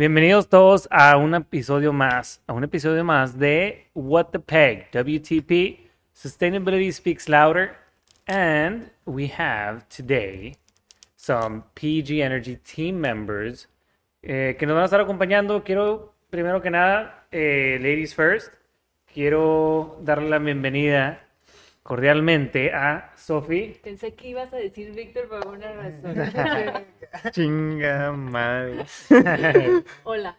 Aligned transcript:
Bienvenidos 0.00 0.48
todos 0.48 0.88
a 0.90 1.18
un 1.18 1.34
episodio 1.34 1.92
más, 1.92 2.42
a 2.46 2.54
un 2.54 2.64
episodio 2.64 3.04
más 3.04 3.38
de 3.38 3.90
What 3.92 4.28
the 4.28 4.38
Peg, 4.38 4.88
WTP, 4.92 5.90
Sustainability 6.14 6.90
Speaks 6.90 7.28
Louder, 7.28 7.76
and 8.26 8.90
we 9.04 9.30
have 9.36 9.86
today 9.94 10.54
some 11.16 11.64
PG 11.74 12.22
Energy 12.22 12.56
team 12.56 12.98
members 12.98 13.68
eh, 14.22 14.56
que 14.58 14.66
nos 14.66 14.72
van 14.74 14.84
a 14.84 14.86
estar 14.86 15.00
acompañando. 15.02 15.62
Quiero, 15.62 16.14
primero 16.30 16.62
que 16.62 16.70
nada, 16.70 17.26
eh, 17.30 17.78
ladies 17.82 18.14
first, 18.14 18.54
quiero 19.12 19.98
darle 20.00 20.30
la 20.30 20.38
bienvenida 20.38 21.28
cordialmente 21.90 22.72
a 22.72 23.10
Sophie. 23.16 23.80
Pensé 23.82 24.14
que 24.14 24.28
ibas 24.28 24.52
a 24.52 24.58
decir 24.58 24.94
Víctor 24.94 25.26
por 25.26 25.38
alguna 25.38 25.72
razón. 25.72 26.14
Chinga 27.32 28.12
madre. 28.12 28.84
Hola. 30.04 30.36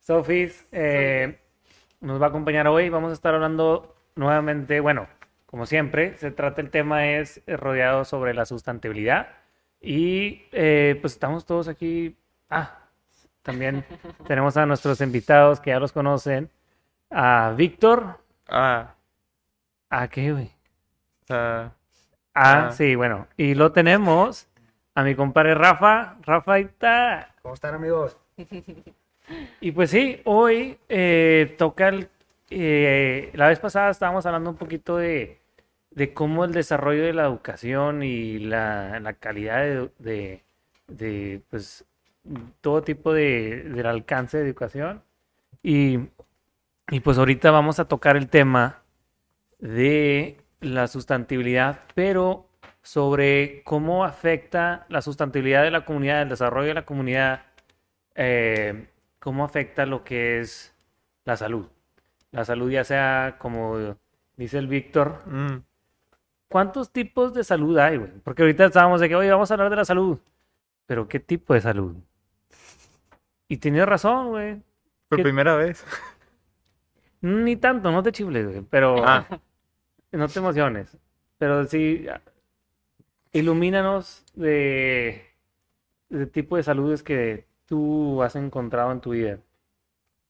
Sophie 0.00 0.50
eh, 0.72 1.38
nos 2.00 2.18
va 2.18 2.24
a 2.24 2.28
acompañar 2.30 2.68
hoy. 2.68 2.88
Vamos 2.88 3.10
a 3.10 3.12
estar 3.12 3.34
hablando 3.34 3.96
nuevamente, 4.14 4.80
bueno, 4.80 5.08
como 5.44 5.66
siempre, 5.66 6.16
se 6.16 6.30
trata 6.30 6.62
el 6.62 6.70
tema 6.70 7.06
es 7.06 7.42
rodeado 7.46 8.06
sobre 8.06 8.32
la 8.32 8.46
sustentabilidad 8.46 9.28
y 9.82 10.44
eh, 10.52 10.96
pues 11.02 11.12
estamos 11.12 11.44
todos 11.44 11.68
aquí. 11.68 12.16
Ah, 12.48 12.78
también 13.42 13.84
tenemos 14.26 14.56
a 14.56 14.64
nuestros 14.64 15.02
invitados 15.02 15.60
que 15.60 15.68
ya 15.68 15.80
los 15.80 15.92
conocen. 15.92 16.48
A 17.10 17.52
Víctor. 17.54 18.20
Ah, 18.48 18.94
¿A 19.90 20.08
qué, 20.08 20.32
güey? 20.32 20.57
Sea, 21.28 21.72
Ah, 22.34 22.68
Ah. 22.68 22.72
sí, 22.72 22.94
bueno. 22.94 23.26
Y 23.36 23.54
lo 23.54 23.72
tenemos 23.72 24.48
a 24.94 25.02
mi 25.02 25.14
compadre 25.14 25.54
Rafa. 25.54 26.16
Rafa, 26.22 26.52
ahí 26.54 26.62
está. 26.64 27.34
¿Cómo 27.42 27.54
están 27.54 27.74
amigos? 27.74 28.16
Y 29.60 29.72
pues 29.72 29.90
sí, 29.90 30.22
hoy 30.24 30.78
eh, 30.88 31.54
toca 31.58 31.88
el... 31.88 32.08
eh, 32.48 33.30
la 33.34 33.48
vez 33.48 33.58
pasada 33.60 33.90
estábamos 33.90 34.24
hablando 34.24 34.48
un 34.48 34.56
poquito 34.56 34.96
de, 34.96 35.38
de 35.90 36.14
cómo 36.14 36.46
el 36.46 36.52
desarrollo 36.52 37.02
de 37.02 37.12
la 37.12 37.24
educación 37.26 38.02
y 38.02 38.38
la, 38.38 38.98
la 39.00 39.12
calidad 39.12 39.58
de, 39.60 39.90
de- 39.98 40.42
de, 40.86 41.42
pues, 41.50 41.84
todo 42.62 42.80
tipo 42.82 43.12
de, 43.12 43.64
del 43.64 43.84
alcance 43.84 44.38
de 44.38 44.46
educación. 44.46 45.02
Y, 45.62 45.98
y 46.90 47.00
pues 47.00 47.18
ahorita 47.18 47.50
vamos 47.50 47.78
a 47.80 47.84
tocar 47.86 48.16
el 48.16 48.28
tema 48.30 48.80
de 49.58 50.38
la 50.60 50.86
sustentabilidad, 50.88 51.80
pero 51.94 52.46
sobre 52.82 53.62
cómo 53.64 54.04
afecta 54.04 54.86
la 54.88 55.02
sustentabilidad 55.02 55.62
de 55.62 55.70
la 55.70 55.84
comunidad, 55.84 56.22
el 56.22 56.28
desarrollo 56.30 56.68
de 56.68 56.74
la 56.74 56.84
comunidad 56.86 57.42
eh, 58.14 58.88
cómo 59.20 59.44
afecta 59.44 59.86
lo 59.86 60.02
que 60.04 60.40
es 60.40 60.74
la 61.24 61.36
salud. 61.36 61.66
La 62.32 62.44
salud 62.44 62.70
ya 62.70 62.84
sea, 62.84 63.36
como 63.38 63.96
dice 64.36 64.58
el 64.58 64.66
Víctor, 64.68 65.22
mm, 65.26 65.62
¿cuántos 66.48 66.92
tipos 66.92 67.32
de 67.34 67.44
salud 67.44 67.78
hay, 67.78 67.96
güey? 67.98 68.10
Porque 68.24 68.42
ahorita 68.42 68.66
estábamos 68.66 69.00
de 69.00 69.08
que, 69.08 69.16
oye, 69.16 69.30
vamos 69.30 69.50
a 69.50 69.54
hablar 69.54 69.70
de 69.70 69.76
la 69.76 69.84
salud. 69.84 70.18
Pero 70.86 71.06
¿qué 71.08 71.20
tipo 71.20 71.54
de 71.54 71.60
salud? 71.60 71.96
Y 73.48 73.58
tenías 73.58 73.88
razón, 73.88 74.28
güey. 74.28 74.60
por 75.08 75.16
¿Qué- 75.18 75.22
primera 75.22 75.54
vez. 75.56 75.84
Ni 77.20 77.56
tanto, 77.56 77.90
no 77.90 78.02
te 78.02 78.12
chifles, 78.12 78.46
güey. 78.46 78.62
Pero 78.70 79.04
Ah, 79.06 79.26
no 80.12 80.28
te 80.28 80.38
emociones. 80.38 80.96
Pero 81.38 81.64
sí, 81.66 82.06
ilumínanos 83.32 84.24
de, 84.34 85.22
de 86.08 86.26
tipo 86.26 86.56
de 86.56 86.62
saludes 86.62 87.02
que 87.02 87.46
tú 87.66 88.22
has 88.22 88.36
encontrado 88.36 88.92
en 88.92 89.00
tu 89.00 89.10
vida. 89.12 89.40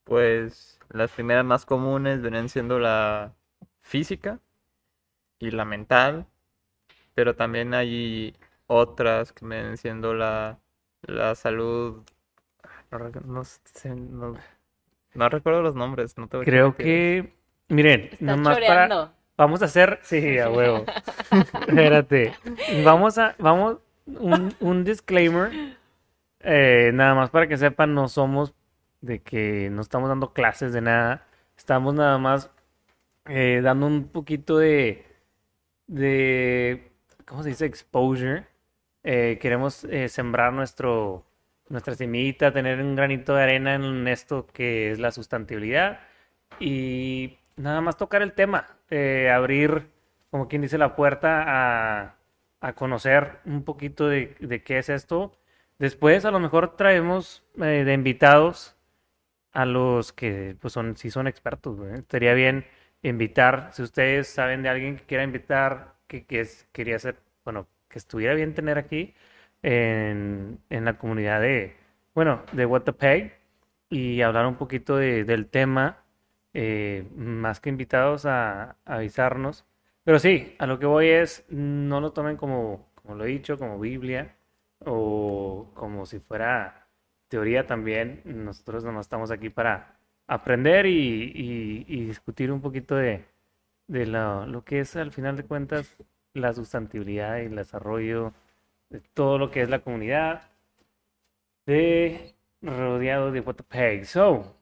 pues 0.03 0.79
las 0.89 1.11
primeras 1.11 1.45
más 1.45 1.65
comunes 1.65 2.21
venían 2.21 2.49
siendo 2.49 2.79
la 2.79 3.33
física 3.81 4.39
y 5.39 5.51
la 5.51 5.65
mental, 5.65 6.27
pero 7.15 7.35
también 7.35 7.73
hay 7.73 8.35
otras 8.67 9.33
que 9.33 9.45
vienen 9.45 9.77
siendo 9.77 10.13
la, 10.13 10.59
la 11.03 11.35
salud. 11.35 12.03
No, 13.25 13.43
sé, 13.43 13.95
no- 13.95 14.35
no 15.15 15.29
recuerdo 15.29 15.61
los 15.61 15.75
nombres, 15.75 16.17
no 16.17 16.27
te 16.27 16.37
voy 16.37 16.45
a 16.45 16.49
Creo 16.49 16.75
que, 16.75 17.33
miren, 17.69 18.09
Está 18.11 18.35
nomás 18.35 18.57
para. 18.59 19.18
Vamos 19.39 19.61
a 19.61 19.65
hacer, 19.65 19.99
sí, 20.03 20.37
a 20.37 20.49
huevo. 20.49 20.83
Espérate, 21.67 22.33
vamos 22.83 23.17
a, 23.17 23.35
vamos, 23.39 23.77
un, 24.05 24.53
un 24.59 24.83
disclaimer, 24.83 25.77
eh, 26.41 26.91
nada 26.93 27.15
más 27.15 27.29
para 27.29 27.47
que 27.47 27.55
sepan, 27.55 27.93
no 27.95 28.09
somos 28.09 28.53
de 28.99 29.21
que 29.21 29.69
no 29.71 29.81
estamos 29.81 30.09
dando 30.09 30.33
clases 30.33 30.73
de 30.73 30.81
nada, 30.81 31.25
estamos 31.57 31.93
nada 31.93 32.17
más 32.17 32.51
eh, 33.25 33.61
dando 33.63 33.87
un 33.87 34.09
poquito 34.09 34.57
de, 34.57 35.05
de, 35.87 36.91
¿cómo 37.25 37.41
se 37.41 37.49
dice? 37.49 37.65
Exposure. 37.65 38.45
Eh, 39.03 39.37
queremos 39.41 39.85
eh, 39.85 40.09
sembrar 40.09 40.51
nuestro, 40.51 41.25
nuestra 41.69 41.95
semillita, 41.95 42.51
tener 42.51 42.81
un 42.81 42.93
granito 42.93 43.35
de 43.35 43.43
arena 43.43 43.75
en 43.75 44.05
esto 44.09 44.45
que 44.47 44.91
es 44.91 44.99
la 44.99 45.11
sustentabilidad 45.11 46.01
y 46.59 47.37
nada 47.55 47.79
más 47.79 47.95
tocar 47.95 48.21
el 48.21 48.33
tema, 48.33 48.78
eh, 48.89 49.29
abrir, 49.31 49.89
como 50.31 50.47
quien 50.47 50.61
dice, 50.61 50.77
la 50.77 50.95
puerta 50.95 51.43
a, 51.47 52.15
a 52.61 52.73
conocer 52.73 53.39
un 53.45 53.63
poquito 53.63 54.07
de, 54.07 54.35
de 54.39 54.63
qué 54.63 54.79
es 54.79 54.89
esto. 54.89 55.33
Después 55.79 56.25
a 56.25 56.31
lo 56.31 56.39
mejor 56.39 56.75
traemos 56.75 57.43
eh, 57.61 57.83
de 57.85 57.93
invitados 57.93 58.75
a 59.53 59.65
los 59.65 60.13
que 60.13 60.55
pues 60.59 60.73
son, 60.73 60.95
sí 60.97 61.09
son 61.11 61.27
expertos. 61.27 61.79
Estaría 61.93 62.33
bien 62.33 62.65
invitar, 63.01 63.69
si 63.73 63.81
ustedes 63.83 64.27
saben 64.27 64.63
de 64.63 64.69
alguien 64.69 64.97
que 64.97 65.03
quiera 65.05 65.23
invitar, 65.23 65.95
que, 66.07 66.25
que 66.25 66.47
quería 66.71 66.99
ser, 66.99 67.17
bueno, 67.43 67.67
que 67.87 67.99
estuviera 67.99 68.33
bien 68.35 68.53
tener 68.53 68.77
aquí 68.77 69.13
en, 69.63 70.59
en 70.69 70.85
la 70.85 70.97
comunidad 70.97 71.41
de, 71.41 71.75
bueno, 72.13 72.43
de 72.51 72.65
What 72.65 72.83
the 72.83 72.93
Peg 72.93 73.33
y 73.89 74.21
hablar 74.21 74.45
un 74.47 74.55
poquito 74.55 74.97
de- 74.97 75.23
del 75.23 75.47
tema, 75.47 76.03
eh, 76.61 77.05
más 77.15 77.59
que 77.61 77.69
invitados 77.69 78.25
a, 78.25 78.71
a 78.85 78.95
avisarnos. 78.95 79.65
Pero 80.03 80.19
sí, 80.19 80.55
a 80.59 80.65
lo 80.67 80.79
que 80.79 80.85
voy 80.85 81.07
es, 81.09 81.45
no 81.49 82.01
lo 82.01 82.11
tomen 82.13 82.37
como, 82.37 82.87
como 82.95 83.15
lo 83.15 83.25
he 83.25 83.27
dicho, 83.29 83.57
como 83.57 83.79
Biblia 83.79 84.35
o 84.85 85.71
como 85.75 86.05
si 86.05 86.19
fuera 86.19 86.87
teoría 87.27 87.65
también. 87.67 88.21
Nosotros 88.25 88.83
nomás 88.83 89.05
estamos 89.05 89.31
aquí 89.31 89.49
para 89.49 89.97
aprender 90.27 90.85
y, 90.85 91.31
y- 91.35 91.85
y 91.87 92.05
discutir 92.05 92.51
un 92.51 92.61
poquito 92.61 92.95
de, 92.95 93.25
de 93.87 94.05
lo, 94.07 94.45
lo 94.47 94.63
que 94.65 94.79
es 94.81 94.95
al 94.95 95.11
final 95.11 95.35
de 95.37 95.43
cuentas 95.45 95.95
la 96.33 96.53
sustentabilidad 96.53 97.37
y 97.39 97.45
el 97.47 97.55
desarrollo 97.55 98.33
de 98.89 99.01
todo 99.01 99.37
lo 99.37 99.51
que 99.51 99.61
es 99.63 99.69
la 99.69 99.79
comunidad 99.81 100.43
de 101.65 102.35
rodeado 102.61 103.31
de 103.31 103.39
What. 103.41 103.57
So, 104.03 104.55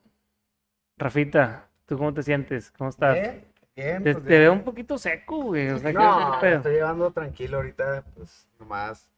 Rafita, 0.98 1.67
¿tú 1.88 1.98
cómo 1.98 2.14
te 2.14 2.22
sientes? 2.22 2.72
¿Cómo 2.78 2.90
estás? 2.90 3.14
Bien, 3.14 3.44
bien, 3.76 4.02
Te, 4.04 4.12
pues, 4.14 4.24
te 4.24 4.38
veo 4.38 4.52
un 4.52 4.64
poquito 4.64 4.98
seco, 4.98 5.42
güey. 5.44 5.70
O 5.70 5.78
sea, 5.78 5.92
¿qué- 5.92 5.98
No, 5.98 6.32
qué 6.32 6.46
pedo? 6.46 6.56
estoy 6.58 6.72
llevando 6.74 7.10
tranquilo 7.12 7.56
ahorita, 7.58 8.04
pues 8.14 8.46
nomás. 8.60 9.10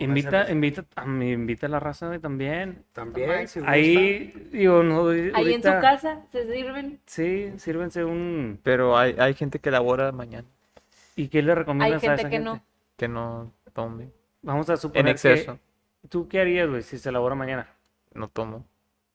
Invita, 0.00 0.48
invita, 0.50 0.84
a 0.94 1.04
mí, 1.06 1.32
invita 1.32 1.66
a 1.66 1.68
la 1.70 1.80
raza 1.80 2.06
güey, 2.06 2.20
también. 2.20 2.84
También, 2.92 3.48
si 3.48 3.58
gusta. 3.58 3.72
Ahí, 3.72 4.32
digo, 4.52 4.82
no, 4.84 5.08
Ahí 5.08 5.54
en 5.54 5.62
su 5.62 5.68
casa 5.80 6.24
se 6.30 6.44
sirven. 6.52 7.00
Sí, 7.06 7.52
sírvense 7.58 8.04
un... 8.04 8.60
Pero 8.62 8.96
hay, 8.96 9.16
hay 9.18 9.34
gente 9.34 9.58
que 9.58 9.70
labora 9.72 10.12
mañana, 10.12 10.46
¿Y 11.16 11.28
qué 11.28 11.42
le 11.42 11.52
Hay 11.52 11.56
recomiendas 11.58 11.98
a 11.98 12.00
gente 12.00 12.22
esa 12.22 12.30
que 12.30 12.36
gente? 12.36 12.50
no. 12.50 12.64
que 12.96 13.08
no 13.08 13.52
tome. 13.72 14.10
Vamos 14.42 14.70
a 14.70 14.72
En 14.74 14.78
suponer 14.78 15.08
exceso, 15.08 15.58
que... 16.02 16.08
¿Tú 16.08 16.28
qué 16.28 16.40
harías, 16.40 16.68
güey, 16.68 16.82
si 16.82 16.98
se 16.98 17.08
elabora 17.08 17.34
mañana? 17.34 17.68
no 18.14 18.28
tomo. 18.28 18.64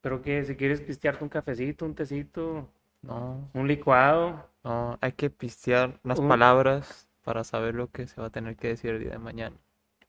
Pero 0.01 0.21
que 0.21 0.43
si 0.43 0.55
quieres 0.55 0.81
pistearte 0.81 1.23
un 1.23 1.29
cafecito, 1.29 1.85
un 1.85 1.95
tecito, 1.95 2.69
No, 3.03 3.49
un 3.53 3.67
licuado... 3.67 4.49
no, 4.63 4.97
hay 5.01 5.11
que 5.11 5.29
pistear 5.29 5.99
las 6.03 6.19
Un- 6.19 6.27
palabras 6.29 7.07
para 7.23 7.43
saber 7.43 7.75
lo 7.75 7.89
que 7.91 8.07
se 8.07 8.19
va 8.19 8.27
a 8.27 8.29
tener 8.31 8.55
que 8.55 8.69
decir 8.69 8.91
el 8.91 8.99
día 9.01 9.11
de 9.11 9.19
mañana. 9.19 9.55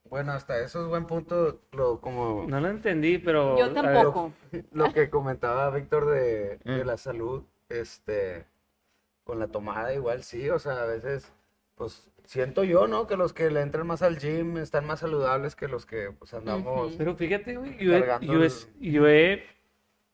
Bueno, 0.08 0.32
hasta 0.32 0.58
eso 0.60 0.82
es 0.82 0.88
buen 0.88 1.06
punto, 1.06 1.60
lo, 1.72 2.00
como 2.00 2.44
No 2.48 2.60
lo 2.60 2.68
entendí, 2.68 3.18
pero... 3.18 3.58
Yo 3.58 3.72
ver, 3.72 3.82
tampoco. 3.82 4.32
lo 4.72 4.92
que 4.92 5.10
comentaba 5.10 5.70
Víctor 5.70 6.06
de, 6.06 6.58
de 6.58 6.84
Mm. 6.84 6.86
la 6.86 6.96
salud, 6.96 7.42
este, 7.68 8.44
con 9.24 9.38
la 9.38 9.48
tomada 9.48 9.92
igual 9.94 10.22
sí, 10.22 10.48
o 10.50 10.58
sea, 10.58 10.82
a 10.82 10.86
veces, 10.86 11.32
pues, 11.74 12.10
siento 12.24 12.62
yo, 12.64 12.86
¿no? 12.86 13.06
Que 13.06 13.16
los 13.16 13.32
que 13.32 13.50
le 13.50 13.60
entran 13.62 13.86
más 13.86 14.02
al 14.02 14.18
gym 14.18 14.58
están 14.58 14.86
más 14.86 15.00
saludables 15.00 15.56
que 15.56 15.68
los 15.68 15.86
que, 15.86 16.10
pues, 16.18 16.34
andamos... 16.34 16.94
Pero 16.98 17.16
fíjate, 17.16 17.56
güey, 17.56 17.76
yo 17.78 17.94
he, 17.94 18.00
Cargando 18.00 18.32
yo 18.32 18.42
he- 18.42 18.46
el- 18.46 18.92
yo 18.92 19.08
he 19.08 19.42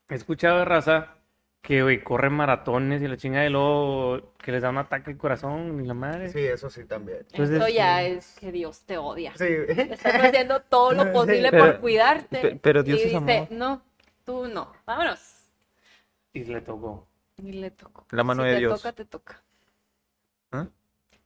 escuchado 0.09 0.59
de 0.61 0.65
raza 0.67 1.15
que, 1.62 1.82
güey, 1.82 2.02
corren 2.02 2.32
maratones 2.32 3.02
y 3.02 3.08
la 3.08 3.16
chinga 3.16 3.40
de 3.42 3.50
luego 3.50 4.32
que 4.38 4.50
les 4.52 4.62
da 4.62 4.70
un 4.70 4.78
ataque 4.78 5.10
al 5.10 5.18
corazón 5.18 5.82
y 5.82 5.86
la 5.86 5.94
madre. 5.94 6.28
Sí, 6.30 6.40
eso 6.40 6.70
sí 6.70 6.84
también. 6.84 7.18
Entonces, 7.30 7.56
Eso 7.56 7.68
ya 7.68 7.98
sí. 8.00 8.06
es 8.06 8.36
que 8.40 8.50
Dios 8.52 8.80
te 8.86 8.96
odia. 8.98 9.32
Sí. 9.36 9.44
Estás 9.68 10.14
haciendo 10.14 10.60
todo 10.62 10.92
lo 10.92 11.12
posible 11.12 11.50
por 11.52 11.80
cuidarte. 11.80 12.38
pe- 12.40 12.56
pero 12.62 12.82
Dios 12.82 12.98
y 12.98 13.02
es 13.02 13.06
dice, 13.12 13.16
amor. 13.36 13.48
no, 13.52 13.82
tú 14.24 14.48
no, 14.48 14.72
vámonos. 14.86 15.36
Y 16.32 16.44
le 16.44 16.60
tocó. 16.62 17.06
Y 17.36 17.52
le 17.52 17.70
tocó. 17.70 18.06
La 18.10 18.24
mano 18.24 18.42
si 18.42 18.48
de 18.48 18.54
te 18.54 18.58
Dios. 18.60 18.80
toca, 18.82 18.92
te 18.92 19.04
toca. 19.04 19.42
¿Ah? 20.52 20.66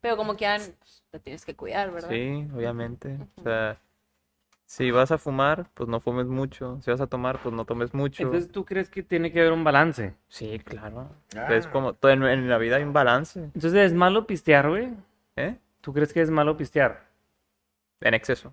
Pero 0.01 0.17
como 0.17 0.37
quieran, 0.37 0.61
te 1.11 1.21
tienes 1.21 1.45
que 1.45 1.55
cuidar, 1.55 1.91
¿verdad? 1.93 2.09
Sí, 2.11 2.47
obviamente. 2.55 3.19
O 3.37 3.43
sea, 3.43 3.81
si 4.67 4.91
vas 4.91 5.11
a 5.11 5.19
fumar, 5.19 5.69
pues 5.75 5.89
no 5.89 6.01
fumes 6.01 6.27
mucho. 6.27 6.79
Si 6.83 6.91
vas 6.91 7.01
a 7.01 7.07
tomar, 7.07 7.41
pues 7.43 7.55
no 7.55 7.65
tomes 7.65 7.95
mucho. 7.95 8.23
Entonces, 8.23 8.51
¿tú 8.51 8.65
crees 8.65 8.89
que 8.89 9.03
tiene 9.03 9.31
que 9.33 9.41
haber 9.41 9.53
un 9.53 9.65
balance? 9.65 10.15
Sí, 10.29 10.59
claro. 10.59 11.11
Ah. 11.37 11.55
Es 11.55 11.67
como, 11.67 11.95
todo 11.95 12.13
en, 12.13 12.23
en 12.25 12.49
la 12.49 12.59
vida 12.59 12.77
hay 12.77 12.83
un 12.83 12.93
balance, 12.93 13.41
Entonces, 13.41 13.75
¿es 13.75 13.93
malo 13.93 14.27
pistear, 14.27 14.69
güey? 14.69 14.91
¿eh? 15.37 15.59
¿Tú 15.81 15.93
crees 15.93 16.13
que 16.13 16.21
es 16.23 16.31
malo 16.31 16.57
pistear? 16.57 17.07
En 18.01 18.15
exceso. 18.15 18.53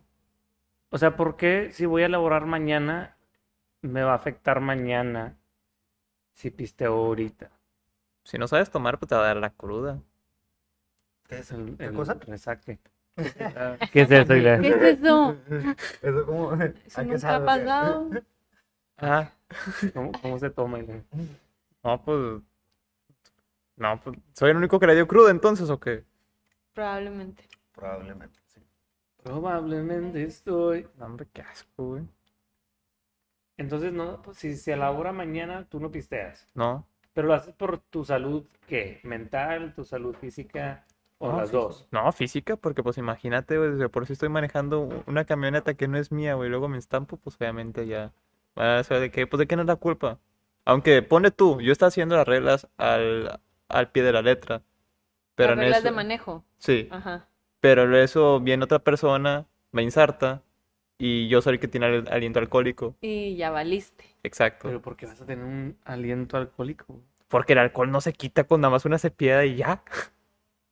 O 0.90 0.98
sea, 0.98 1.16
¿por 1.16 1.38
qué 1.38 1.70
si 1.72 1.86
voy 1.86 2.04
a 2.04 2.10
laborar 2.10 2.46
mañana, 2.46 3.16
me 3.82 4.04
va 4.04 4.12
a 4.12 4.16
afectar 4.16 4.60
mañana 4.60 5.38
si 6.34 6.52
pisteo 6.52 6.94
ahorita? 6.94 7.52
Si 8.24 8.38
no 8.38 8.48
sabes 8.48 8.70
tomar, 8.70 9.00
pues 9.00 9.10
te 9.10 9.16
va 9.16 9.22
a 9.22 9.28
dar 9.28 9.38
la 9.38 9.52
cruda. 9.52 10.02
¿Qué 11.28 11.40
es 11.40 11.52
El, 11.52 11.78
¿Qué 11.78 11.86
el 11.86 11.94
cosa? 11.94 12.16
resaque. 12.16 12.80
¿Qué 13.92 14.02
es 14.02 14.12
eso, 14.12 14.36
Ile? 14.36 14.60
¿Qué 14.62 14.70
es 14.70 15.00
eso? 15.00 15.38
Eso 16.02 16.26
como... 16.26 16.54
Eso 16.54 17.02
¿a 17.02 17.04
qué 17.04 17.12
nunca 17.12 17.36
ha 17.36 17.46
pasado. 17.46 18.10
Ah, 18.98 19.32
¿Cómo, 19.94 20.12
cómo 20.22 20.40
se 20.40 20.50
toma, 20.50 20.80
Ile? 20.80 21.04
no, 21.84 22.02
pues. 22.04 22.42
No, 23.76 24.00
pues. 24.00 24.18
¿Soy 24.34 24.52
el 24.52 24.58
único 24.58 24.80
que 24.80 24.88
le 24.88 24.96
dio 24.96 25.08
cruda 25.08 25.32
entonces 25.32 25.70
o 25.70 25.80
qué? 25.80 26.06
Probablemente. 26.74 27.48
Probablemente, 27.74 28.40
sí. 28.48 28.62
Probablemente 29.24 30.24
estoy. 30.24 30.88
No, 30.98 31.06
hombre, 31.06 31.28
qué 31.34 31.42
asco, 31.42 31.88
güey. 31.90 32.08
Entonces, 33.58 33.92
no, 33.92 34.22
pues, 34.22 34.38
si 34.38 34.56
se 34.56 34.74
elabora 34.74 35.12
mañana, 35.12 35.68
tú 35.70 35.80
no 35.80 35.92
pisteas. 35.92 36.48
No. 36.54 36.88
Pero 37.14 37.28
lo 37.28 37.34
haces 37.34 37.54
por 37.54 37.80
tu 37.80 38.06
salud, 38.06 38.46
¿qué? 38.68 39.02
¿Mental, 39.04 39.74
tu 39.74 39.84
salud 39.84 40.16
física 40.16 40.86
o 41.22 41.32
No, 41.32 41.38
las 41.40 41.52
dos? 41.52 41.88
No, 41.92 42.12
física, 42.12 42.56
porque 42.58 42.84
pues 42.84 42.98
imagínate, 42.98 43.58
güey, 43.58 43.88
por 43.90 44.06
si 44.08 44.14
estoy 44.14 44.30
manejando 44.30 45.04
una 45.08 45.26
camioneta 45.26 45.74
que 45.76 45.88
no 45.88 45.98
es 45.98 46.12
mía, 46.12 46.34
güey, 46.36 46.48
y 46.48 46.50
luego 46.50 46.68
me 46.68 46.78
estampo, 46.78 47.18
pues 47.18 47.36
obviamente 47.38 47.88
ya. 47.88 48.12
O 48.56 48.84
sea, 48.84 49.00
¿de 49.00 49.12
qué? 49.12 49.28
Pues 49.28 49.40
de 49.40 49.48
qué 49.48 49.56
no 49.56 49.62
es 49.62 49.68
la 49.68 49.76
culpa. 49.78 50.20
Aunque 50.66 51.02
pone 51.02 51.32
tú, 51.32 51.62
yo 51.62 51.72
estaba 51.72 51.88
haciendo 51.88 52.16
las 52.18 52.28
reglas 52.28 52.68
al, 52.78 53.40
al 53.70 53.92
pie 53.92 54.04
de 54.04 54.12
la 54.14 54.22
letra. 54.22 54.62
Pero 55.36 55.52
Las 55.52 55.58
en 55.58 55.62
reglas 55.62 55.80
eso. 55.80 55.88
de 55.88 55.92
manejo. 55.96 56.44
Sí. 56.58 56.88
Ajá. 56.92 57.28
Pero 57.62 57.96
eso 57.98 58.40
viene 58.40 58.64
otra 58.64 58.80
persona, 58.80 59.46
me 59.72 59.82
inserta, 59.84 60.42
y 60.98 61.28
yo 61.30 61.42
soy 61.42 61.54
el 61.54 61.60
que 61.60 61.68
tiene 61.68 61.86
al- 61.88 62.08
aliento 62.12 62.40
alcohólico. 62.40 62.96
Y 63.02 63.36
ya 63.38 63.50
valiste. 63.50 64.06
Exacto. 64.24 64.68
Pero 64.68 64.82
porque 64.82 65.06
vas 65.06 65.20
a 65.22 65.26
tener 65.26 65.46
un 65.46 65.78
aliento 65.86 66.38
alcohólico. 66.38 67.00
Porque 67.28 67.54
el 67.54 67.60
alcohol 67.60 67.90
no 67.92 68.02
se 68.02 68.14
quita 68.14 68.44
con 68.44 68.62
nada 68.62 68.72
más 68.72 68.86
una 68.86 69.00
cepillada 69.00 69.46
y 69.46 69.56
ya. 69.56 69.84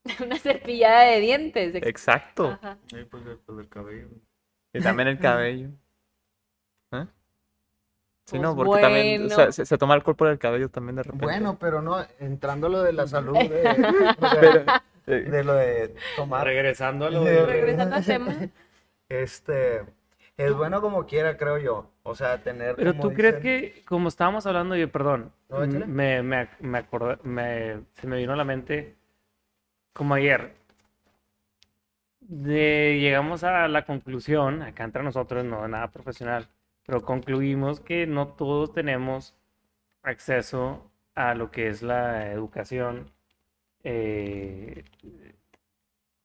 Una 0.24 0.38
cepillada 0.40 1.04
de 1.04 1.19
dientes. 1.19 1.75
ex- 1.75 1.88
Exacto. 1.88 2.48
Ajá. 2.62 2.78
Sí, 2.88 2.98
pues, 3.10 3.25
el- 3.25 3.38
pues, 3.40 3.60
el 3.60 3.69
cabello. 3.69 4.07
Y 4.74 4.81
también 4.81 5.07
el 5.10 5.19
cabello. 5.19 5.69
¿Eh? 6.94 7.06
Sí, 8.25 8.38
Pues 8.38 8.42
no, 8.44 8.56
porque 8.56 8.81
también 8.81 9.25
o 9.25 9.30
sea, 9.30 9.38
bueno. 9.38 9.51
se, 9.51 9.66
se 9.66 9.78
toma 9.78 9.96
alcohol 9.96 10.16
por 10.16 10.28
el 10.28 10.38
cabello 10.38 10.69
también 10.69 10.98
de 10.98 11.04
repente. 11.04 11.25
Bueno, 11.25 11.57
pero 11.60 11.81
no, 11.81 11.98
entrando 12.19 12.68
a 12.68 12.69
lo 12.69 12.84
de 12.84 12.94
la 12.94 13.07
salud, 13.07 13.34
de, 13.38 13.63
sea, 13.63 14.84
Eh, 15.07 15.22
de 15.22 15.44
lo 15.44 15.54
de 15.56 15.96
tomar, 16.16 16.45
Regresando 16.45 17.06
a 17.06 17.10
lo 17.10 17.24
de-. 17.24 17.45
Regresando 17.45 17.95
al 17.95 18.06
tema. 18.06 18.36
este, 19.10 19.81
es 20.38 20.54
bueno 20.54 20.80
como 20.81 21.07
quiera, 21.07 21.38
creo 21.38 21.57
yo. 21.57 21.90
O 22.04 22.13
sea, 22.13 22.42
tener 22.44 22.75
Pero 22.75 22.92
como 22.92 23.10
tú 23.10 23.13
crees 23.16 23.36
que, 23.38 23.81
como 23.88 24.07
estábamos 24.07 24.45
hablando, 24.45 24.75
yo, 24.75 24.92
perdón, 24.92 25.31
No, 25.50 25.66
me, 25.66 26.22
me, 26.22 26.48
me 26.60 26.78
acordé, 26.78 27.18
me, 27.24 27.81
se 27.94 28.06
me 28.06 28.18
vino 28.18 28.34
a 28.34 28.36
la 28.36 28.44
mente 28.44 28.95
como 30.00 30.13
ayer. 30.13 30.54
De, 32.22 32.98
llegamos 33.01 33.44
a 33.44 33.68
la 33.68 33.84
conclusión, 33.86 34.62
acá 34.62 34.86
entre 34.86 35.04
nosotros, 35.04 35.44
no 35.44 35.68
nada 35.68 35.92
profesional, 35.92 36.48
pero 36.86 37.01
concluimos 37.01 37.81
que 37.81 38.07
no 38.07 38.30
todos 38.30 38.72
tenemos 38.72 39.36
acceso 40.04 40.90
a 41.16 41.36
lo 41.36 41.51
que 41.51 41.68
es 41.68 41.81
la 41.84 42.31
educación. 42.31 43.12
eh, 43.84 44.84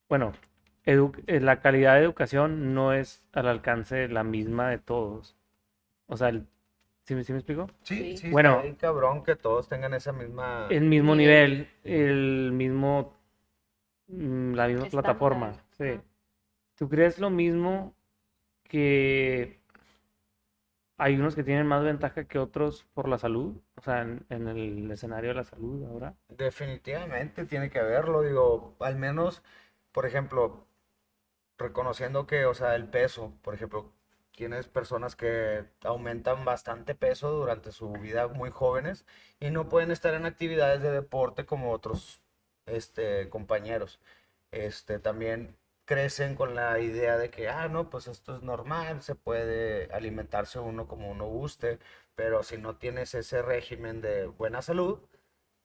bueno, 0.09 0.33
edu- 0.87 1.23
eh, 1.27 1.41
la 1.41 1.61
calidad 1.61 1.95
de 1.97 2.03
educación 2.05 2.75
no 2.75 2.93
es 2.93 3.23
al 3.33 3.49
alcance 3.49 4.09
la 4.09 4.25
misma 4.25 4.71
de 4.71 4.79
todos. 4.79 5.37
O 6.07 6.17
sea, 6.17 6.29
el- 6.31 6.47
¿sí, 7.05 7.15
me- 7.15 7.25
sí 7.25 7.33
me 7.33 7.39
explico? 7.39 7.69
Sí, 7.83 7.97
Sí. 7.97 8.17
sí, 8.19 8.31
Bueno. 8.31 8.61
está 8.63 8.89
cabrón 8.89 9.23
que 9.25 9.37
todos 9.37 9.69
tengan 9.69 9.95
esa 9.95 10.13
misma... 10.13 10.67
El 10.71 10.83
mismo 10.85 11.15
Nivel. 11.15 11.69
el 11.85 12.53
mismo, 12.53 13.15
la 14.09 14.67
misma 14.69 14.87
Estándar. 14.87 14.91
plataforma. 14.91 15.53
Sí. 15.73 16.01
¿Tú 16.77 16.89
crees 16.89 17.19
lo 17.19 17.31
mismo 17.31 17.95
que 18.65 19.61
hay 20.97 21.15
unos 21.15 21.35
que 21.37 21.45
tienen 21.45 21.67
más 21.69 21.85
ventaja 21.85 22.25
que 22.25 22.39
otros 22.39 22.85
por 22.95 23.09
la 23.09 23.19
salud? 23.19 23.57
O 23.77 23.81
sea, 23.81 24.03
en, 24.03 24.27
en 24.29 24.49
el 24.49 24.91
escenario 24.91 25.31
de 25.31 25.37
la 25.37 25.45
salud 25.45 25.85
ahora. 25.85 26.15
Definitivamente 26.29 27.45
tiene 27.47 27.71
que 27.71 27.79
haberlo, 27.79 28.23
digo, 28.23 28.77
al 28.81 28.97
menos, 28.97 29.43
por 29.93 30.07
ejemplo, 30.07 30.67
reconociendo 31.59 32.27
que, 32.27 32.47
o 32.47 32.55
sea, 32.55 32.77
el 32.77 32.89
peso, 32.89 33.35
por 33.43 33.55
ejemplo, 33.55 33.93
tienes 34.33 34.69
personas 34.69 35.17
que 35.17 35.67
aumentan 35.85 36.45
bastante 36.45 36.95
peso 36.97 37.31
durante 37.33 37.73
su 37.73 37.93
vida 37.93 38.29
muy 38.29 38.51
jóvenes 38.51 39.07
y 39.41 39.51
no 39.51 39.69
pueden 39.69 39.91
estar 39.93 40.15
en 40.15 40.27
actividades 40.27 40.83
de 40.83 40.91
deporte 40.93 41.47
como 41.47 41.73
otros, 41.73 42.23
este, 42.67 43.29
compañeros. 43.31 44.01
Este, 44.51 44.99
también 44.99 45.57
crecen 45.85 46.35
con 46.37 46.55
la 46.55 46.79
idea 46.81 47.19
de 47.19 47.31
que, 47.31 47.49
ah, 47.49 47.69
no, 47.69 47.91
pues 47.91 48.07
esto 48.09 48.37
es 48.37 48.43
normal, 48.43 49.03
se 49.03 49.15
puede 49.15 49.93
alimentarse 49.93 50.59
uno 50.59 50.89
como 50.89 51.11
uno 51.11 51.27
guste, 51.27 51.79
pero 52.15 52.43
si 52.43 52.59
no 52.59 52.77
tienes 52.77 53.15
ese 53.15 53.43
régimen 53.43 54.01
de 54.01 54.27
buena 54.27 54.63
salud, 54.63 55.01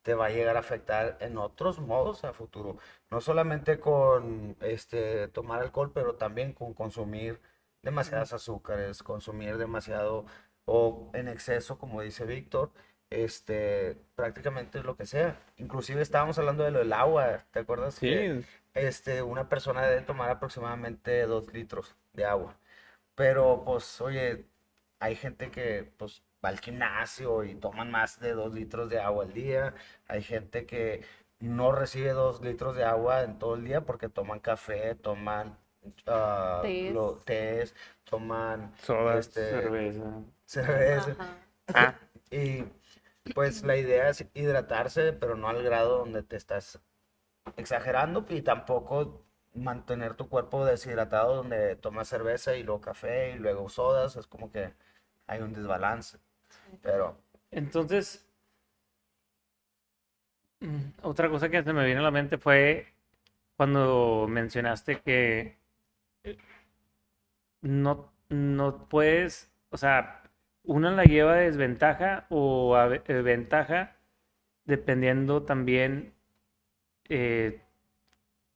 te 0.02 0.14
va 0.14 0.26
a 0.26 0.30
llegar 0.30 0.56
a 0.56 0.60
afectar 0.60 1.16
en 1.20 1.38
otros 1.38 1.78
modos 1.78 2.24
a 2.24 2.32
futuro. 2.32 2.78
No 3.10 3.20
solamente 3.20 3.80
con 3.80 4.56
este 4.60 5.28
tomar 5.28 5.62
alcohol, 5.62 5.92
pero 5.92 6.16
también 6.16 6.52
con 6.52 6.74
consumir 6.74 7.40
demasiadas 7.82 8.32
azúcares, 8.32 9.02
consumir 9.02 9.58
demasiado 9.58 10.26
o 10.64 11.10
en 11.14 11.28
exceso, 11.28 11.78
como 11.78 12.02
dice 12.02 12.24
Víctor, 12.24 12.72
este, 13.10 13.96
prácticamente 14.14 14.82
lo 14.82 14.96
que 14.96 15.06
sea. 15.06 15.36
Inclusive 15.56 16.00
estábamos 16.00 16.38
hablando 16.38 16.64
de 16.64 16.70
lo 16.70 16.78
del 16.78 16.92
agua, 16.92 17.44
¿te 17.50 17.58
acuerdas? 17.60 17.98
que, 17.98 18.40
Sí, 18.42 18.46
este, 18.74 19.22
una 19.22 19.48
persona 19.48 19.82
debe 19.86 20.02
tomar 20.02 20.30
aproximadamente 20.30 21.22
dos 21.26 21.52
litros 21.52 21.96
de 22.12 22.24
agua. 22.24 22.54
Pero, 23.16 23.62
pues, 23.64 24.00
oye, 24.00 24.46
hay 25.00 25.16
gente 25.16 25.50
que, 25.50 25.92
pues, 25.96 26.22
va 26.44 26.48
al 26.50 26.60
gimnasio 26.60 27.44
y 27.44 27.54
toman 27.56 27.90
más 27.90 28.18
de 28.20 28.32
dos 28.32 28.54
litros 28.54 28.88
de 28.88 29.00
agua 29.00 29.24
al 29.24 29.32
día. 29.32 29.74
Hay 30.08 30.22
gente 30.22 30.64
que 30.64 31.02
no 31.40 31.72
recibe 31.72 32.10
dos 32.10 32.40
litros 32.40 32.76
de 32.76 32.84
agua 32.84 33.22
en 33.22 33.38
todo 33.38 33.56
el 33.56 33.64
día 33.64 33.82
porque 33.82 34.08
toman 34.08 34.38
café, 34.40 34.94
toman 34.94 35.58
ah, 36.06 36.60
Tés. 36.62 36.92
lo- 36.94 37.16
tés, 37.24 37.74
toman 38.04 38.72
este, 39.18 39.50
Cerveza. 39.50 40.04
cerveza. 40.46 41.10
Ajá. 41.18 41.36
Ah, 41.74 41.94
Y 42.32 42.64
pues 43.34 43.62
la 43.64 43.76
idea 43.76 44.08
es 44.08 44.26
hidratarse, 44.34 45.12
pero 45.12 45.36
no 45.36 45.48
al 45.48 45.62
grado 45.62 45.98
donde 45.98 46.22
te 46.22 46.36
estás 46.36 46.80
exagerando 47.56 48.26
y 48.30 48.42
tampoco 48.42 49.24
mantener 49.54 50.14
tu 50.14 50.28
cuerpo 50.28 50.64
deshidratado 50.64 51.36
donde 51.36 51.76
tomas 51.76 52.08
cerveza 52.08 52.56
y 52.56 52.62
luego 52.62 52.80
café 52.80 53.32
y 53.32 53.38
luego 53.38 53.68
sodas. 53.68 54.16
Es 54.16 54.26
como 54.26 54.52
que 54.52 54.74
hay 55.26 55.40
un 55.42 55.52
desbalance. 55.54 56.18
Pero 56.82 57.18
Entonces, 57.50 58.26
mm, 60.60 60.92
otra 61.02 61.28
cosa 61.30 61.48
que 61.48 61.62
se 61.62 61.72
me 61.72 61.84
viene 61.84 62.00
a 62.00 62.04
la 62.04 62.10
mente 62.10 62.38
fue 62.38 62.86
cuando 63.56 64.26
mencionaste 64.28 65.00
que 65.02 65.58
no, 67.62 68.12
no 68.28 68.88
puedes, 68.88 69.50
o 69.70 69.76
sea, 69.76 70.19
una 70.70 70.92
la 70.92 71.02
lleva 71.04 71.32
a 71.34 71.36
desventaja 71.38 72.26
o 72.30 72.76
a 72.76 72.94
eh, 72.94 73.22
ventaja 73.22 73.96
dependiendo 74.64 75.42
también 75.42 76.14
eh, 77.08 77.60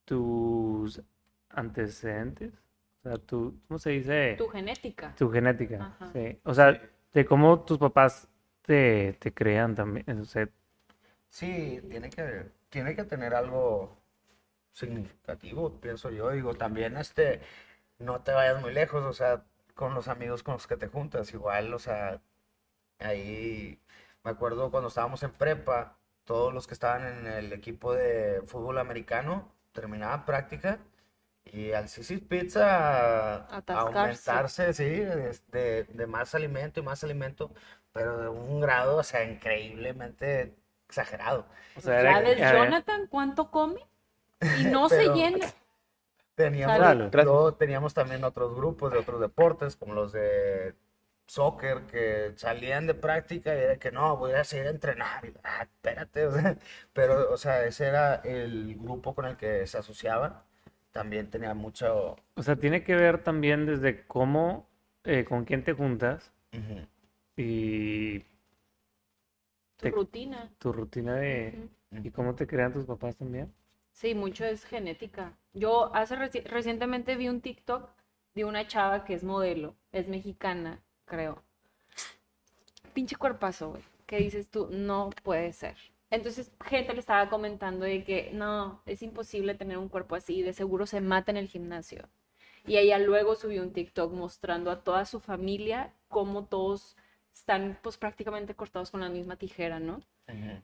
tus 0.05 1.03
antecedentes, 1.49 2.53
o 3.01 3.09
sea, 3.09 3.19
tu, 3.19 3.61
¿cómo 3.67 3.79
se 3.79 3.91
dice? 3.91 4.37
Tu 4.39 4.49
genética. 4.49 5.13
Tu 5.17 5.29
genética, 5.31 5.87
Ajá. 5.87 6.13
sí. 6.13 6.39
O 6.45 6.55
sea, 6.55 6.81
de 7.13 7.25
cómo 7.25 7.65
tus 7.65 7.79
papás 7.79 8.29
te, 8.63 9.15
te 9.15 9.35
crean 9.35 9.75
también. 9.75 10.21
O 10.21 10.25
sea, 10.25 10.49
sí, 11.29 11.81
tiene 11.91 12.11
que, 12.11 12.47
tiene 12.69 12.95
que 12.95 13.05
tener 13.05 13.35
algo 13.35 13.97
significativo, 14.73 15.81
pienso 15.81 16.11
yo. 16.11 16.31
Digo, 16.31 16.55
también 16.55 16.97
este, 16.97 17.41
no 17.99 18.21
te 18.21 18.31
vayas 18.33 18.61
muy 18.61 18.73
lejos, 18.73 19.05
o 19.05 19.13
sea, 19.13 19.45
con 19.75 19.95
los 19.95 20.09
amigos 20.09 20.43
con 20.43 20.55
los 20.55 20.67
que 20.67 20.77
te 20.77 20.89
juntas, 20.89 21.33
igual, 21.35 21.73
o 21.75 21.79
sea, 21.79 22.21
Ahí 23.01 23.79
me 24.25 24.31
acuerdo 24.31 24.71
cuando 24.71 24.89
estábamos 24.89 25.23
en 25.23 25.33
prepa, 25.33 25.99
todos 26.25 26.55
los 26.55 26.67
que 26.67 26.75
estaban 26.75 27.07
en 27.07 27.27
el 27.27 27.53
equipo 27.53 27.93
de 27.95 28.43
fútbol 28.47 28.79
americano 28.79 29.53
terminaban 29.73 30.25
práctica 30.25 30.79
y 31.45 31.73
al 31.73 31.89
Sisi 31.89 32.19
Pizza 32.19 33.45
Atascarse. 33.55 34.31
aumentarse, 34.31 34.73
sí, 34.75 34.89
de, 35.53 36.07
más 36.09 36.35
alimento 36.35 36.81
y 36.81 36.83
más 36.83 37.05
alimento, 37.05 37.53
pero 37.93 38.19
de 38.19 38.29
un 38.29 38.61
grado, 38.61 38.97
o 38.99 39.03
sea, 39.03 39.25
increíblemente 39.25 40.55
exagerado. 40.89 41.47
O 41.77 41.81
sea, 41.81 42.01
era- 42.01 42.13
¿Ya 42.15 42.21
ves, 42.21 42.43
a 42.43 42.53
ver, 42.53 42.65
Jonathan, 42.65 43.07
cuánto 43.09 43.51
come? 43.51 43.81
Y 44.59 44.65
no 44.65 44.89
se 44.89 45.09
llena. 45.11 45.47
Teníamos, 46.35 46.77
Salud. 46.77 47.11
luego 47.13 47.55
teníamos 47.55 47.95
también 47.95 48.25
otros 48.25 48.55
grupos 48.57 48.93
de 48.93 48.99
otros 48.99 49.21
deportes, 49.21 49.77
como 49.77 49.95
los 49.95 50.13
de 50.13 50.75
soccer, 51.27 51.83
que 51.87 52.33
salían 52.37 52.87
de 52.87 52.95
práctica 52.95 53.55
y 53.55 53.59
era 53.59 53.77
que 53.79 53.93
no, 53.93 54.17
voy 54.17 54.33
a 54.33 54.45
seguir 54.45 54.67
a 54.67 54.71
entrenar. 54.71 55.25
Y, 55.27 55.33
"Ah, 55.45 55.63
espérate, 55.63 56.27
o 56.27 56.33
sea, 56.33 56.57
pero, 56.93 57.33
o 57.33 57.37
sea, 57.37 57.65
ese 57.65 57.87
era 57.87 58.17
el 58.17 58.77
grupo 58.77 59.15
con 59.15 59.27
el 59.27 59.37
que 59.37 59.67
se 59.67 59.79
asociaban. 59.79 60.43
También 60.93 61.31
tenía 61.31 61.55
mucho... 61.55 62.17
o 62.37 62.43
sea, 62.43 62.57
tiene 62.57 62.83
que 62.85 62.95
ver 62.97 63.23
también 63.23 63.67
desde 63.67 64.07
cómo, 64.07 64.69
eh, 65.05 65.25
con 65.25 65.45
quién 65.45 65.65
te 65.65 65.73
juntas 65.73 66.33
y 67.37 68.25
Tu 69.77 69.87
Te- 69.89 69.91
rutina. 69.91 70.51
tu 70.59 70.73
rutina 70.73 71.15
de... 71.17 71.69
Y 72.03 72.11
cómo 72.11 72.35
te 72.35 72.47
crean 72.47 72.73
tus 72.73 72.87
papás 72.87 73.17
también. 73.17 73.53
Sí, 73.95 74.15
mucho 74.15 74.45
es 74.45 74.63
genética. 74.67 75.39
Yo 75.55 75.95
hace 75.95 76.17
reci- 76.17 76.45
recientemente 76.45 77.17
vi 77.17 77.31
un 77.31 77.41
TikTok 77.41 77.89
de 78.35 78.45
una 78.45 78.67
chava 78.69 79.07
que 79.07 79.15
es 79.15 79.25
modelo, 79.25 79.75
es 79.91 80.07
mexicana, 80.07 80.83
creo. 81.07 81.43
Pinche 82.95 83.17
cuerpazo, 83.17 83.71
güey. 83.71 83.83
Que 84.07 84.19
dices 84.19 84.49
tú, 84.51 84.69
no 84.71 85.11
puede 85.23 85.53
ser. 85.53 85.77
Entonces, 86.11 86.51
gente 86.65 86.93
le 86.95 87.01
estaba 87.01 87.29
comentando 87.29 87.85
de 87.85 88.05
que 88.05 88.31
no, 88.33 88.81
es 88.87 89.03
imposible 89.03 89.55
tener 89.55 89.79
un 89.79 89.89
cuerpo 89.89 90.15
así, 90.15 90.43
de 90.43 90.53
seguro 90.53 90.87
se 90.87 91.01
mata 91.01 91.31
en 91.31 91.37
el 91.39 91.49
gimnasio. 91.49 92.09
Y 92.67 92.79
ella 92.79 92.99
luego 92.99 93.35
subió 93.35 93.63
un 93.63 93.73
TikTok 93.73 94.13
mostrando 94.13 94.71
a 94.71 94.83
toda 94.85 95.05
su 95.07 95.21
familia 95.21 95.93
cómo 96.09 96.47
todos 96.47 96.97
están 97.35 97.79
pues 97.83 97.97
prácticamente 97.99 98.55
cortados 98.55 98.91
con 98.91 99.01
la 99.01 99.09
misma 99.09 99.37
tijera, 99.37 99.81
¿no? 99.81 100.01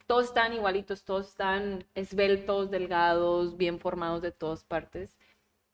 Todos 0.06 0.26
están 0.26 0.52
igualitos, 0.52 1.04
todos 1.04 1.28
están 1.28 1.84
esbeltos, 1.94 2.70
delgados, 2.70 3.56
bien 3.56 3.78
formados 3.78 4.22
de 4.22 4.32
todas 4.32 4.64
partes. 4.64 5.16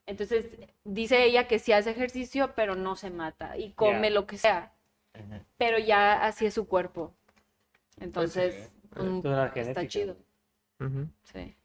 Entonces, 0.06 0.46
dice 0.84 1.24
ella 1.24 1.48
que 1.48 1.58
sí 1.58 1.72
hace 1.72 1.90
ejercicio, 1.90 2.52
pero 2.54 2.74
no 2.76 2.96
se 2.96 3.10
mata 3.10 3.56
y 3.56 3.72
come 3.72 4.10
lo 4.10 4.26
que 4.26 4.38
sea, 4.38 4.72
pero 5.56 5.78
ya 5.78 6.24
así 6.24 6.46
es 6.46 6.54
su 6.54 6.66
cuerpo. 6.68 7.12
Entonces, 7.98 8.70
sí. 8.96 9.02
mm, 9.02 9.16
está 9.18 9.50
genética. 9.50 9.88
chido. 9.88 10.16
Sí. 11.24 11.56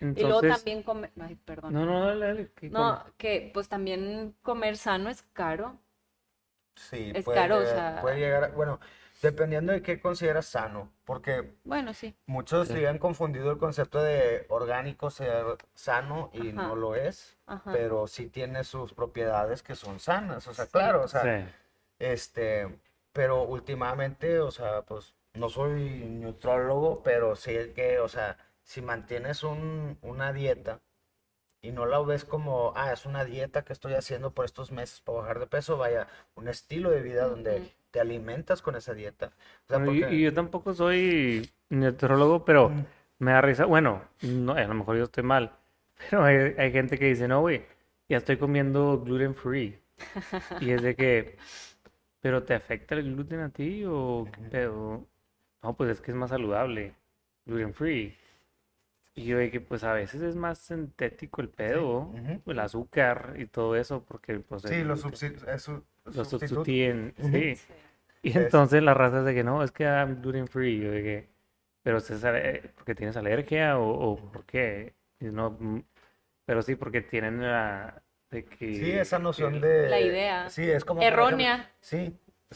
Y 0.00 0.22
luego 0.22 0.40
también 0.40 0.82
come, 0.82 1.10
ay, 1.20 1.34
perdón. 1.44 1.74
no, 1.74 1.84
no, 1.84 2.06
dale, 2.06 2.26
dale, 2.26 2.50
¿qué 2.54 2.70
No, 2.70 3.04
que 3.18 3.50
pues 3.52 3.68
también 3.68 4.34
comer 4.42 4.78
sano 4.78 5.10
es 5.10 5.22
caro. 5.34 5.76
Sí, 6.76 7.12
Es 7.14 7.24
puede 7.26 7.38
caro, 7.38 7.56
o 7.56 7.60
llegar- 7.60 7.74
sea- 7.94 8.00
puede 8.00 8.18
llegar 8.18 8.44
a- 8.44 8.48
bueno, 8.48 8.80
dependiendo 9.22 9.72
de 9.72 9.82
qué 9.82 10.00
consideras 10.00 10.46
sano, 10.46 10.90
porque 11.04 11.54
Bueno, 11.64 11.92
sí. 11.94 12.14
muchos 12.26 12.68
Sí. 12.68 12.74
se 12.74 12.88
han 12.88 12.98
confundido 12.98 13.50
el 13.50 13.58
concepto 13.58 14.02
de 14.02 14.46
orgánico 14.48 15.10
ser 15.10 15.44
sano 15.74 16.30
y 16.32 16.50
Ajá. 16.50 16.62
no 16.62 16.76
lo 16.76 16.94
es. 16.94 17.36
Ajá. 17.46 17.72
pero 17.72 18.06
sí 18.06 18.28
tiene 18.28 18.62
sus 18.64 18.94
propiedades 18.94 19.62
que 19.64 19.74
son 19.74 19.98
sanas, 19.98 20.46
o 20.46 20.54
sea, 20.54 20.66
Sí. 20.66 20.70
claro, 20.72 21.02
o 21.04 21.08
sea, 21.08 21.22
Sí. 21.46 21.52
este, 21.98 22.68
pero 23.12 23.42
últimamente, 23.42 24.38
o 24.40 24.50
sea, 24.52 24.82
pues 24.82 25.14
no 25.34 25.48
soy 25.48 26.04
nutrólogo, 26.08 27.02
pero 27.02 27.34
sí 27.36 27.52
que, 27.74 27.98
o 28.00 28.08
sea, 28.08 28.36
si 28.62 28.82
mantienes 28.82 29.42
un, 29.42 29.98
una 30.02 30.32
dieta 30.32 30.80
y 31.60 31.72
no 31.72 31.86
la 31.86 31.98
ves 32.00 32.24
como, 32.24 32.72
ah, 32.76 32.92
es 32.92 33.04
una 33.04 33.24
dieta 33.24 33.62
que 33.62 33.72
estoy 33.72 33.94
haciendo 33.94 34.30
por 34.30 34.44
estos 34.44 34.70
meses 34.72 35.00
para 35.00 35.18
bajar 35.18 35.40
de 35.40 35.46
peso, 35.46 35.76
vaya, 35.76 36.06
un 36.36 36.48
estilo 36.48 36.90
de 36.90 37.02
vida 37.02 37.26
donde. 37.26 37.74
Te 37.90 38.00
alimentas 38.00 38.62
con 38.62 38.76
esa 38.76 38.94
dieta. 38.94 39.32
O 39.64 39.68
sea, 39.68 39.78
Bueno, 39.78 39.92
y, 39.94 40.00
porque- 40.00 40.14
y 40.16 40.22
yo 40.22 40.34
tampoco 40.34 40.74
soy 40.74 41.50
neutrólogo, 41.70 42.44
pero 42.44 42.70
Mm. 42.70 42.84
me 43.20 43.32
da 43.32 43.40
risa. 43.40 43.64
Bueno, 43.66 44.02
no, 44.22 44.52
a 44.54 44.64
lo 44.64 44.74
mejor 44.74 44.96
yo 44.96 45.04
estoy 45.04 45.24
mal, 45.24 45.52
pero 46.10 46.24
hay, 46.24 46.54
hay 46.58 46.72
gente 46.72 46.98
que 46.98 47.06
dice, 47.06 47.28
no, 47.28 47.40
güey, 47.40 47.64
ya 48.08 48.18
estoy 48.18 48.36
comiendo 48.38 49.00
gluten 49.00 49.34
free. 49.34 49.78
Y 50.60 50.70
es 50.70 50.82
de 50.82 50.94
que, 50.96 51.36
¿pero 52.20 52.42
te 52.44 52.54
afecta 52.54 52.94
el 52.94 53.14
gluten 53.14 53.40
a 53.40 53.50
ti 53.50 53.84
o 53.86 54.28
qué 54.32 54.40
pedo? 54.50 55.06
No, 55.62 55.76
pues 55.76 55.90
es 55.90 56.00
que 56.00 56.10
es 56.12 56.16
más 56.16 56.30
saludable, 56.30 56.94
gluten 57.46 57.74
free. 57.74 58.16
Y 59.14 59.24
yo 59.24 59.38
de 59.38 59.50
que, 59.50 59.60
pues 59.60 59.84
a 59.84 59.92
veces 59.92 60.22
es 60.22 60.36
más 60.36 60.58
sintético 60.58 61.40
el 61.42 61.48
pedo, 61.48 62.10
el 62.46 62.58
azúcar 62.60 63.34
y 63.38 63.46
todo 63.46 63.76
eso, 63.76 64.04
porque 64.04 64.38
pues 64.38 64.62
Sí, 64.62 64.76
el 64.76 64.88
los 64.88 65.04
lo 66.04 66.24
sustituyen, 66.24 67.14
sí. 67.18 67.54
Sí. 67.56 67.72
Y 68.22 68.30
Es- 68.30 68.36
entonces 68.36 68.82
la 68.82 68.94
raza 68.94 69.20
es 69.20 69.24
de 69.24 69.34
que 69.34 69.44
no, 69.44 69.62
es 69.62 69.70
que 69.72 69.84
I'm 69.84 70.20
gluten 70.20 70.46
free. 70.48 70.78
Yo 70.80 70.90
que, 70.90 71.28
pero 71.82 71.98
usted 71.98 72.18
sabe, 72.18 72.70
¿porque 72.76 72.94
tienes 72.94 73.16
alergia 73.16 73.78
o, 73.78 73.88
o 74.12 74.16
por 74.32 74.44
qué? 74.44 74.94
Y 75.20 75.26
no, 75.26 75.56
mm, 75.58 75.82
pero 76.44 76.62
sí, 76.62 76.74
porque 76.76 77.00
tienen 77.00 77.40
la 77.42 78.02
de 78.30 78.44
que 78.44 78.74
Sí, 78.74 78.90
esa 78.92 79.18
noción 79.18 79.54
que- 79.60 79.66
de... 79.66 79.88
La 79.88 80.00
idea. 80.00 80.48
Sí, 80.50 80.70
es 80.70 80.84
como... 80.84 81.00
ejemplo, 81.00 81.24
Errónea. 81.26 81.70
Sí, 81.80 81.96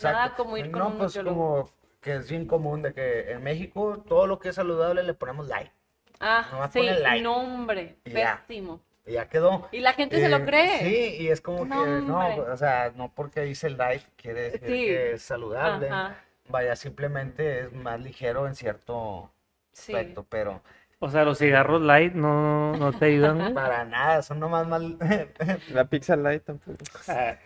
Nada 0.02 0.26
exacto. 0.26 0.44
como 0.44 0.56
ir 0.58 0.70
con 0.70 0.80
No, 0.80 0.86
un 0.88 0.98
pues 0.98 1.16
nutriólogo. 1.16 1.62
como 1.64 1.70
que 2.00 2.16
es 2.16 2.28
bien 2.28 2.46
común 2.46 2.82
de 2.82 2.92
que 2.92 3.30
en 3.32 3.42
México 3.42 4.04
todo 4.06 4.26
lo 4.26 4.38
que 4.38 4.50
es 4.50 4.54
saludable 4.56 5.02
le 5.02 5.14
ponemos 5.14 5.48
like. 5.48 5.72
Ah, 6.20 6.46
Nomás 6.52 6.72
sí, 6.72 6.80
like. 6.82 7.22
no, 7.22 7.36
hombre, 7.38 7.96
Y 8.04 8.10
ya. 8.10 8.44
pésimo. 8.46 8.80
Y 9.06 9.12
ya 9.12 9.28
quedó. 9.28 9.68
Y 9.72 9.80
la 9.80 9.92
gente 9.92 10.18
se 10.20 10.28
lo 10.28 10.38
Eh, 10.38 10.44
cree. 10.46 10.78
Sí, 10.80 11.22
y 11.24 11.28
es 11.28 11.40
como 11.40 11.64
No, 11.66 11.84
que 11.84 11.90
no, 11.90 12.18
hombre. 12.20 12.40
o 12.52 12.56
sea, 12.56 12.92
no 12.96 13.12
porque 13.14 13.42
dice 13.42 13.68
like 13.70 14.04
quiere 14.16 14.50
decir 14.50 14.60
Sí. 14.68 14.86
que 14.86 15.12
es 15.12 15.22
saludable. 15.22 15.88
Ajá, 15.90 16.16
Vaya, 16.48 16.76
simplemente 16.76 17.60
es 17.60 17.72
más 17.72 18.00
ligero 18.00 18.46
en 18.46 18.54
cierto 18.54 19.30
sí. 19.72 19.92
aspecto, 19.94 20.24
pero 20.28 20.62
O 21.00 21.10
sea, 21.10 21.24
los 21.24 21.38
cigarros 21.38 21.82
light 21.82 22.14
no, 22.14 22.74
no 22.76 22.92
te 22.92 23.06
ayudan. 23.06 23.52
para 23.54 23.84
nada, 23.84 24.22
son 24.22 24.40
nomás 24.40 24.66
mal. 24.66 24.96
La 25.72 25.84
pizza 25.84 26.16
light 26.16 26.44
tampoco. 26.44 26.78
Este, 26.82 27.38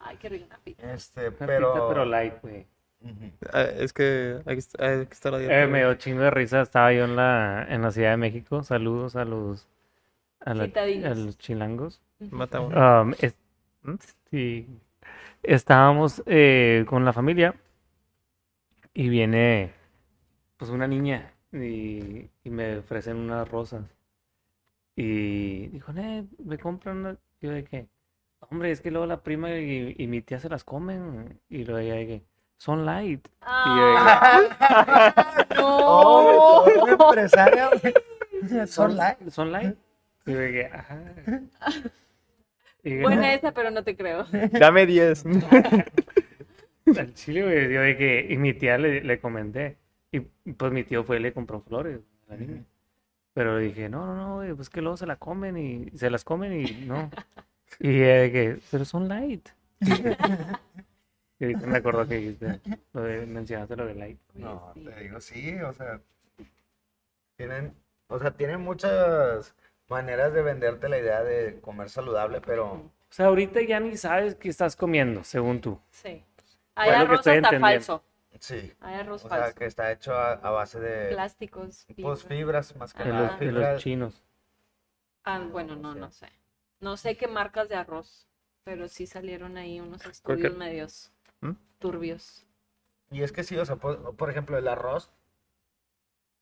Ay, 0.00 0.16
qué 0.18 0.28
rica 0.28 0.58
pizza. 0.62 0.92
este, 0.92 1.28
una 1.28 1.46
pero. 1.46 1.72
pizza, 1.72 1.88
pero 1.88 2.04
light, 2.04 2.34
güey. 2.42 2.66
Ah, 3.54 3.62
es 3.62 3.94
que 3.94 4.40
hay 4.44 4.54
que, 4.56 4.58
est- 4.60 4.80
hay 4.80 5.06
que 5.06 5.14
estar 5.14 5.34
a 5.34 5.38
dieta. 5.38 5.54
Eh, 5.54 5.60
güey. 5.60 5.72
me 5.72 5.78
dio 5.78 5.94
chingo 5.94 6.20
de 6.22 6.30
risa, 6.30 6.60
estaba 6.60 6.92
yo 6.92 7.04
en 7.04 7.16
la, 7.16 7.66
en 7.68 7.80
la 7.80 7.90
Ciudad 7.92 8.10
de 8.10 8.16
México. 8.18 8.62
Saludos 8.62 9.16
a 9.16 9.24
los, 9.24 9.66
a, 10.40 10.54
la- 10.54 10.64
Citadinos. 10.66 11.10
a 11.10 11.14
los 11.14 11.38
chilangos. 11.38 12.00
Mata 12.30 12.60
uno. 12.60 13.02
Um, 13.02 13.14
es- 13.20 13.36
¿Mm? 13.82 13.94
sí, 14.30 14.66
estábamos 15.42 16.22
eh, 16.26 16.84
con 16.88 17.04
la 17.04 17.12
familia 17.12 17.54
y 18.92 19.08
viene 19.08 19.72
pues 20.58 20.70
una 20.70 20.86
niña 20.86 21.32
y, 21.52 22.28
y 22.44 22.50
me 22.50 22.78
ofrecen 22.78 23.16
unas 23.16 23.48
rosas 23.48 23.84
y 24.96 25.68
dijo, 25.68 25.92
eh, 25.96 26.24
me 26.44 26.58
compran 26.58 26.98
una... 26.98 27.16
Yo 27.40 27.52
de 27.52 27.64
que, 27.64 27.86
hombre, 28.50 28.70
es 28.70 28.82
que 28.82 28.90
luego 28.90 29.06
la 29.06 29.22
prima 29.22 29.50
y, 29.54 29.94
y 29.96 30.06
mi 30.06 30.20
tía 30.20 30.38
se 30.40 30.50
las 30.50 30.62
comen 30.64 31.40
y 31.48 31.64
luego 31.64 31.78
ella 31.78 31.94
de 31.94 32.06
que, 32.06 32.22
son 32.58 32.84
light. 32.84 33.26
Ah, 33.40 34.42
Oh, 35.62 36.64
no. 36.66 36.72
toda 36.74 36.82
una 36.82 36.92
empresaria, 37.06 37.70
güey. 37.80 38.66
Son 38.66 38.94
like. 38.96 39.30
¿Son 39.30 39.50
light? 39.52 39.76
Y 40.30 40.52
que, 40.52 40.70
ajá. 40.72 41.02
Y 42.82 42.90
dije, 42.92 43.02
Buena 43.02 43.20
"No". 43.22 43.26
esa, 43.28 43.52
pero 43.52 43.70
no 43.70 43.84
te 43.84 43.94
creo. 43.94 44.24
Dame 44.52 44.86
10. 44.86 45.24
Al 46.98 47.14
chile, 47.14 47.42
güey, 47.42 47.72
yo 47.72 47.82
de 47.82 47.96
que, 47.96 48.26
y 48.30 48.36
mi 48.38 48.54
tía 48.54 48.78
le, 48.78 49.02
le 49.04 49.20
comenté, 49.20 49.76
y 50.10 50.20
pues 50.20 50.72
mi 50.72 50.82
tío 50.82 51.04
fue 51.04 51.18
y 51.18 51.20
le 51.20 51.32
compró 51.34 51.60
flores 51.60 52.00
a 52.28 52.32
la 52.32 52.36
niña. 52.38 52.64
Pero 53.34 53.58
dije, 53.58 53.88
no, 53.90 54.06
no, 54.06 54.16
no, 54.16 54.34
güey, 54.36 54.54
pues 54.54 54.70
que 54.70 54.80
luego 54.80 54.96
se 54.96 55.06
la 55.06 55.16
comen 55.16 55.56
y 55.58 55.90
se 55.96 56.08
las 56.10 56.24
comen 56.24 56.52
y 56.66 56.86
no. 56.86 57.10
Y 57.78 57.90
ella 58.02 58.22
de 58.22 58.32
que, 58.32 58.58
pero 58.70 58.84
son 58.86 59.08
light. 59.08 59.46
Y 61.38 61.44
ahorita 61.44 61.66
me 61.66 61.78
acuerdo 61.78 62.08
que 62.08 62.16
dijiste, 62.16 62.60
lo 62.92 63.02
de, 63.02 63.26
mencionaste 63.26 63.76
lo 63.76 63.86
de 63.86 63.94
light. 63.94 64.18
No, 64.34 64.72
te 64.74 65.02
digo, 65.02 65.20
sí, 65.20 65.54
o 65.60 65.72
sea, 65.72 66.00
tienen, 67.36 67.72
o 68.08 68.18
sea, 68.18 68.30
tienen 68.32 68.60
muchas 68.62 69.54
maneras 69.90 70.32
de 70.32 70.42
venderte 70.42 70.88
la 70.88 70.98
idea 70.98 71.22
de 71.22 71.60
comer 71.60 71.90
saludable, 71.90 72.40
pero 72.40 72.72
O 72.74 72.90
sea, 73.10 73.26
ahorita 73.26 73.60
ya 73.62 73.80
ni 73.80 73.96
sabes 73.96 74.36
qué 74.36 74.48
estás 74.48 74.76
comiendo, 74.76 75.24
según 75.24 75.60
tú. 75.60 75.80
Sí. 75.90 76.24
Hay 76.76 76.90
arroz 76.90 77.18
hasta 77.20 77.34
entendiendo. 77.34 77.66
falso. 77.66 78.04
sí, 78.38 78.72
Hay 78.80 78.94
arroz 78.94 79.24
o 79.24 79.28
sea, 79.28 79.52
que 79.52 79.66
está 79.66 79.90
hecho 79.92 80.14
a, 80.14 80.32
a 80.32 80.50
base 80.50 80.80
de 80.80 81.08
Plásticos. 81.08 81.84
pues, 82.00 82.22
fibra. 82.22 82.36
fibras, 82.36 82.76
más 82.76 82.94
que 82.94 83.02
De 83.04 83.10
nada, 83.10 83.30
los, 83.32 83.40
de 83.40 83.46
los 83.46 83.54
fibras. 83.54 83.82
chinos. 83.82 84.22
Ah, 85.24 85.40
bueno, 85.50 85.76
no, 85.76 85.94
no 85.94 86.10
sé. 86.10 86.28
No 86.80 86.96
sé 86.96 87.16
qué 87.16 87.26
marcas 87.28 87.68
de 87.68 87.74
arroz, 87.74 88.26
pero 88.64 88.88
sí 88.88 89.06
salieron 89.06 89.58
ahí 89.58 89.80
unos 89.80 90.06
estudios 90.06 90.56
medios 90.56 91.12
¿Mm? 91.42 91.52
turbios. 91.78 92.46
Y 93.10 93.22
es 93.22 93.32
que 93.32 93.42
sí, 93.44 93.58
o 93.58 93.66
sea, 93.66 93.76
por, 93.76 94.16
por 94.16 94.30
ejemplo, 94.30 94.56
el 94.56 94.68
arroz, 94.68 95.10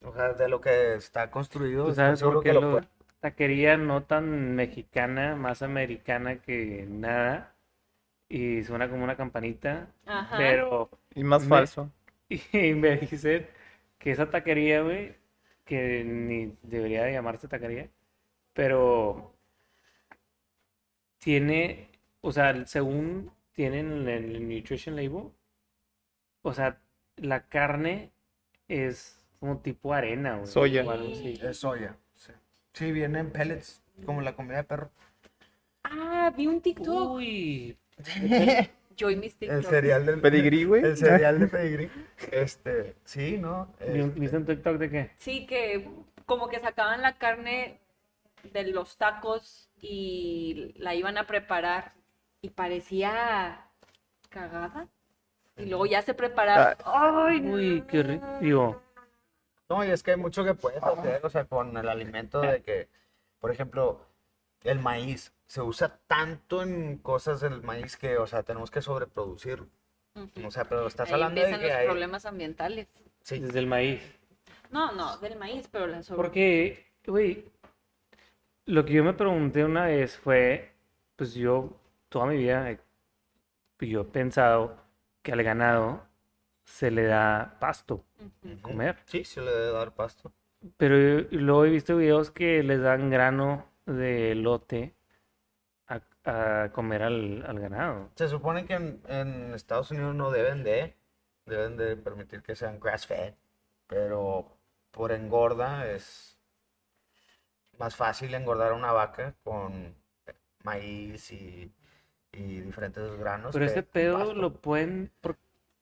o 0.05 0.13
sea, 0.13 0.33
de 0.33 0.47
lo 0.47 0.61
que 0.61 0.93
está 0.95 1.29
construido, 1.31 1.85
¿Tú 1.85 1.89
estoy 1.89 2.05
sabes 2.05 2.19
seguro 2.19 2.37
por 2.37 2.43
qué 2.43 2.49
que 2.51 2.53
lo 2.53 2.61
lo- 2.61 2.71
puede- 2.71 2.87
taquería 3.19 3.77
no 3.77 4.03
tan 4.03 4.55
mexicana, 4.55 5.35
más 5.35 5.61
americana 5.61 6.41
que 6.41 6.85
nada? 6.89 7.55
Y 8.29 8.63
suena 8.63 8.89
como 8.89 9.03
una 9.03 9.17
campanita, 9.17 9.93
Ajá. 10.05 10.37
Pero, 10.37 10.89
y 11.15 11.23
más 11.23 11.43
Me- 11.43 11.49
falso. 11.49 11.91
y 12.29 12.73
me 12.75 12.97
dicen 12.97 13.47
que 13.99 14.11
esa 14.11 14.29
taquería, 14.29 14.81
güey, 14.83 15.15
que 15.65 16.03
ni 16.05 16.55
debería 16.63 17.03
de 17.03 17.13
llamarse 17.13 17.47
taquería, 17.47 17.89
pero 18.53 19.33
tiene, 21.19 21.89
o 22.21 22.31
sea, 22.31 22.65
según 22.65 23.31
tienen 23.53 23.91
el, 23.91 24.07
el 24.07 24.47
nutrition 24.49 24.95
label, 24.95 25.31
o 26.41 26.53
sea, 26.53 26.79
la 27.17 27.47
carne 27.47 28.11
es 28.67 29.25
como 29.39 29.59
tipo 29.59 29.93
arena, 29.93 30.35
güey, 30.35 30.47
Soya. 30.47 30.85
o 30.85 30.91
algo 30.91 31.11
así. 31.13 31.39
Es 31.41 31.57
soya. 31.59 31.97
Sí. 32.79 32.85
Sí, 32.85 32.91
vienen 32.91 33.29
pellets, 33.31 33.81
como 34.05 34.21
la 34.21 34.33
comida 34.35 34.57
de 34.57 34.63
perro. 34.63 34.89
Ah, 35.83 36.31
vi 36.35 36.47
un 36.47 36.61
TikTok. 36.61 37.11
Uy, 37.11 37.77
Yo 38.95 39.09
y 39.09 39.15
mis 39.15 39.33
El 39.33 39.39
TikToks. 39.39 39.67
cereal 39.67 40.05
del 40.05 40.21
Pedigrí, 40.21 40.63
güey. 40.65 40.83
El 40.83 40.97
cereal 40.97 41.39
de 41.39 41.47
pedigrí. 41.47 41.89
Este, 42.31 42.95
sí, 43.05 43.37
¿no? 43.37 43.73
¿vi 43.79 44.01
un- 44.01 44.09
Este, 44.09 44.19
¿viste 44.19 44.37
un 44.37 44.45
TikTok 44.45 44.77
de 44.77 44.89
qué? 44.89 45.11
Sí, 45.17 45.45
que 45.45 45.89
como 46.25 46.49
que 46.49 46.59
sacaban 46.59 47.01
la 47.01 47.17
carne 47.17 47.79
de 48.51 48.63
los 48.67 48.97
tacos 48.97 49.69
y 49.81 50.73
la 50.77 50.95
iban 50.95 51.17
a 51.17 51.27
preparar 51.27 51.93
y 52.41 52.49
parecía 52.49 53.65
cagada. 54.29 54.87
Y 55.57 55.65
luego 55.65 55.85
ya 55.85 56.01
se 56.01 56.13
preparaba. 56.13 56.77
¡Ay! 56.85 57.39
Uy, 57.41 57.83
qué 57.87 58.03
rico. 58.03 58.81
No, 59.69 59.85
y 59.85 59.89
es 59.91 60.01
que 60.03 60.11
hay 60.11 60.17
mucho 60.17 60.43
que 60.43 60.55
puedes 60.55 60.81
hacer, 60.81 61.23
o 61.23 61.29
sea, 61.29 61.45
con 61.45 61.77
el 61.77 61.87
alimento 61.87 62.41
de 62.41 62.61
que, 62.61 62.87
por 63.39 63.51
ejemplo, 63.51 64.01
el 64.63 64.79
maíz. 64.79 65.31
Se 65.45 65.61
usa 65.61 65.99
tanto 66.07 66.61
en 66.61 66.97
cosas 66.97 67.41
del 67.41 67.61
maíz 67.63 67.97
que, 67.97 68.17
o 68.17 68.27
sea, 68.27 68.43
tenemos 68.43 68.69
que 68.69 68.81
sobreproducirlo. 68.83 69.67
Ujú. 70.15 70.47
O 70.47 70.51
sea, 70.51 70.65
pero 70.65 70.85
estás 70.87 71.07
Ahí 71.07 71.13
hablando 71.13 71.41
de 71.41 71.51
que 71.57 71.67
los 71.67 71.71
hay... 71.71 71.85
problemas 71.87 72.25
ambientales. 72.25 72.91
Sí, 73.23 73.39
desde 73.39 73.57
el 73.59 73.65
maíz. 73.67 74.01
No, 74.69 74.91
no, 74.91 75.17
del 75.17 75.37
maíz, 75.37 75.67
pero 75.71 75.87
la 75.87 76.03
sobre... 76.03 76.17
Porque, 76.21 76.85
güey, 77.05 77.45
lo 78.65 78.85
que 78.85 78.93
yo 78.93 79.03
me 79.03 79.13
pregunté 79.13 79.65
una 79.65 79.85
vez 79.85 80.17
fue, 80.17 80.71
pues 81.15 81.33
yo 81.33 81.71
toda 82.09 82.27
mi 82.27 82.37
vida 82.37 82.69
he- 82.71 82.79
yo 83.87 84.01
he 84.01 84.05
pensado 84.05 84.77
que 85.23 85.31
al 85.31 85.41
ganado 85.41 86.03
se 86.69 86.91
le 86.91 87.03
da 87.05 87.57
pasto, 87.59 88.05
comer. 88.61 88.95
sí, 89.05 89.23
se 89.25 89.41
le 89.41 89.51
debe 89.51 89.71
dar 89.71 89.93
pasto. 89.93 90.31
Pero 90.77 90.95
luego 91.31 91.65
he 91.65 91.69
visto 91.69 91.95
videos 91.97 92.31
que 92.31 92.63
les 92.63 92.81
dan 92.81 93.09
grano 93.09 93.65
de 93.85 94.35
lote 94.35 94.95
a, 95.87 96.01
a 96.25 96.71
comer 96.73 97.03
al, 97.03 97.43
al 97.47 97.59
ganado. 97.59 98.09
Se 98.15 98.27
supone 98.27 98.65
que 98.65 98.73
en, 98.75 99.01
en 99.07 99.53
Estados 99.55 99.89
Unidos 99.91 100.13
no 100.15 100.29
deben 100.31 100.63
de, 100.63 100.95
deben 101.45 101.77
de 101.77 101.95
permitir 101.97 102.43
que 102.43 102.55
sean 102.55 102.79
grass-fed, 102.79 103.33
pero 103.87 104.57
por 104.91 105.11
engorda 105.11 105.87
es 105.89 106.37
más 107.79 107.95
fácil 107.95 108.33
engordar 108.35 108.71
a 108.71 108.75
una 108.75 108.91
vaca 108.91 109.35
con 109.43 109.95
maíz 110.63 111.31
y, 111.31 111.73
y 112.31 112.61
diferentes 112.61 113.15
granos 113.17 113.53
Pero 113.53 113.65
con 113.65 113.73
pedo 113.83 114.17
pasto. 114.17 114.33
lo 114.33 114.53
pueden... 114.53 115.11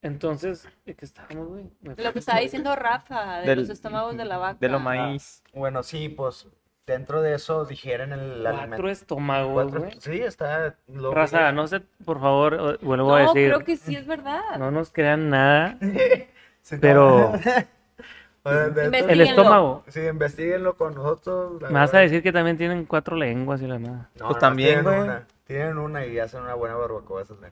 Entonces, 0.08 0.68
¿de 0.86 0.96
qué 0.96 1.06
estábamos, 1.06 1.48
güey? 1.48 1.66
Lo 1.82 2.14
que 2.14 2.20
estaba 2.20 2.40
diciendo 2.40 2.76
Rafa, 2.76 3.40
de 3.42 3.48
Del- 3.48 3.60
los 3.60 3.70
estómagos 3.70 4.18
de 4.18 4.26
la 4.26 4.38
vaca. 4.38 4.58
De 4.60 4.70
lo 4.70 4.80
maíz. 4.80 5.44
Bueno, 5.54 5.84
sí, 5.84 6.10
pues 6.10 6.48
dentro 6.86 7.22
de 7.22 7.36
eso 7.36 7.66
digieren 7.66 8.14
el 8.14 8.40
Cuatro 8.44 8.60
alimento. 8.62 8.88
estómagos, 8.90 9.54
Cuatro- 9.54 9.80
güey. 9.82 9.92
sí, 10.00 10.22
está. 10.22 10.76
lo 10.88 11.14
Raza, 11.14 11.52
no 11.52 11.68
sé, 11.68 11.82
por 12.06 12.20
favor, 12.22 12.54
o- 12.56 12.78
vuelvo 12.80 13.14
a 13.14 13.24
No, 13.24 13.34
decir, 13.34 13.50
creo 13.52 13.66
que 13.66 13.76
sí 13.78 13.96
es 13.96 14.08
verdad. 14.08 14.58
no 14.58 14.72
nos 14.72 14.92
crean 14.92 15.30
nada, 15.30 15.78
Sí, 16.62 16.78
pero 16.82 17.34
el 18.46 19.22
estómago, 19.22 19.84
Sí, 19.88 20.00
investiguenlo 20.02 20.78
con 20.78 20.96
nosotros. 20.96 21.62
la 21.62 21.68
me 21.70 21.74
vas 21.80 21.90
a 21.90 21.98
verdad. 21.98 22.02
decir 22.10 22.24
que 22.24 22.32
también 22.32 22.58
tienen 22.58 22.86
cuatro 22.86 23.16
lenguas 23.18 23.62
y 23.62 23.68
la 23.68 23.80
madre. 23.80 24.08
No, 24.20 24.28
Pues 24.28 24.40
también, 24.40 24.70
tienen 24.82 24.84
güey. 24.86 25.00
una. 25.02 25.28
Tienen 25.46 25.78
una 25.78 26.06
y 26.06 26.20
hacen 26.20 26.42
una 26.42 26.54
buena 26.56 26.76
barbacoa. 26.76 27.22
esas 27.22 27.40
de- 27.42 27.52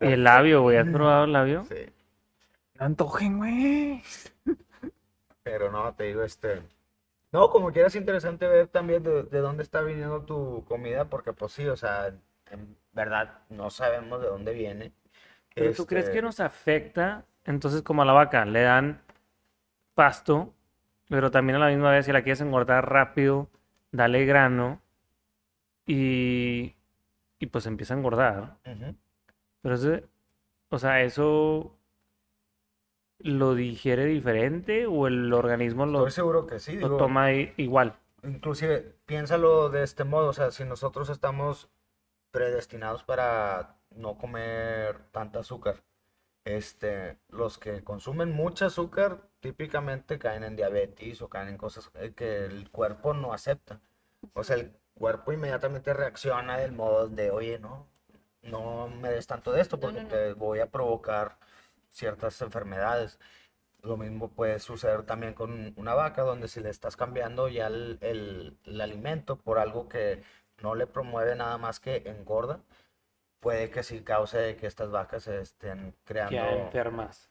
Y 0.00 0.12
el 0.12 0.24
labio, 0.24 0.62
güey, 0.62 0.76
¿has 0.78 0.88
probado 0.88 1.24
el 1.24 1.32
labio? 1.32 1.68
Sí, 1.68 1.76
No 2.76 2.86
antojen, 2.86 3.38
güey. 3.38 4.02
pero 5.42 5.70
no, 5.70 5.94
te 5.94 6.04
digo, 6.04 6.22
este. 6.22 6.62
No, 7.32 7.50
como 7.50 7.72
quieras, 7.72 7.96
interesante 7.96 8.46
ver 8.48 8.68
también 8.68 9.02
de, 9.02 9.24
de 9.24 9.40
dónde 9.40 9.62
está 9.62 9.82
viniendo 9.82 10.24
tu 10.24 10.64
comida, 10.66 11.06
porque, 11.10 11.32
pues 11.32 11.52
sí, 11.52 11.66
o 11.68 11.76
sea, 11.76 12.08
en 12.50 12.76
verdad 12.92 13.40
no 13.50 13.70
sabemos 13.70 14.20
de 14.22 14.28
dónde 14.28 14.54
viene. 14.54 14.92
Pero 15.56 15.74
tú 15.74 15.86
crees 15.86 16.08
Este, 16.08 16.10
que 16.10 16.22
nos 16.22 16.40
afecta, 16.40 17.24
entonces 17.44 17.82
como 17.82 18.02
a 18.02 18.04
la 18.04 18.12
vaca 18.12 18.44
le 18.44 18.62
dan 18.62 19.00
pasto, 19.94 20.54
pero 21.08 21.30
también 21.30 21.56
a 21.56 21.60
la 21.60 21.68
misma 21.68 21.90
vez 21.92 22.06
si 22.06 22.12
la 22.12 22.22
quieres 22.22 22.40
engordar 22.42 22.90
rápido, 22.90 23.50
dale 23.92 24.24
grano 24.26 24.80
y, 25.86 26.74
y 27.38 27.46
pues 27.48 27.66
empieza 27.66 27.94
a 27.94 27.98
engordar. 27.98 28.58
ujú. 28.66 28.94
Pero 29.62 29.74
ese, 29.74 30.04
o 30.70 30.78
sea, 30.78 31.02
eso 31.02 31.76
lo 33.18 33.54
digiere 33.54 34.06
diferente 34.06 34.86
o 34.86 35.06
el 35.06 35.32
organismo 35.32 35.84
lo, 35.86 35.98
Estoy 35.98 36.12
seguro 36.12 36.46
que 36.46 36.58
sí, 36.58 36.74
lo 36.74 36.88
digo, 36.88 36.96
toma 36.96 37.32
igual. 37.32 37.96
Inclusive, 38.22 38.94
piénsalo 39.06 39.68
de 39.68 39.82
este 39.82 40.04
modo, 40.04 40.28
o 40.28 40.32
sea, 40.32 40.50
si 40.50 40.64
nosotros 40.64 41.10
estamos 41.10 41.68
predestinados 42.30 43.02
para 43.02 43.76
no 43.90 44.16
comer 44.16 44.98
tanta 45.10 45.40
azúcar, 45.40 45.82
este, 46.44 47.18
los 47.28 47.58
que 47.58 47.82
consumen 47.84 48.32
mucho 48.32 48.66
azúcar 48.66 49.28
típicamente 49.40 50.18
caen 50.18 50.44
en 50.44 50.56
diabetes 50.56 51.20
o 51.22 51.28
caen 51.28 51.48
en 51.48 51.58
cosas 51.58 51.90
que 52.14 52.44
el 52.44 52.70
cuerpo 52.70 53.14
no 53.14 53.32
acepta. 53.32 53.80
O 54.34 54.44
sea, 54.44 54.56
el 54.56 54.72
cuerpo 54.94 55.32
inmediatamente 55.32 55.92
reacciona 55.94 56.58
del 56.58 56.72
modo 56.72 57.08
de, 57.08 57.30
oye, 57.30 57.58
no, 57.58 57.86
no 58.42 58.88
me 58.88 59.10
des 59.10 59.26
tanto 59.26 59.52
de 59.52 59.60
esto 59.60 59.78
porque 59.80 59.98
no, 59.98 60.02
no. 60.04 60.08
te 60.08 60.32
voy 60.34 60.60
a 60.60 60.66
provocar 60.70 61.38
ciertas 61.90 62.40
enfermedades. 62.42 63.18
Lo 63.82 63.96
mismo 63.96 64.28
puede 64.30 64.58
suceder 64.60 65.04
también 65.04 65.34
con 65.34 65.72
una 65.76 65.94
vaca, 65.94 66.22
donde 66.22 66.48
si 66.48 66.60
le 66.60 66.70
estás 66.70 66.96
cambiando 66.96 67.48
ya 67.48 67.66
el, 67.68 67.98
el- 68.02 68.56
el 68.64 68.80
alimento 68.80 69.36
por 69.36 69.58
algo 69.58 69.88
que 69.88 70.22
no 70.62 70.74
le 70.74 70.86
promueve 70.86 71.34
nada 71.36 71.58
más 71.58 71.80
que 71.80 72.02
engorda, 72.06 72.60
puede 73.40 73.70
que 73.70 73.82
sí 73.82 74.02
cause 74.02 74.38
de 74.38 74.56
que 74.56 74.66
estas 74.66 74.90
vacas 74.90 75.24
se 75.24 75.40
estén 75.40 75.94
creando. 76.04 76.36
Ya 76.36 76.52
enfermas. 76.52 77.30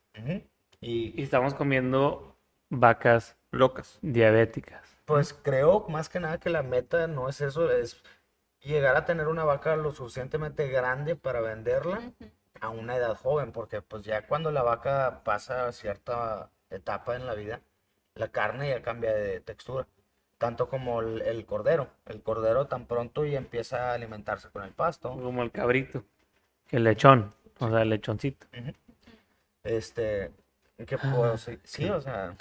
Y 0.81 1.19
Y 1.19 1.23
estamos 1.23 1.53
comiendo 1.53 2.35
vacas 2.69 3.37
Locas. 3.51 3.99
diabéticas. 4.01 4.97
pues 5.05 5.33
creo 5.33 5.87
más 5.89 6.09
que 6.09 6.19
nada 6.19 6.39
que 6.39 6.49
la 6.49 6.63
meta 6.63 7.07
no 7.07 7.29
es 7.29 7.41
eso, 7.41 7.71
es 7.71 8.01
llegar 8.61 8.95
a 8.97 9.05
tener 9.05 9.27
una 9.27 9.43
vaca 9.43 9.75
lo 9.75 9.91
suficientemente 9.91 10.67
grande 10.67 11.15
para 11.15 11.41
venderla 11.41 12.11
a 12.59 12.69
una 12.69 12.95
edad 12.95 13.15
joven, 13.15 13.51
porque 13.51 13.81
pues 13.81 14.03
ya 14.03 14.27
cuando 14.27 14.51
la 14.51 14.63
vaca 14.63 15.21
pasa 15.23 15.71
cierta 15.71 16.49
etapa 16.69 17.15
en 17.15 17.25
la 17.25 17.33
vida, 17.33 17.61
la 18.15 18.29
carne 18.29 18.69
ya 18.69 18.81
cambia 18.81 19.13
de 19.13 19.39
textura, 19.39 19.87
tanto 20.37 20.67
como 20.67 21.01
el, 21.01 21.21
el 21.21 21.45
cordero. 21.45 21.89
El 22.05 22.21
cordero 22.21 22.67
tan 22.67 22.85
pronto 22.85 23.25
y 23.25 23.35
empieza 23.35 23.91
a 23.91 23.93
alimentarse 23.93 24.49
con 24.49 24.63
el 24.63 24.71
pasto. 24.71 25.09
Como 25.11 25.43
el 25.43 25.51
cabrito. 25.51 26.03
El 26.69 26.83
lechón. 26.83 27.33
O 27.59 27.69
sea, 27.69 27.81
el 27.81 27.89
lechoncito. 27.89 28.47
Este, 29.63 30.31
que 30.85 30.97
pues 30.97 31.41
sí, 31.41 31.59
sí, 31.63 31.89
o 31.89 31.99
sea, 31.99 32.35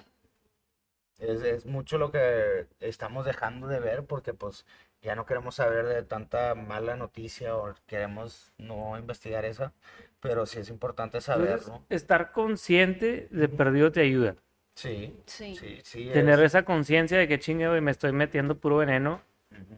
es, 1.18 1.42
es 1.42 1.66
mucho 1.66 1.98
lo 1.98 2.12
que 2.12 2.66
estamos 2.80 3.24
dejando 3.24 3.66
de 3.66 3.80
ver 3.80 4.04
porque 4.04 4.32
pues 4.34 4.64
ya 5.02 5.14
no 5.14 5.26
queremos 5.26 5.54
saber 5.56 5.86
de 5.86 6.02
tanta 6.02 6.54
mala 6.54 6.96
noticia 6.96 7.56
o 7.56 7.74
queremos 7.86 8.52
no 8.58 8.98
investigar 8.98 9.44
esa, 9.44 9.72
pero 10.20 10.46
sí 10.46 10.58
es 10.60 10.70
importante 10.70 11.18
Entonces, 11.18 11.26
saberlo. 11.64 11.84
estar 11.88 12.32
consciente 12.32 13.28
de 13.30 13.48
perdido 13.48 13.92
te 13.92 14.00
ayuda. 14.00 14.34
Sí, 14.74 15.14
Sí. 15.26 15.54
sí, 15.56 15.80
sí. 15.84 16.10
Tener 16.12 16.38
es- 16.40 16.46
esa 16.46 16.64
conciencia 16.64 17.18
de 17.18 17.26
que 17.28 17.38
chingue, 17.38 17.68
güey, 17.68 17.80
me 17.80 17.90
estoy 17.90 18.12
metiendo 18.12 18.58
puro 18.58 18.76
veneno, 18.78 19.20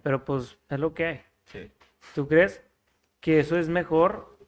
pero 0.02 0.24
pues 0.24 0.58
es 0.68 0.78
lo 0.78 0.94
que 0.94 1.06
hay. 1.06 1.20
sí. 1.46 1.70
¿Tú 2.14 2.26
crees 2.28 2.62
que 3.20 3.40
eso 3.40 3.58
es 3.58 3.68
mejor? 3.68 4.38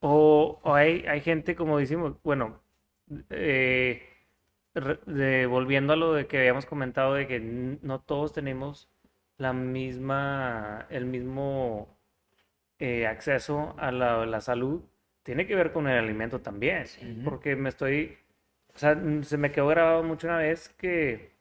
O, 0.00 0.58
o 0.62 0.74
hay, 0.74 1.04
hay 1.06 1.20
gente, 1.20 1.54
como 1.54 1.78
decimos, 1.78 2.14
bueno, 2.22 2.58
eh, 3.30 4.02
de- 5.06 5.46
volviendo 5.46 5.92
a 5.92 5.96
lo 5.96 6.14
de 6.14 6.26
que 6.26 6.38
habíamos 6.38 6.64
comentado, 6.64 7.14
de 7.14 7.26
que 7.26 7.40
no 7.40 8.00
todos 8.00 8.32
tenemos 8.32 8.88
la 9.40 9.52
misma, 9.54 10.86
el 10.90 11.06
mismo 11.06 11.88
eh, 12.78 13.06
acceso 13.06 13.74
a 13.78 13.92
la, 13.92 14.26
la 14.26 14.40
salud. 14.40 14.82
tiene 15.24 15.46
que 15.46 15.54
ver 15.56 15.72
con 15.72 15.88
el 15.88 15.98
alimento 15.98 16.40
también. 16.40 16.86
Sí. 16.86 17.22
Porque 17.24 17.56
me 17.56 17.68
estoy, 17.70 18.18
o 18.74 18.78
sea, 18.78 18.96
se 19.22 19.38
me 19.38 19.52
quedó 19.52 19.68
grabado 19.68 20.02
mucho 20.04 20.26
una 20.28 20.38
vez 20.38 20.68
que 20.70 21.32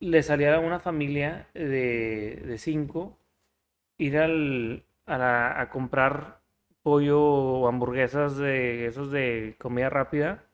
le 0.00 0.22
salía 0.22 0.56
a 0.56 0.60
una 0.60 0.80
familia 0.80 1.48
de, 1.54 2.42
de 2.46 2.58
cinco 2.58 3.18
ir 3.98 4.18
al, 4.18 4.84
a, 5.06 5.18
la- 5.18 5.60
a 5.60 5.70
comprar 5.70 6.40
pollo 6.82 7.20
o 7.22 7.68
hamburguesas 7.68 8.36
de 8.38 8.86
esos 8.86 9.10
de 9.12 9.56
comida 9.60 9.90
rápida 9.90 10.44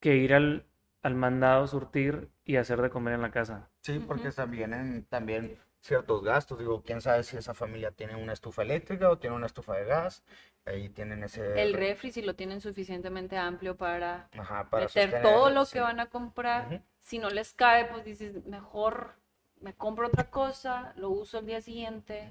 que 0.00 0.16
ir 0.16 0.34
al, 0.34 0.66
al 1.02 1.14
mandado 1.14 1.66
surtir 1.66 2.30
y 2.44 2.56
hacer 2.56 2.80
de 2.80 2.90
comer 2.90 3.14
en 3.14 3.22
la 3.22 3.30
casa. 3.30 3.70
Sí, 3.80 3.98
porque 4.06 4.30
también 4.30 4.72
en- 4.74 5.04
también 5.06 5.58
ciertos 5.80 6.22
gastos. 6.22 6.58
Digo, 6.58 6.82
quién 6.82 7.00
sabe 7.00 7.24
si 7.24 7.36
esa 7.36 7.54
familia 7.54 7.90
tiene 7.90 8.16
una 8.16 8.32
estufa 8.32 8.62
eléctrica 8.62 9.10
o 9.10 9.18
tiene 9.18 9.36
una 9.36 9.46
estufa 9.46 9.74
de 9.74 9.84
gas. 9.84 10.22
Ahí 10.64 10.88
tienen 10.88 11.24
ese. 11.24 11.60
El 11.60 11.74
refri, 11.74 12.12
si 12.12 12.22
lo 12.22 12.34
tienen 12.34 12.60
suficientemente 12.60 13.36
amplio 13.36 13.76
para 13.76 14.28
Ajá, 14.38 14.68
para 14.70 14.86
meter 14.86 15.06
sostener, 15.06 15.22
todo 15.22 15.50
lo 15.50 15.64
sí. 15.64 15.72
que 15.74 15.80
van 15.80 16.00
a 16.00 16.06
comprar. 16.06 16.82
Si 17.00 17.18
no 17.18 17.30
les 17.30 17.52
cabe, 17.52 17.86
pues 17.86 18.04
dices, 18.04 18.44
mejor 18.46 19.14
me 19.60 19.74
compro 19.74 20.06
otra 20.06 20.30
cosa, 20.30 20.92
lo 20.96 21.10
uso 21.10 21.38
el 21.40 21.46
día 21.46 21.60
siguiente 21.60 22.28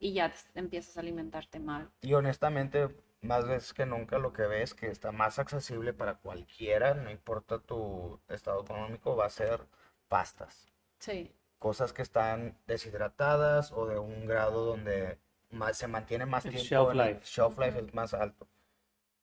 y 0.00 0.12
ya 0.12 0.30
te- 0.32 0.58
empiezas 0.58 0.96
a 0.96 1.00
alimentarte 1.00 1.60
mal. 1.60 1.88
Y 2.02 2.14
honestamente, 2.14 2.88
más 3.20 3.46
veces 3.48 3.74
que 3.74 3.86
nunca 3.86 4.18
lo 4.18 4.32
que 4.32 4.46
ves 4.46 4.74
que 4.74 4.88
está 4.88 5.12
más 5.12 5.38
accesible 5.38 5.92
para 5.92 6.14
cualquiera, 6.16 6.94
no 6.94 7.10
importa 7.10 7.58
tu 7.58 8.20
estado 8.28 8.62
económico, 8.62 9.16
va 9.16 9.26
a 9.26 9.30
ser 9.30 9.60
pastas. 10.08 10.68
Sí, 10.98 11.34
Cosas 11.58 11.92
que 11.92 12.02
están 12.02 12.56
deshidratadas 12.68 13.72
o 13.72 13.86
de 13.86 13.98
un 13.98 14.26
grado 14.26 14.64
donde 14.64 15.18
más, 15.50 15.76
se 15.76 15.88
mantiene 15.88 16.24
más 16.24 16.44
El 16.46 16.52
tiempo. 16.52 16.68
shelf 16.68 16.92
en 16.94 17.00
el- 17.00 17.06
life. 17.14 17.20
shelf 17.24 17.58
life 17.58 17.78
es 17.80 17.94
más 17.94 18.14
alto. 18.14 18.46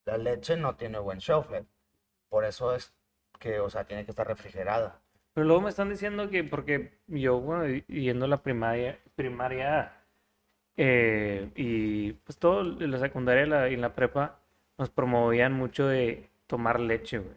La 0.04 0.18
leche 0.18 0.58
no 0.58 0.76
tiene 0.76 1.00
buen 1.00 1.20
shelf 1.20 1.50
life. 1.50 1.66
Por 2.28 2.44
eso 2.44 2.76
es 2.76 2.94
que, 3.40 3.62
o 3.62 3.70
sea, 3.70 3.86
tiene 3.86 4.04
que 4.04 4.12
estar 4.12 4.28
refrigerada. 4.28 5.00
Pero 5.34 5.48
luego 5.48 5.62
me 5.62 5.70
están 5.70 5.90
diciendo 5.90 6.30
que, 6.30 6.44
porque 6.44 7.00
yo, 7.08 7.40
bueno, 7.40 7.68
yendo 7.88 8.26
a 8.26 8.28
la 8.28 8.44
primaria, 8.44 9.00
primaria 9.16 9.95
eh, 10.78 11.50
y 11.56 12.14
pues 12.14 12.38
todo, 12.38 12.62
en 12.62 12.92
la 12.92 13.00
secundaria 13.00 13.44
y 13.44 13.50
la, 13.50 13.70
y 13.70 13.76
la 13.76 13.94
prepa, 13.94 14.40
nos 14.78 14.90
promovían 14.90 15.54
mucho 15.54 15.88
de 15.88 16.30
tomar 16.48 16.80
leche, 16.80 17.20
güey. 17.20 17.36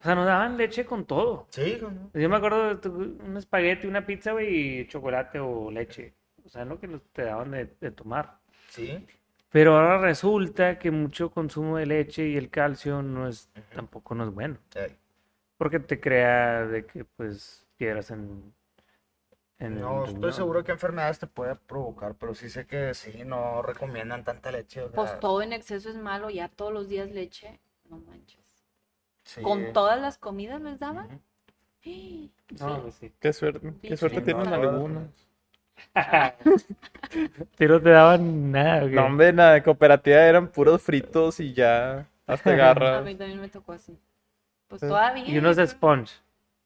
O 0.00 0.04
sea, 0.04 0.14
nos 0.14 0.26
daban 0.26 0.56
leche 0.56 0.84
con 0.84 1.04
todo. 1.06 1.46
Sí, 1.50 1.78
¿no? 1.80 2.10
Yo 2.12 2.28
me 2.28 2.36
acuerdo 2.36 2.74
de 2.74 2.88
un 2.88 3.36
espagueti, 3.36 3.86
una 3.86 4.04
pizza, 4.04 4.32
güey, 4.32 4.80
y 4.80 4.86
chocolate 4.88 5.38
o 5.40 5.70
leche. 5.70 6.14
O 6.44 6.48
sea, 6.48 6.64
lo 6.64 6.78
que 6.78 6.88
te 7.12 7.22
daban 7.22 7.50
de, 7.50 7.66
de 7.80 7.90
tomar. 7.90 8.38
Sí. 8.68 9.04
Pero 9.50 9.76
ahora 9.76 9.98
resulta 9.98 10.78
que 10.78 10.90
mucho 10.90 11.30
consumo 11.30 11.78
de 11.78 11.86
leche 11.86 12.28
y 12.28 12.36
el 12.36 12.50
calcio 12.50 13.02
no 13.02 13.26
es, 13.26 13.50
tampoco 13.74 14.14
no 14.14 14.24
es 14.24 14.30
bueno. 14.30 14.58
Ey. 14.74 14.94
Porque 15.56 15.80
te 15.80 15.98
crea 15.98 16.66
de 16.66 16.84
que, 16.84 17.04
pues, 17.04 17.66
piedras 17.76 18.10
en, 18.10 18.52
en 19.58 19.80
No 19.80 20.04
estoy 20.04 20.32
seguro 20.32 20.64
qué 20.64 20.72
enfermedades 20.72 21.18
te 21.18 21.26
puede 21.26 21.56
provocar, 21.56 22.14
pero 22.14 22.34
sí 22.34 22.48
sé 22.50 22.66
que 22.66 22.92
sí, 22.94 23.24
no 23.24 23.62
recomiendan 23.62 24.24
tanta 24.24 24.50
leche. 24.52 24.82
o 24.82 24.90
pues 24.90 25.18
todo 25.20 25.42
en 25.42 25.52
exceso 25.52 25.88
es 25.90 25.96
malo, 25.96 26.30
ya 26.30 26.48
todos 26.48 26.72
los 26.72 26.88
días 26.88 27.10
leche, 27.10 27.60
no 27.88 27.98
manches. 27.98 28.64
sí. 29.24 29.42
¿Con 29.42 29.72
todas 29.72 30.00
las 30.00 30.18
comidas 30.18 30.60
les 30.60 30.78
daban? 30.78 31.08
Sí. 31.82 32.32
No, 32.58 32.82
pues 32.82 32.96
sí. 32.96 33.12
Qué 33.20 33.32
suerte, 33.32 33.72
qué 33.80 33.96
suerte 33.96 34.18
sí, 34.18 34.24
tienen 34.24 34.44
no, 34.50 34.54
algunos. 34.54 35.04
Pero 37.56 37.74
no 37.74 37.82
te 37.82 37.90
daban 37.90 38.50
nada. 38.50 38.82
No, 38.82 39.06
hombre, 39.06 39.28
en 39.28 39.36
la 39.36 39.62
cooperativa 39.62 40.16
eran 40.22 40.48
puros 40.48 40.82
fritos 40.82 41.38
y 41.40 41.52
ya, 41.54 42.08
hasta 42.26 42.50
A 42.52 42.56
garras. 42.56 43.04
mí 43.04 43.14
también 43.14 43.40
me 43.40 43.48
tocó 43.48 43.72
así. 43.72 43.96
Pues 44.68 44.80
Sí. 44.80 44.88
todavía. 44.88 45.28
Y 45.28 45.38
unos 45.38 45.56
de 45.56 45.66
sponge. 45.66 46.12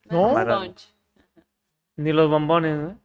No, 0.07 0.33
No. 0.33 0.43
sponge. 0.43 0.89
Ni 2.01 2.15
los 2.15 2.31
bombones, 2.31 2.79
¿no? 2.79 2.99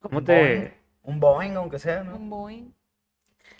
¿Cómo 0.00 0.18
Un 0.18 0.24
te...? 0.24 0.32
Boeing. 0.32 0.70
Un 1.02 1.20
Boeing, 1.20 1.56
aunque 1.56 1.78
sea, 1.78 2.02
¿no? 2.02 2.16
Un 2.16 2.30
Boeing. 2.30 2.72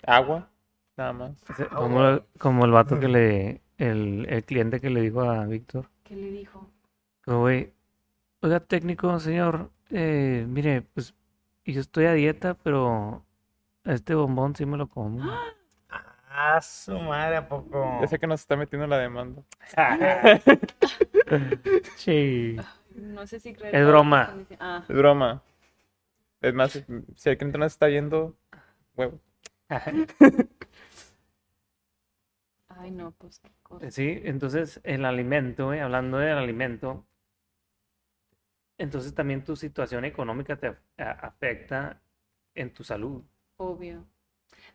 Agua, 0.07 0.49
nada 0.97 1.13
más. 1.13 1.31
Como, 1.71 2.21
como 2.39 2.65
el 2.65 2.71
vato 2.71 2.99
que 2.99 3.07
le... 3.07 3.61
El, 3.77 4.25
el 4.27 4.43
cliente 4.43 4.81
que 4.81 4.89
le 4.89 5.01
dijo 5.01 5.21
a 5.21 5.45
Víctor. 5.45 5.91
¿Qué 6.03 6.15
le 6.15 6.31
dijo? 6.31 6.67
Como, 7.23 7.41
güey, 7.41 7.71
oiga, 8.41 8.59
técnico, 8.61 9.19
señor, 9.19 9.69
eh, 9.91 10.45
mire, 10.47 10.81
pues 10.81 11.13
yo 11.63 11.79
estoy 11.79 12.05
a 12.05 12.13
dieta, 12.13 12.55
pero 12.55 13.23
este 13.83 14.15
bombón 14.15 14.55
sí 14.55 14.65
me 14.65 14.77
lo 14.77 14.87
como. 14.87 15.21
Ah, 16.29 16.59
su 16.61 16.97
madre, 16.97 17.37
¿a 17.37 17.47
poco? 17.47 17.99
Ya 18.01 18.07
sé 18.07 18.17
que 18.17 18.25
nos 18.25 18.39
está 18.41 18.55
metiendo 18.55 18.87
la 18.87 18.97
demanda. 18.97 19.43
Sí. 21.97 22.55
No 22.95 23.27
sé 23.27 23.39
si 23.39 23.53
creer 23.53 23.75
Es 23.75 23.85
broma. 23.85 24.33
Ah, 24.59 24.83
Es 24.87 24.95
broma. 24.95 25.43
Es 26.41 26.53
más, 26.53 26.71
si 26.71 27.29
el 27.29 27.37
cliente 27.37 27.57
nos 27.57 27.73
está 27.73 27.89
yendo, 27.89 28.35
huevo. 28.95 29.19
ay, 32.69 32.91
no, 32.91 33.11
pues 33.11 33.39
qué 33.39 33.51
cosa. 33.63 33.89
Sí, 33.91 34.21
entonces 34.23 34.79
el 34.83 35.05
alimento, 35.05 35.65
güey, 35.67 35.79
hablando 35.79 36.17
del 36.17 36.37
alimento, 36.37 37.05
entonces 38.77 39.13
también 39.15 39.43
tu 39.43 39.55
situación 39.55 40.05
económica 40.05 40.57
te 40.57 40.75
afecta 40.97 42.01
en 42.53 42.73
tu 42.73 42.83
salud. 42.83 43.23
Obvio. 43.57 44.05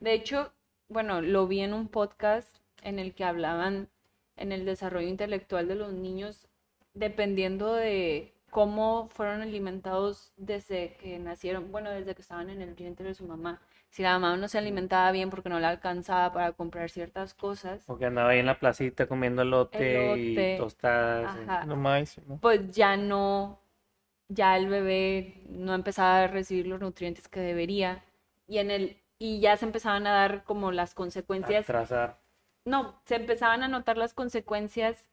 De 0.00 0.12
hecho, 0.12 0.52
bueno, 0.88 1.20
lo 1.20 1.46
vi 1.46 1.60
en 1.60 1.74
un 1.74 1.88
podcast 1.88 2.58
en 2.82 2.98
el 2.98 3.14
que 3.14 3.24
hablaban 3.24 3.88
en 4.36 4.52
el 4.52 4.64
desarrollo 4.64 5.08
intelectual 5.08 5.68
de 5.68 5.74
los 5.74 5.92
niños, 5.92 6.48
dependiendo 6.94 7.74
de 7.74 8.34
cómo 8.50 9.08
fueron 9.12 9.42
alimentados 9.42 10.32
desde 10.36 10.96
que 11.00 11.18
nacieron, 11.18 11.70
bueno, 11.70 11.90
desde 11.90 12.14
que 12.14 12.22
estaban 12.22 12.50
en 12.50 12.60
el 12.60 12.74
vientre 12.74 13.06
de 13.06 13.14
su 13.14 13.24
mamá. 13.24 13.60
Si 13.90 14.02
la 14.02 14.18
mamá 14.18 14.36
no 14.36 14.48
se 14.48 14.58
alimentaba 14.58 15.10
bien 15.10 15.30
porque 15.30 15.48
no 15.48 15.58
le 15.58 15.66
alcanzaba 15.66 16.32
para 16.32 16.52
comprar 16.52 16.90
ciertas 16.90 17.34
cosas, 17.34 17.84
Porque 17.86 18.06
andaba 18.06 18.30
ahí 18.30 18.38
en 18.38 18.46
la 18.46 18.58
placita 18.58 19.06
comiendo 19.06 19.42
elote, 19.42 20.04
Elote, 20.12 20.54
y 20.54 20.58
tostadas. 20.58 21.66
Lo 21.66 21.76
máximo. 21.76 22.38
pues 22.40 22.70
ya 22.70 22.96
no, 22.96 23.60
ya 24.28 24.56
el 24.56 24.68
bebé 24.68 25.42
no 25.48 25.74
empezaba 25.74 26.22
a 26.24 26.26
recibir 26.28 26.66
los 26.66 26.80
nutrientes 26.80 27.28
que 27.28 27.40
debería 27.40 28.04
y 28.46 28.58
en 28.58 28.70
el 28.70 28.96
y 29.18 29.40
ya 29.40 29.56
se 29.58 29.66
empezaban 29.66 30.06
a 30.06 30.12
dar 30.12 30.44
como 30.44 30.72
las 30.72 30.94
consecuencias, 30.94 31.64
atrasar. 31.64 32.18
no, 32.64 33.00
se 33.04 33.16
empezaban 33.16 33.62
a 33.62 33.68
notar 33.68 33.98
las 33.98 34.14
consecuencias 34.14 35.04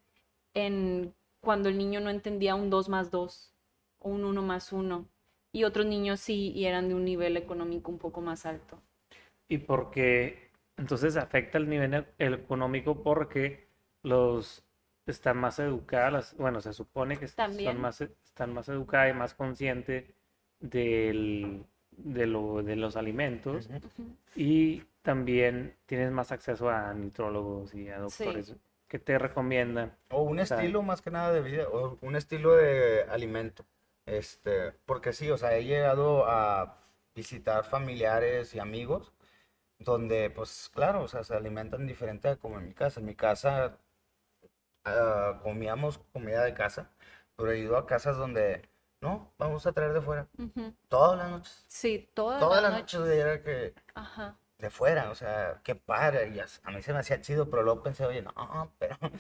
en 0.54 1.14
cuando 1.48 1.70
el 1.70 1.78
niño 1.78 2.02
no 2.02 2.10
entendía 2.10 2.56
un 2.56 2.70
2 2.70 2.90
más 2.90 3.10
2 3.10 3.54
o 4.00 4.10
un 4.10 4.26
1 4.26 4.42
más 4.42 4.74
1 4.74 5.06
y 5.54 5.64
otros 5.64 5.86
niños 5.86 6.20
sí 6.20 6.52
y 6.54 6.66
eran 6.66 6.90
de 6.90 6.94
un 6.94 7.06
nivel 7.06 7.38
económico 7.38 7.90
un 7.90 8.00
poco 8.00 8.20
más 8.20 8.46
alto. 8.46 8.82
Y 9.48 9.60
porque 9.60 10.50
entonces 10.76 11.16
afecta 11.16 11.58
el 11.58 11.70
nivel 11.70 11.94
e- 11.94 12.06
económico 12.18 13.02
porque 13.02 13.66
los 14.04 14.62
están 15.06 15.38
más 15.38 15.58
educadas, 15.60 16.36
bueno, 16.38 16.60
se 16.60 16.74
supone 16.74 17.18
que 17.18 17.24
est- 17.24 17.38
También. 17.38 17.72
son 17.72 17.82
más, 17.82 18.02
e- 18.02 18.12
están 18.26 18.54
más 18.54 18.68
educadas 18.68 19.12
y 19.12 19.18
más 19.18 19.34
conscientes 19.34 20.04
del, 20.60 21.64
de, 21.92 22.28
lo, 22.28 22.62
de 22.62 22.76
los 22.76 22.98
alimentos 22.98 23.70
y 24.36 24.84
también 25.02 25.78
tienes 25.86 26.12
más 26.12 26.34
acceso 26.34 26.70
a 26.70 26.94
nutrólogos 26.94 27.74
y 27.74 27.88
a 27.88 28.00
doctores 28.00 28.54
que 28.88 29.00
te 29.00 29.18
recomiendan. 29.20 29.98
O 30.10 30.22
un 30.24 30.46
sea- 30.46 30.58
estilo 30.58 30.82
más 30.84 31.02
que 31.02 31.12
nada 31.12 31.32
de 31.34 31.42
vida, 31.42 31.68
o 31.70 31.98
un 32.02 32.16
estilo 32.16 32.56
de 32.56 33.04
alimento. 33.10 33.66
Este, 34.06 34.72
porque 34.86 35.12
sí, 35.14 35.30
o 35.32 35.38
sea, 35.38 35.56
he 35.58 35.66
llegado 35.66 36.26
a 36.28 36.78
visitar 37.16 37.64
familiares 37.66 38.54
y 38.56 38.60
amigos 38.60 39.12
donde, 39.80 40.30
pues 40.30 40.70
claro, 40.74 41.04
o 41.04 41.08
sea, 41.08 41.24
se 41.24 41.36
alimentan 41.36 41.86
diferente 41.88 42.30
a 42.30 42.36
como 42.38 42.58
en 42.60 42.66
mi 42.68 42.74
casa. 42.74 43.00
En 43.02 43.06
mi 43.08 43.16
casa 43.16 43.78
ah, 44.86 45.40
comíamos 45.44 46.00
comida 46.14 46.44
de 46.44 46.54
casa, 46.54 46.90
pero 47.36 47.52
he 47.52 47.60
ido 47.60 47.78
a 47.78 47.86
casas 47.86 48.18
donde, 48.18 48.68
no, 49.02 49.34
vamos 49.38 49.66
a 49.68 49.72
traer 49.74 49.94
de 49.94 50.02
fuera. 50.02 50.28
Ujú. 50.38 50.74
Todas 50.88 51.18
las 51.18 51.30
noches. 51.30 51.66
Sí, 51.68 52.10
todas 52.14 52.40
Todas 52.40 52.62
las 52.62 52.72
las 52.72 52.82
noches 52.82 53.00
noches. 53.02 53.16
era 53.16 53.42
que 53.44 53.74
Ajá. 53.94 54.38
De 54.58 54.70
fuera, 54.70 55.10
o 55.12 55.16
sea, 55.16 55.60
qué 55.64 55.76
padre. 55.76 56.30
Y 56.36 56.40
a 56.40 56.46
a 56.64 56.72
mí 56.72 56.82
se 56.82 56.94
me 56.94 57.00
hacía 57.00 57.22
chido, 57.22 57.50
pero 57.50 57.64
luego 57.64 57.84
pensé, 57.84 58.06
oye, 58.06 58.22
no, 58.22 58.72
pero. 58.80 58.98
de 59.02 59.12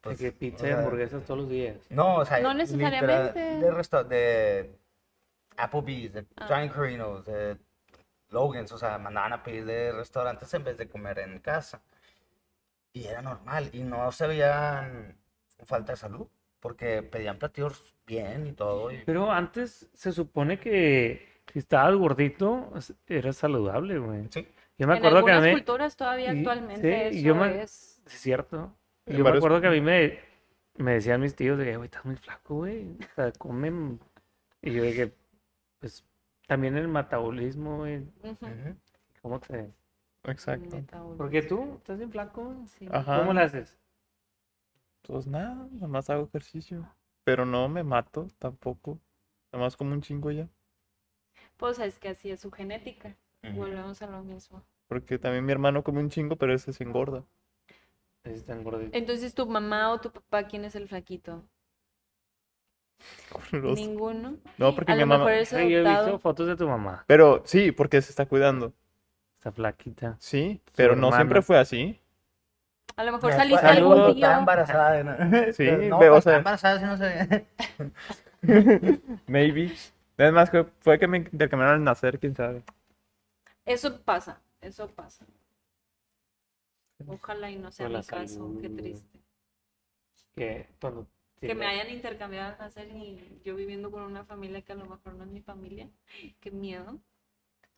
Pues, 0.00 0.18
que 0.18 0.32
pizza 0.32 0.64
o 0.64 0.68
y 0.68 0.72
hamburguesas 0.72 1.24
todos 1.24 1.40
los 1.40 1.50
días. 1.50 1.76
No, 1.90 2.16
o 2.16 2.24
sea, 2.24 2.40
No 2.40 2.54
literal, 2.54 2.56
necesariamente. 2.56 3.40
de, 3.40 3.70
resta- 3.70 4.02
de 4.04 4.78
Applebee's, 5.58 6.12
de 6.14 6.26
Ah. 6.36 6.46
Giant 6.46 6.72
Carinos, 6.72 7.24
de 7.26 7.58
Logan's, 8.30 8.72
o 8.72 8.78
sea, 8.78 8.96
mandaban 8.98 9.32
a 9.34 9.42
pedir 9.42 9.66
de 9.66 9.92
restaurantes 9.92 10.52
en 10.54 10.64
vez 10.64 10.78
de 10.78 10.88
comer 10.88 11.18
en 11.18 11.38
casa. 11.40 11.82
Y 12.92 13.04
era 13.04 13.20
normal, 13.22 13.68
y 13.72 13.82
no 13.82 14.10
se 14.10 14.26
veían 14.26 15.16
falta 15.64 15.92
de 15.92 15.96
salud, 15.98 16.26
porque 16.60 17.02
pedían 17.02 17.38
platillos 17.38 17.94
bien 18.06 18.46
y 18.46 18.52
todo. 18.52 18.90
y- 18.90 19.02
Pero 19.04 19.30
antes 19.30 19.88
se 19.92 20.12
supone 20.12 20.58
que 20.58 21.42
si 21.52 21.58
estabas 21.58 21.94
gordito 21.94 22.72
eras 23.06 23.36
saludable, 23.36 23.98
güey. 23.98 24.28
Sí, 24.30 24.48
Yo 24.80 24.86
me 24.86 24.94
en 24.94 24.98
acuerdo 25.04 25.26
que 25.26 25.32
a 25.32 25.40
mí, 25.42 25.52
culturas 25.52 25.94
todavía 25.94 26.32
y- 26.32 26.38
actualmente 26.38 27.10
sí, 27.12 27.18
eso 27.18 27.26
yo 27.26 27.34
me- 27.34 27.62
es. 27.62 28.00
es 28.06 28.12
cierto. 28.14 28.74
En 29.04 29.18
Yo 29.18 29.24
me 29.24 29.30
acuerdo 29.30 29.60
que 29.60 29.66
a 29.66 29.70
mí 29.70 29.82
me, 29.82 30.18
me 30.78 30.94
decían 30.94 31.20
mis 31.20 31.36
tíos 31.36 31.58
de 31.58 31.66
que, 31.66 31.76
güey, 31.76 31.84
estás 31.86 32.04
muy 32.06 32.16
flaco, 32.16 32.54
güey. 32.56 32.96
O 32.98 33.14
sea, 33.14 33.30
comen. 33.32 34.00
Y 34.62 34.72
yo 34.72 34.82
dije, 34.82 35.12
pues, 35.80 36.02
también 36.46 36.78
el 36.78 36.88
metabolismo, 36.88 37.76
güey. 37.76 37.98
Ujú, 38.22 38.30
Ujú. 38.46 38.76
¿Cómo 39.20 39.38
te...? 39.38 39.70
Exacto. 40.24 41.14
Porque 41.18 41.42
tú 41.42 41.74
estás 41.76 41.98
bien 41.98 42.10
flaco. 42.10 42.54
Sí. 42.66 42.88
Ajá. 42.90 43.18
¿Cómo 43.18 43.34
le 43.34 43.42
haces? 43.42 43.78
Pues 45.02 45.26
nada, 45.26 45.68
nada 45.72 45.88
más 45.88 46.08
hago 46.08 46.24
ejercicio. 46.24 46.88
Pero 47.24 47.44
no 47.44 47.68
me 47.68 47.82
mato 47.84 48.28
tampoco. 48.38 48.98
Nada 49.52 49.64
más 49.64 49.76
como 49.76 49.92
un 49.92 50.00
chingo 50.00 50.30
ya. 50.30 50.48
Pues 51.58 51.78
es 51.78 51.98
que 51.98 52.08
así 52.08 52.30
es 52.30 52.40
su 52.40 52.50
genética. 52.50 53.14
Volvemos 53.42 54.02
a 54.02 54.06
lo 54.06 54.22
mismo. 54.22 54.62
Porque 54.90 55.20
también 55.20 55.46
mi 55.46 55.52
hermano 55.52 55.84
come 55.84 56.00
un 56.00 56.10
chingo, 56.10 56.34
pero 56.34 56.52
ese 56.52 56.72
se 56.72 56.82
engorda. 56.82 57.22
Ese 58.24 58.34
está 58.38 58.56
gordito. 58.56 58.90
Entonces, 58.98 59.32
¿tu 59.36 59.46
mamá 59.46 59.92
o 59.92 60.00
tu 60.00 60.10
papá 60.10 60.48
quién 60.48 60.64
es 60.64 60.74
el 60.74 60.88
flaquito? 60.88 61.44
Los- 63.52 63.78
Ninguno. 63.78 64.36
No, 64.58 64.74
porque 64.74 64.90
A 64.90 64.96
mi 64.96 65.02
lo 65.02 65.06
mamá. 65.06 65.24
mejor 65.26 65.40
es 65.40 65.52
Ay, 65.52 65.70
yo 65.70 65.78
he 65.78 65.82
visto 65.88 66.18
fotos 66.18 66.48
de 66.48 66.56
tu 66.56 66.68
mamá. 66.68 67.04
Pero 67.06 67.40
sí, 67.46 67.70
porque 67.70 68.02
se 68.02 68.10
está 68.10 68.26
cuidando. 68.26 68.72
Está 69.38 69.52
flaquita. 69.52 70.16
Sí, 70.18 70.60
pero 70.74 70.96
no 70.96 71.06
hermana. 71.06 71.16
siempre 71.18 71.42
fue 71.42 71.56
así. 71.60 72.00
A 72.96 73.04
lo 73.04 73.12
mejor 73.12 73.32
saliste 73.32 73.60
pues, 73.64 73.76
algún 73.76 74.14
día. 74.14 74.26
Está 74.26 74.38
embarazada, 74.40 75.04
¿no? 75.04 75.52
Sí, 75.52 75.70
no, 75.88 76.00
veo, 76.00 76.14
o 76.14 76.14
pues, 76.16 76.24
sea- 76.24 76.38
está 76.38 76.38
embarazada, 76.38 76.80
sí, 76.80 76.84
no 76.84 76.96
sé. 76.98 77.46
Maybe. 79.28 79.72
Es 80.18 80.32
más, 80.32 80.50
que 80.50 80.64
fue 80.80 80.98
que 80.98 81.06
me 81.06 81.18
intercambiaron 81.18 81.76
al 81.76 81.84
nacer, 81.84 82.18
quién 82.18 82.34
sabe. 82.34 82.64
Eso 83.64 84.00
pasa, 84.02 84.40
eso 84.60 84.88
pasa. 84.88 85.26
Ojalá 87.06 87.50
y 87.50 87.56
no 87.56 87.70
sea 87.72 87.88
mi 87.88 88.02
caso, 88.02 88.54
qué 88.60 88.68
triste. 88.68 89.18
Que 90.34 90.68
cuando... 90.80 91.06
Que 91.40 91.54
me 91.54 91.66
hayan 91.66 91.88
intercambiado 91.90 92.52
al 92.52 92.58
nacer 92.58 92.88
y 92.94 93.40
yo 93.42 93.56
viviendo 93.56 93.90
con 93.90 94.02
una 94.02 94.24
familia 94.24 94.60
que 94.60 94.72
a 94.72 94.74
lo 94.74 94.84
mejor 94.84 95.14
no 95.14 95.24
es 95.24 95.30
mi 95.30 95.40
familia. 95.40 95.88
Qué 96.38 96.50
miedo. 96.50 97.00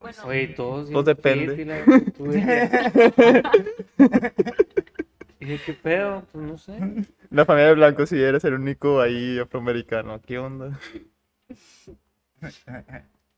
Bueno, 0.00 0.18
Oye, 0.24 0.48
todos 0.48 0.90
Todo 0.90 1.04
depende. 1.04 1.62
y 5.40 5.44
Dije, 5.44 5.60
¿qué 5.64 5.72
pedo? 5.74 6.24
Pues 6.32 6.44
no 6.44 6.58
sé. 6.58 6.76
La 7.30 7.44
familia 7.44 7.68
de 7.68 7.74
Blanco, 7.74 8.04
si 8.06 8.20
eres 8.20 8.42
el 8.42 8.54
único 8.54 9.00
ahí 9.00 9.38
afroamericano. 9.38 10.20
¿Qué 10.20 10.40
onda? 10.40 10.76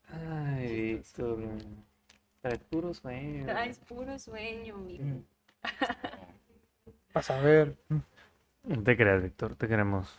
Ay, 0.08 0.94
Víctor. 0.94 1.38
Trae 2.44 2.58
puro 2.58 2.94
sueño. 2.94 3.44
traes 3.46 3.78
puro 3.80 4.18
sueño, 4.18 4.76
mijo. 4.78 5.22
Vas 7.14 7.30
a 7.30 7.40
ver. 7.40 7.76
No 8.64 8.82
te 8.84 8.96
creas, 8.96 9.22
Víctor, 9.22 9.56
te 9.56 9.68
queremos. 9.68 10.18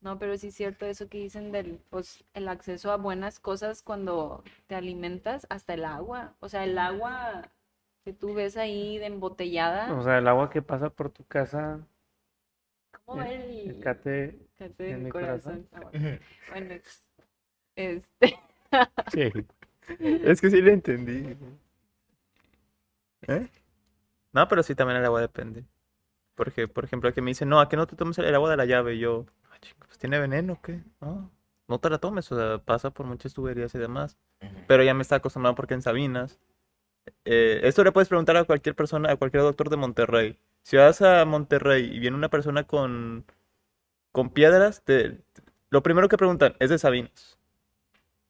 No, 0.00 0.18
pero 0.18 0.36
sí 0.38 0.48
es 0.48 0.54
cierto 0.54 0.86
eso 0.86 1.08
que 1.08 1.18
dicen 1.18 1.52
del, 1.52 1.78
pues, 1.90 2.24
el 2.34 2.48
acceso 2.48 2.92
a 2.92 2.96
buenas 2.96 3.40
cosas 3.40 3.82
cuando 3.82 4.42
te 4.66 4.74
alimentas, 4.74 5.46
hasta 5.50 5.74
el 5.74 5.84
agua. 5.84 6.34
O 6.40 6.48
sea, 6.48 6.64
el 6.64 6.78
agua 6.78 7.50
que 8.04 8.12
tú 8.12 8.34
ves 8.34 8.56
ahí 8.56 8.98
de 8.98 9.06
embotellada, 9.06 9.98
O 9.98 10.02
sea, 10.02 10.18
el 10.18 10.28
agua 10.28 10.50
que 10.50 10.62
pasa 10.62 10.90
por 10.90 11.10
tu 11.10 11.24
casa, 11.24 11.80
¿cómo 13.04 13.22
el, 13.22 13.30
el, 13.68 13.76
el 13.76 13.80
cate... 13.80 14.38
cate 14.58 14.84
de 14.84 14.94
en 14.94 15.02
mi 15.02 15.04
mi 15.04 15.12
corazón? 15.12 15.52
corazón. 15.52 15.68
Ah, 15.72 15.80
bueno. 15.80 16.18
Bueno, 16.48 16.74
este, 17.76 18.38
Sí. 19.06 19.30
Es 19.88 20.40
que 20.40 20.50
sí 20.50 20.60
le 20.62 20.72
entendí. 20.72 21.36
¿Eh? 23.28 23.48
No, 24.32 24.48
pero 24.48 24.62
sí 24.62 24.74
también 24.74 24.98
el 25.00 25.04
agua 25.06 25.20
depende. 25.20 25.64
Porque, 26.36 26.68
por 26.68 26.84
ejemplo, 26.84 27.12
que 27.14 27.22
me 27.22 27.32
dicen, 27.32 27.48
no, 27.48 27.60
¿a 27.60 27.68
qué 27.68 27.76
no 27.76 27.86
te 27.86 27.96
tomes 27.96 28.18
el 28.18 28.34
agua 28.34 28.50
de 28.50 28.56
la 28.58 28.66
llave? 28.66 28.96
Y 28.96 29.00
yo, 29.00 29.26
"Ah, 29.52 29.58
chinga, 29.60 29.86
pues 29.86 29.98
tiene 29.98 30.18
veneno, 30.20 30.54
o 30.54 30.62
¿qué? 30.62 30.82
No, 31.00 31.30
no 31.68 31.80
te 31.80 31.90
la 31.90 31.98
tomes, 31.98 32.30
o 32.32 32.36
sea, 32.36 32.58
pasa 32.64 32.90
por 32.90 33.06
muchas 33.06 33.34
tuberías 33.34 33.74
y 33.74 33.78
demás. 33.78 34.18
Pero 34.68 34.82
ya 34.84 34.94
me 34.94 35.02
está 35.02 35.16
acostumbrado 35.16 35.54
porque 35.56 35.74
en 35.74 35.82
Sabinas. 35.82 36.40
eh, 37.26 37.60
esto 37.64 37.84
le 37.84 37.92
puedes 37.92 38.08
preguntar 38.08 38.36
a 38.36 38.44
cualquier 38.44 38.74
persona, 38.76 39.12
a 39.12 39.16
cualquier 39.16 39.42
doctor 39.44 39.70
de 39.70 39.76
Monterrey. 39.76 40.38
Si 40.62 40.76
vas 40.76 41.02
a 41.02 41.24
Monterrey 41.26 41.84
y 41.96 41.98
viene 42.00 42.16
una 42.16 42.30
persona 42.30 42.64
con, 42.66 43.24
con 44.12 44.30
piedras, 44.30 44.82
te- 44.84 45.20
lo 45.70 45.82
primero 45.82 46.08
que 46.08 46.16
preguntan 46.18 46.56
es 46.60 46.70
de 46.70 46.78
Sabinas. 46.78 47.38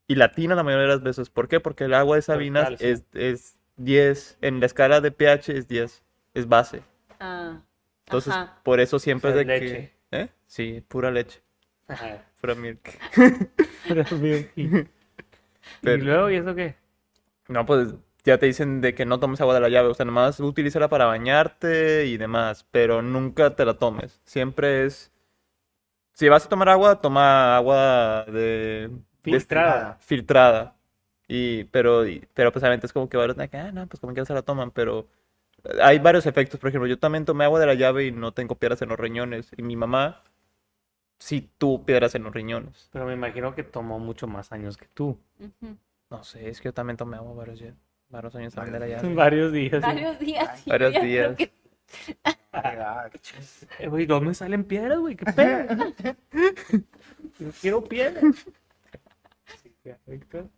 Y 0.08 0.14
latina 0.14 0.54
la 0.54 0.62
mayoría 0.62 0.84
de 0.88 0.94
las 0.94 1.02
veces. 1.02 1.30
¿Por 1.30 1.48
qué? 1.48 1.60
Porque 1.60 1.84
el 1.84 1.94
agua 1.94 2.16
de 2.16 2.22
Sabinas 2.22 2.68
calcio. 2.68 2.88
es, 2.88 3.04
es 3.14 3.58
10. 3.76 4.38
En 4.40 4.60
la 4.60 4.66
escala 4.66 5.00
de 5.00 5.10
pH 5.10 5.48
es 5.56 5.66
10. 5.68 6.02
Es 6.34 6.48
base. 6.48 6.82
ah, 7.20 7.60
Entonces, 8.06 8.32
ajá. 8.32 8.60
por 8.62 8.78
eso 8.80 8.98
siempre 8.98 9.30
O 9.30 9.32
sea, 9.34 9.42
es 9.42 9.46
de 9.48 9.54
leche. 9.60 9.92
que... 10.10 10.18
¿Eh? 10.22 10.28
Sí, 10.46 10.82
pura 10.86 11.10
leche. 11.10 11.40
Ajá. 11.88 12.24
Pura 12.40 12.54
milk. 12.54 12.80
Y 14.56 14.86
Pero- 15.82 16.04
luego, 16.04 16.30
¿y 16.30 16.36
eso 16.36 16.54
qué? 16.54 16.76
No, 17.48 17.66
pues 17.66 17.94
ya 18.24 18.38
te 18.38 18.46
dicen 18.46 18.80
de 18.80 18.94
que 18.94 19.04
no 19.04 19.18
tomes 19.20 19.40
agua 19.40 19.54
de 19.54 19.60
la 19.60 19.68
llave, 19.68 19.88
o 19.88 19.94
sea, 19.94 20.04
nomás 20.06 20.38
utilízala 20.40 20.88
para 20.88 21.04
bañarte 21.06 22.06
y 22.06 22.16
demás, 22.16 22.66
pero 22.70 23.02
nunca 23.02 23.54
te 23.56 23.64
la 23.64 23.74
tomes. 23.74 24.20
Siempre 24.24 24.84
es... 24.84 25.10
Si 26.12 26.28
vas 26.28 26.46
a 26.46 26.48
tomar 26.48 26.68
agua, 26.68 27.00
toma 27.00 27.56
agua 27.56 28.24
de... 28.26 28.90
Filtrada. 29.32 29.96
filtrada. 30.00 30.74
Y, 31.28 31.64
pero, 31.64 32.06
y- 32.06 32.26
pero 32.34 32.52
pues 32.52 32.62
obviamente 32.62 32.86
es 32.86 32.92
como 32.92 33.08
que 33.08 33.16
varios 33.16 33.36
de 33.36 33.48
que, 33.48 33.56
ah, 33.56 33.72
no, 33.72 33.86
pues 33.86 34.00
como 34.00 34.14
que 34.14 34.24
se 34.24 34.32
la 34.34 34.42
toman, 34.42 34.70
pero 34.70 35.06
hay 35.82 35.98
varios 35.98 36.26
efectos. 36.26 36.60
Por 36.60 36.68
ejemplo, 36.68 36.86
yo 36.86 36.98
también 36.98 37.24
tomé 37.24 37.44
agua 37.44 37.58
de 37.60 37.66
la 37.66 37.74
llave 37.74 38.06
y 38.06 38.12
no 38.12 38.32
tengo 38.32 38.54
piedras 38.54 38.80
en 38.82 38.88
los 38.90 38.98
riñones. 38.98 39.50
Y 39.56 39.62
mi 39.62 39.74
mamá 39.76 40.22
sí 41.18 41.50
tuvo 41.58 41.84
piedras 41.84 42.14
en 42.14 42.22
los 42.24 42.32
riñones. 42.32 42.88
Pero 42.92 43.06
me 43.06 43.14
imagino 43.14 43.54
que 43.54 43.64
tomó 43.64 43.98
mucho 43.98 44.26
más 44.28 44.52
años 44.52 44.76
que 44.76 44.86
tú. 44.94 45.18
Ujú. 45.40 45.76
No 46.10 46.22
sé, 46.22 46.48
es 46.48 46.60
que 46.60 46.68
yo 46.68 46.72
también 46.74 46.96
tomé 46.96 47.16
agua 47.16 47.34
varios, 47.34 47.60
varios 48.08 48.34
años 48.36 48.54
también 48.54 48.74
de 48.74 48.78
la 48.80 48.86
llave. 48.88 49.14
Varios 49.14 49.52
días. 49.52 49.82
sí. 49.82 49.90
Varios 49.90 50.18
días. 50.20 50.64
yo 50.64 50.70
Varios 50.70 51.02
días. 51.02 51.36
que- 51.36 51.52
Ah. 52.52 53.08
Eh, 53.78 53.86
güey, 53.88 54.06
¿dónde 54.06 54.32
salen 54.34 54.64
piedras, 54.64 54.98
güey? 54.98 55.14
¿Qué 55.16 55.24
pedo? 55.32 55.92
Yo 57.38 57.50
quiero 57.60 57.84
piedras. 57.84 58.46
Víctor. 60.06 60.48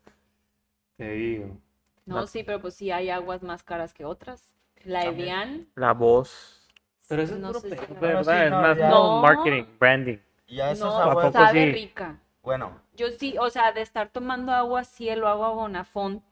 Te 0.96 1.10
digo. 1.12 1.58
No, 2.06 2.26
sí, 2.26 2.42
pero 2.42 2.60
pues 2.60 2.74
sí 2.74 2.90
hay 2.90 3.10
aguas 3.10 3.42
más 3.42 3.62
caras 3.62 3.92
que 3.92 4.04
otras. 4.04 4.54
La. 4.84 5.04
Evian, 5.04 5.68
La 5.74 5.92
voz. 5.92 6.66
Pero 7.08 7.22
eso 7.22 7.34
es 7.34 7.40
No 7.40 7.48
puro 7.48 7.60
sé 7.60 7.70
si 7.70 7.76
¿verdad? 7.76 8.00
Bueno, 8.00 8.24
sí, 8.24 8.30
es 8.32 8.50
no, 8.50 8.62
más 8.62 8.78
ya. 8.78 8.90
como 8.90 9.10
No. 9.10 9.22
marketing, 9.22 9.64
branding. 9.78 10.18
Ya 10.48 10.72
esas 10.72 10.80
no, 10.90 10.98
¿A 10.98 11.10
aguas, 11.10 11.26
poco 11.26 11.38
sabe 11.38 11.66
sí? 11.66 11.72
rica. 11.72 12.18
bueno, 12.42 12.80
Yo 12.96 13.10
sí, 13.10 13.36
o 13.38 13.50
sea, 13.50 13.72
de 13.72 13.82
estar 13.82 14.08
tomando 14.08 14.52
agua 14.52 14.84
cielo, 14.84 15.28
agua 15.28 15.50
Bonafont, 15.50 16.22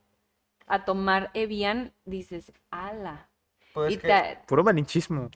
a 0.67 0.85
tomar 0.85 1.29
Evian, 1.33 1.93
dices, 2.05 2.51
ala. 2.71 3.29
Pues 3.77 3.91
Y 3.91 3.95
es 3.95 4.01
que 4.01 4.07
te- 4.07 4.37
Puro 4.47 4.63
malinchismo. 4.63 5.29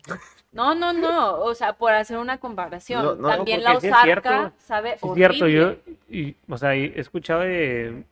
No, 0.52 0.76
no, 0.76 0.92
no, 0.94 1.40
o 1.40 1.54
sea, 1.56 1.74
por 1.74 1.94
hacer 1.94 2.18
una 2.18 2.40
comparación. 2.40 3.04
No, 3.04 3.16
no, 3.16 3.28
También 3.30 3.64
la 3.64 3.74
porque 3.74 3.82
sí 3.82 3.88
es 3.88 3.94
Osarca 3.94 4.30
cierto. 4.40 4.56
sabe 4.60 4.94
es 4.96 5.02
cierto, 5.14 5.48
yo, 5.48 5.76
y, 6.10 6.36
o 6.50 6.58
sea, 6.58 6.76
he 6.76 7.00
escuchado 7.00 7.42
de, 7.42 8.04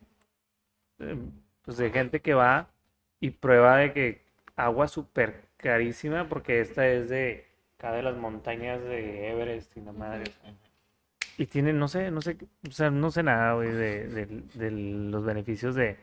eh, 1.00 1.16
pues 1.64 1.78
de 1.78 1.90
gente 1.92 2.22
que 2.22 2.34
va 2.34 2.68
y 3.20 3.32
prueba 3.32 3.78
de 3.78 3.94
que 3.94 4.22
agua 4.56 4.88
súper 4.88 5.42
carísima, 5.58 6.26
porque 6.30 6.62
esta 6.62 6.88
es 6.88 7.10
de 7.10 7.46
cada 7.78 7.98
de 7.98 8.04
las 8.04 8.16
montañas 8.16 8.82
de 8.84 9.30
Everest 9.32 9.76
y 9.78 9.82
la 9.82 9.92
madre. 9.92 10.26
Y 11.38 11.46
tiene, 11.46 11.72
no 11.74 11.88
sé, 11.88 12.12
no 12.12 12.22
sé, 12.22 12.38
o 12.68 12.72
sea, 12.72 12.90
no 12.92 13.12
sé 13.12 13.24
nada, 13.24 13.54
güey, 13.54 13.72
de, 13.72 14.08
de- 14.08 14.44
de 14.54 14.72
los 14.72 15.24
beneficios 15.24 15.76
de, 15.76 15.98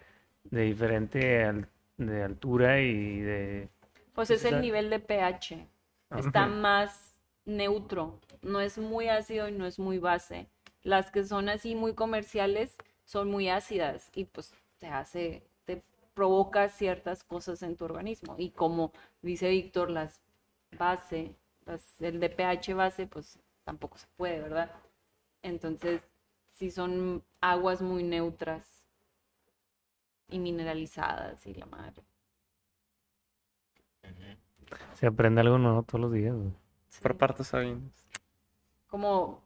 de 0.44 0.62
diferente 0.62 1.44
al- 1.44 1.68
de 1.98 2.22
altura 2.22 2.80
y 2.80 3.20
de... 3.20 3.68
Pues 4.16 4.30
es 4.30 4.44
el 4.44 4.60
nivel 4.60 4.90
de 4.90 4.98
pH. 4.98 5.68
Está 6.16 6.46
más 6.46 7.14
neutro. 7.44 8.18
No 8.42 8.60
es 8.60 8.78
muy 8.78 9.08
ácido 9.08 9.48
y 9.48 9.52
no 9.52 9.66
es 9.66 9.78
muy 9.78 9.98
base. 9.98 10.48
Las 10.82 11.10
que 11.10 11.24
son 11.24 11.48
así 11.48 11.74
muy 11.74 11.94
comerciales 11.94 12.76
son 13.04 13.30
muy 13.30 13.48
ácidas 13.48 14.10
y 14.14 14.24
pues 14.24 14.54
te 14.78 14.88
hace, 14.88 15.42
te 15.64 15.82
provoca 16.14 16.68
ciertas 16.68 17.24
cosas 17.24 17.62
en 17.62 17.76
tu 17.76 17.84
organismo. 17.84 18.34
Y 18.38 18.50
como 18.50 18.92
dice 19.20 19.50
Víctor, 19.50 19.90
las 19.90 20.22
base, 20.78 21.36
las, 21.66 22.00
el 22.00 22.18
de 22.18 22.30
pH 22.30 22.74
base, 22.74 23.06
pues 23.06 23.38
tampoco 23.64 23.98
se 23.98 24.06
puede, 24.16 24.40
¿verdad? 24.40 24.70
Entonces, 25.42 26.08
si 26.52 26.70
son 26.70 27.22
aguas 27.40 27.82
muy 27.82 28.02
neutras 28.02 28.86
y 30.28 30.38
mineralizadas 30.38 31.46
y 31.46 31.54
la 31.54 31.66
madre. 31.66 32.02
Se 34.94 35.06
aprende 35.06 35.40
algo 35.42 35.58
nuevo 35.58 35.82
todos 35.84 36.00
los 36.00 36.12
días, 36.12 36.34
güey. 36.34 36.52
Por 37.02 37.16
partes 37.16 37.48
Sabinas. 37.48 38.06
como, 38.88 39.42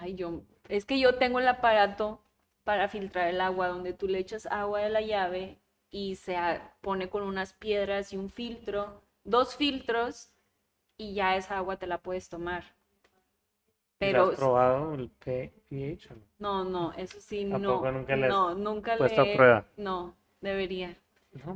ay, 0.00 0.14
yo, 0.14 0.42
es 0.68 0.84
que 0.84 0.98
yo 1.00 1.16
tengo 1.18 1.40
el 1.40 1.48
aparato 1.48 2.20
para 2.64 2.88
filtrar 2.88 3.28
el 3.28 3.40
agua, 3.40 3.68
donde 3.68 3.92
tú 3.92 4.08
le 4.08 4.18
echas 4.18 4.46
agua 4.46 4.80
de 4.80 4.90
la 4.90 5.00
llave 5.00 5.58
y 5.90 6.16
se 6.16 6.36
pone 6.80 7.08
con 7.10 7.22
unas 7.22 7.52
piedras 7.54 8.12
y 8.12 8.16
un 8.16 8.30
filtro, 8.30 9.02
dos 9.24 9.56
filtros, 9.56 10.30
y 10.98 11.14
ya 11.14 11.36
esa 11.36 11.58
agua 11.58 11.76
te 11.78 11.86
la 11.86 11.98
puedes 11.98 12.28
tomar. 12.28 12.64
Pero 13.98 14.30
¿Has 14.30 14.36
probado 14.38 14.94
el 14.94 15.10
pH 15.10 16.08
no? 16.38 16.64
no, 16.64 16.92
eso 16.94 17.20
sí, 17.20 17.44
¿A 17.52 17.58
no. 17.58 17.76
poco 17.76 17.92
nunca 17.92 18.16
le 18.16 18.28
no, 18.28 18.54
nunca 18.54 18.96
puesto 18.98 19.20
a 19.20 19.24
le 19.24 19.34
prueba? 19.36 19.66
No, 19.76 20.16
debería. 20.40 20.96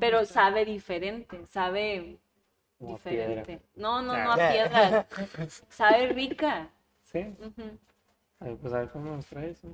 Pero 0.01 0.25
sabe 0.25 0.65
diferente, 0.65 1.45
sabe 1.47 2.19
como 2.79 2.97
a 2.97 2.99
piedra. 2.99 3.29
diferente. 3.29 3.61
No, 3.77 4.03
no, 4.03 4.17
no 4.17 4.33
a 4.33 4.37
piedra. 4.37 5.07
Sabe 5.69 6.09
rica. 6.09 6.69
Sí, 7.03 7.21
a 8.41 8.45
ver, 8.47 8.57
pues 8.59 8.73
a 8.73 8.79
ver 8.81 8.91
cómo 8.91 9.15
nos 9.17 9.27
traes 9.27 9.63
¿no? 9.65 9.71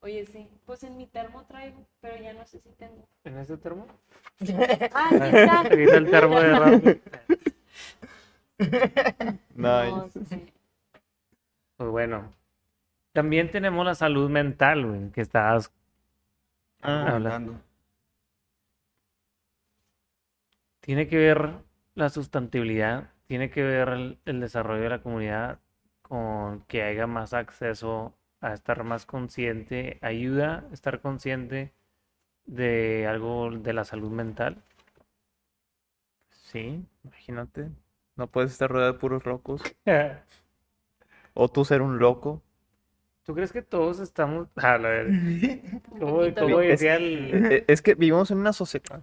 Oye, 0.00 0.26
sí. 0.26 0.48
Pues 0.66 0.82
en 0.84 0.96
mi 0.96 1.06
termo 1.06 1.44
traigo, 1.44 1.86
pero 2.00 2.16
ya 2.22 2.32
no 2.34 2.44
sé 2.44 2.58
si 2.60 2.68
tengo. 2.72 3.06
en 3.24 3.38
ese 3.38 3.56
termo. 3.56 3.86
Ah, 4.92 5.10
aquí 5.12 5.36
está. 5.36 5.60
Aquí 5.66 5.82
está 5.82 5.96
el 5.96 6.10
termo 6.10 6.40
de 6.40 6.50
Rafa. 6.58 6.94
No, 9.54 10.04
Nice. 10.06 10.24
sí. 10.26 10.52
Pues 11.76 11.90
bueno. 11.90 12.32
También 13.12 13.50
tenemos 13.50 13.84
la 13.86 13.94
salud 13.94 14.28
mental, 14.28 14.86
güey, 14.86 15.10
que 15.10 15.20
estabas 15.20 15.70
Ah, 16.82 17.12
hablando. 17.14 17.60
Tiene 20.84 21.08
que 21.08 21.16
ver 21.16 21.54
la 21.94 22.10
sustentabilidad, 22.10 23.10
tiene 23.26 23.48
que 23.48 23.62
ver 23.62 23.88
el, 23.88 24.18
el 24.26 24.40
desarrollo 24.40 24.82
de 24.82 24.90
la 24.90 25.00
comunidad 25.00 25.58
con 26.02 26.60
que 26.66 26.82
haya 26.82 27.06
más 27.06 27.32
acceso 27.32 28.12
a 28.42 28.52
estar 28.52 28.84
más 28.84 29.06
consciente, 29.06 29.98
ayuda 30.02 30.66
a 30.70 30.74
estar 30.74 31.00
consciente 31.00 31.72
de 32.44 33.06
algo 33.08 33.50
de 33.50 33.72
la 33.72 33.84
salud 33.84 34.10
mental. 34.10 34.62
Sí, 36.28 36.84
imagínate. 37.02 37.70
No 38.16 38.26
puedes 38.26 38.52
estar 38.52 38.70
rodeado 38.70 38.92
de 38.92 38.98
puros 38.98 39.24
locos. 39.24 39.62
O 41.36 41.48
tú 41.48 41.64
ser 41.64 41.80
un 41.80 41.98
loco. 41.98 42.42
¿Tú 43.24 43.34
crees 43.34 43.52
que 43.52 43.62
todos 43.62 44.00
estamos... 44.00 44.48
A 44.56 44.76
la 44.76 44.88
ver, 44.88 45.08
¿cómo, 45.98 46.20
decía 46.20 46.94
el... 46.96 47.52
Eh, 47.52 47.64
Es 47.68 47.82
que 47.82 47.94
vivimos 47.94 48.30
en 48.30 48.38
una 48.38 48.52
sociedad. 48.52 49.02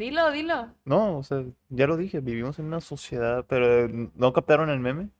Dilo, 0.00 0.30
dilo. 0.30 0.58
No, 0.86 1.18
o 1.18 1.22
sea, 1.22 1.44
ya 1.70 1.86
lo 1.86 1.96
dije, 1.96 2.20
vivimos 2.20 2.58
en 2.58 2.66
una 2.66 2.80
sociedad, 2.80 3.44
pero 3.48 3.66
eh, 3.86 4.10
¿no 4.14 4.32
captaron 4.32 4.68
el 4.70 4.80
meme 4.80 5.10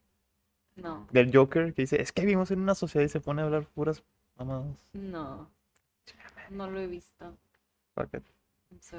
No, 0.76 1.06
del 1.10 1.30
Joker 1.34 1.72
que 1.72 1.80
dice, 1.82 2.02
es 2.02 2.12
que 2.12 2.22
vivimos 2.26 2.50
en 2.50 2.60
una 2.60 2.74
sociedad 2.74 3.06
y 3.06 3.08
se 3.08 3.20
pone 3.20 3.40
a 3.40 3.46
hablar 3.46 3.66
puras 3.68 4.04
mamadas? 4.36 4.76
no. 4.94 5.50
No 6.50 6.70
lo 6.70 6.80
he 6.80 6.86
visto. 6.86 7.36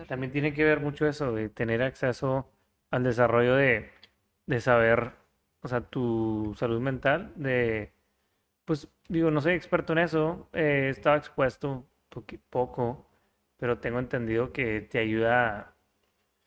También 0.08 0.32
tiene 0.32 0.54
que 0.54 0.64
ver 0.64 0.80
mucho 0.80 1.08
eso, 1.08 1.34
de 1.34 1.50
tener 1.50 1.82
acceso 1.82 2.48
al 2.92 3.04
desarrollo 3.04 3.56
de, 3.56 3.90
de 4.46 4.62
saber, 4.62 5.14
o 5.62 5.68
sea, 5.68 5.82
tu 5.82 6.54
salud 6.58 6.80
mental, 6.80 7.34
de, 7.36 7.92
pues, 8.66 8.90
digo, 9.10 9.32
no 9.32 9.42
soy 9.42 9.54
experto 9.56 9.94
en 9.94 10.00
eso, 10.00 10.50
eh, 10.54 10.86
he 10.88 10.90
estado 10.90 11.18
expuesto 11.18 11.86
poco, 12.50 13.06
pero 13.66 13.80
tengo 13.80 13.98
entendido 13.98 14.54
que 14.54 14.80
te 14.82 15.00
ayuda 15.00 15.76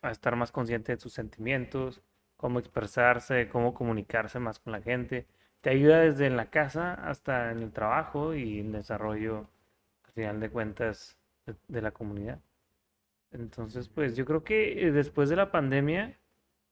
a 0.01 0.11
estar 0.11 0.37
más 0.37 0.53
consciente 0.53 0.93
de 0.93 0.97
tus 0.97 1.13
sentimientos, 1.13 2.01
cómo 2.37 2.59
expresarse, 2.59 3.49
cómo 3.49 3.73
comunicarse 3.73 4.39
más 4.39 4.59
con 4.59 4.71
la 4.73 4.81
gente. 4.81 5.27
Te 5.61 5.71
ayuda 5.71 5.99
desde 6.01 6.27
en 6.27 6.37
la 6.37 6.49
casa 6.49 6.93
hasta 6.95 7.51
en 7.51 7.59
el 7.59 7.73
trabajo 7.73 8.35
y 8.35 8.61
en 8.61 8.67
el 8.67 8.71
desarrollo, 8.73 9.49
al 10.05 10.13
final 10.13 10.39
de 10.39 10.49
cuentas, 10.49 11.17
de- 11.45 11.55
de 11.67 11.81
la 11.81 11.91
comunidad. 11.91 12.39
Entonces, 13.31 13.89
pues 13.89 14.15
yo 14.15 14.25
creo 14.25 14.43
que 14.43 14.87
eh, 14.87 14.91
después 14.91 15.29
de 15.29 15.35
la 15.35 15.51
pandemia, 15.51 16.17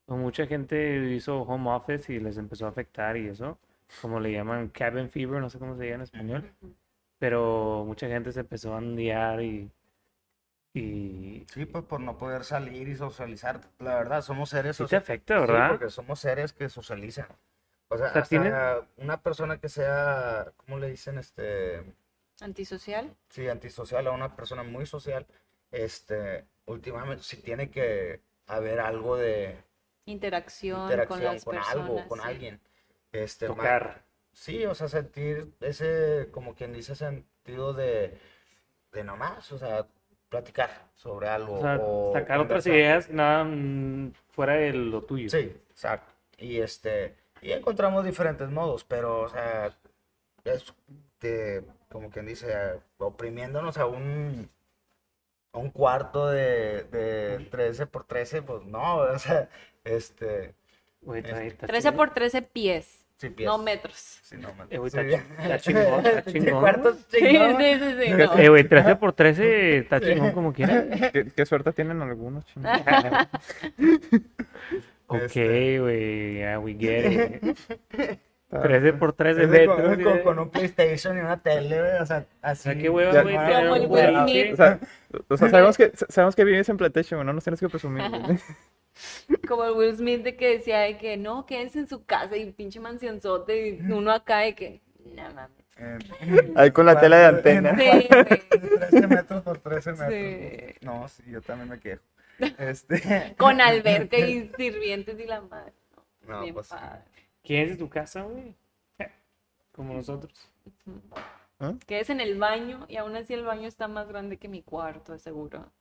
pues, 0.06 0.20
mucha 0.20 0.48
gente 0.48 1.14
hizo 1.16 1.42
home 1.44 1.72
office 1.72 2.14
y 2.14 2.20
les 2.20 2.38
empezó 2.38 2.68
a 2.68 2.70
afectar 2.70 3.18
y 3.18 3.28
eso, 3.30 3.60
como 4.02 4.20
le 4.22 4.32
llaman 4.34 4.70
cabin 4.70 5.10
fever, 5.10 5.42
no 5.42 5.50
sé 5.50 5.60
cómo 5.60 5.76
se 5.78 5.84
diga 5.84 5.96
en 5.98 6.02
español, 6.04 6.52
pero 7.20 7.84
mucha 7.88 8.08
gente 8.08 8.32
se 8.32 8.42
empezó 8.42 8.74
a 8.76 8.78
andiar 8.80 9.42
y, 9.44 9.72
y 10.78 11.46
Sí, 11.54 11.66
pues 11.66 11.84
por 11.86 12.00
no 12.00 12.18
poder 12.18 12.44
salir 12.44 12.88
y 12.88 12.96
socializar. 12.96 13.62
La 13.80 13.96
verdad, 13.96 14.22
somos 14.22 14.50
seres 14.50 14.78
sí 14.78 14.86
te 14.86 14.96
afecta, 14.96 15.36
Sí, 15.36 15.42
¿verdad? 15.42 15.70
porque 15.72 15.90
somos 15.90 16.20
seres 16.20 16.54
que 16.54 16.70
socializan. 16.70 17.28
O 17.90 17.98
sea, 17.98 18.12
sea, 18.12 18.22
hasta 18.22 18.30
tiene- 18.30 18.54
una 18.98 19.22
persona 19.22 19.58
que 19.60 19.70
sea, 19.70 20.52
¿cómo 20.58 20.78
le 20.78 20.90
dicen? 20.90 21.18
Este, 21.18 21.84
¿Antisocial? 22.42 23.16
sí, 23.30 23.48
antisocial 23.48 24.06
a 24.08 24.12
una 24.12 24.36
persona 24.36 24.64
muy 24.64 24.86
social, 24.86 25.26
este, 25.72 26.46
últimamente 26.66 27.24
sí 27.24 27.38
tiene 27.38 27.70
que 27.70 28.22
haber 28.48 28.80
algo 28.80 29.16
de 29.18 29.58
Interacción, 30.06 30.80
con 30.82 30.92
interacción 30.92 31.24
las 31.34 31.44
con, 31.46 31.56
personas. 31.56 31.76
algo, 31.84 32.08
con 32.08 32.20
sí. 32.20 32.26
alguien. 32.28 32.62
Este, 33.12 33.48
Tocar. 33.48 34.04
Sí, 34.34 34.66
o 34.66 34.76
sea, 34.76 34.88
sentir 34.88 35.52
ese, 35.62 36.30
como 36.32 36.54
quien 36.56 36.72
dice, 36.74 36.96
sentido 36.96 37.74
de, 37.74 38.20
de 38.92 39.04
nomás, 39.04 39.52
o 39.52 39.58
sea, 39.58 39.88
platicar 40.30 40.70
sobre 40.96 41.28
algo. 41.30 41.60
O 41.60 41.62
sea, 41.62 41.78
o 41.82 42.14
sacar 42.14 42.40
otras 42.40 42.66
ideas 42.68 43.10
nada 43.10 43.44
mm, 43.44 44.12
fuera 44.30 44.54
de 44.54 44.74
lo 44.74 45.04
tuyo. 45.04 45.30
Sí, 45.30 45.56
exacto. 45.70 46.12
Y 46.38 46.60
este, 46.60 47.16
y 47.42 47.52
encontramos 47.52 48.06
diferentes 48.06 48.50
modos, 48.50 48.84
pero, 48.84 49.22
o 49.22 49.30
sea, 49.30 49.72
es 50.44 50.74
de, 51.20 51.64
como 51.90 52.10
quien 52.10 52.26
dice, 52.28 52.54
oprimiéndonos 53.00 53.78
a 53.78 53.86
un, 53.88 54.50
a 55.54 55.58
un 55.58 55.72
cuarto 55.72 56.28
de, 56.28 56.84
de 56.84 57.40
13 57.50 57.88
por 57.88 58.04
13, 58.06 58.42
pues 58.44 58.64
no, 58.66 58.98
o 58.98 59.20
sea, 59.20 59.50
este, 59.84 60.54
Güey, 61.02 61.22
está- 61.22 61.44
está 61.44 61.68
13 61.68 61.90
chido. 61.90 61.98
por 61.98 62.14
13 62.14 62.42
pies, 62.44 63.07
sí, 63.18 63.30
pies. 63.30 63.46
no 63.48 63.58
metros. 63.58 64.20
Sí, 64.24 64.38
no, 64.38 64.54
man. 64.54 64.68
Eh, 64.70 64.78
güey, 64.78 64.90
Sí. 64.92 64.98
está 65.00 65.18
chi- 65.18 65.42
está 65.44 65.60
chingón, 65.60 66.06
está 66.06 66.32
Sí, 66.32 66.40
chingón, 66.40 66.62
cuartos 66.62 66.98
Sí, 67.10 67.18
chingón. 67.20 67.58
sí, 67.58 67.74
sí, 67.80 67.96
sí. 68.06 68.12
no. 68.14 68.38
Eh, 68.38 68.50
güey, 68.50 68.64
13 68.64 68.96
por 68.96 69.14
13 69.14 69.78
está 69.78 70.00
chingón 70.02 70.32
como 70.32 70.54
quiera. 70.54 70.86
¿Qué, 71.14 71.28
qué 71.36 71.46
suerte 71.46 71.72
tienen 71.74 72.02
algunos, 72.02 72.46
chingos? 72.46 72.72
Ok, 75.10 75.22
Este. 75.22 75.80
güey, 75.80 76.34
yeah, 76.36 76.60
we 76.60 76.74
get 76.74 77.40
it. 77.42 78.18
13 78.50 78.94
por 78.94 79.14
13 79.14 79.44
Es 79.44 79.52
de 79.52 79.66
con, 79.66 79.90
metros. 79.90 80.14
con- 80.16 80.20
con 80.24 80.40
un 80.40 80.50
PlayStation 80.50 81.18
y 81.18 81.22
una 81.22 81.42
tele, 81.42 81.80
güey, 81.80 81.98
o 82.02 82.06
sea, 82.06 82.26
así. 82.42 82.64
sea, 82.64 82.78
qué 82.78 82.90
hueva, 82.90 83.22
güey. 83.22 83.36
O 83.38 83.44
o 85.30 85.38
sea, 85.38 85.50
sabemos 85.50 85.78
que, 85.78 85.92
sabemos 86.10 86.36
que 86.36 86.44
vives 86.44 86.68
en 86.68 86.76
PlayStation, 86.78 87.26
no 87.26 87.32
nos 87.34 87.44
tienes 87.44 87.60
que 87.60 87.70
presumir. 87.70 88.04
Como 89.48 89.64
el 89.66 89.72
Will 89.72 89.96
Smith 89.96 90.24
de 90.24 90.36
que 90.36 90.58
decía 90.58 90.80
de 90.80 90.98
que 90.98 91.18
no, 91.18 91.46
quédense 91.46 91.80
en 91.80 91.88
su 91.88 92.06
casa 92.06 92.38
y 92.38 92.52
pinche 92.52 92.80
mansionzote 92.80 93.70
y 93.70 93.92
uno 93.92 94.12
acá 94.12 94.40
de 94.40 94.56
que, 94.56 94.82
no 95.16 95.24
mames. 95.34 95.58
Eh, 95.78 95.98
Ahí 96.56 96.72
con 96.72 96.86
la 96.86 97.00
tela 97.00 97.18
de 97.18 97.26
antena. 97.26 97.76
Sí, 97.78 98.08
güey. 98.10 98.40
13 98.50 99.08
metros 99.08 99.44
por 99.44 99.58
13 99.60 99.92
metros. 99.94 100.10
Sí. 100.10 100.76
No, 100.82 101.08
sí, 101.08 101.24
yo 101.28 101.42
también 101.42 101.70
me 101.70 101.80
quejo. 101.80 102.04
Este, 102.60 103.36
Con 103.38 103.62
alberca 103.62 104.18
y 104.18 104.52
sirvientes 104.58 105.20
y 105.20 105.26
la 105.26 105.42
madre. 105.42 105.74
no, 106.28 106.42
Bien 106.42 106.54
pues 106.54 106.68
sí. 106.68 106.76
padre. 106.76 107.02
¿Quién 107.44 107.64
es 107.64 107.70
de 107.72 107.78
tu 107.78 107.90
casa, 107.90 108.24
güey? 108.24 108.56
Como 109.72 109.94
nosotros. 109.94 110.50
Quedes 111.88 112.10
en 112.10 112.20
el 112.22 112.38
baño 112.38 112.86
y 112.88 112.98
aún 112.98 113.16
así 113.16 113.34
el 113.34 113.44
baño 113.44 113.68
está 113.68 113.88
más 113.88 114.08
grande 114.08 114.38
que 114.38 114.48
mi 114.48 114.62
cuarto, 114.62 115.18
seguro. 115.18 115.72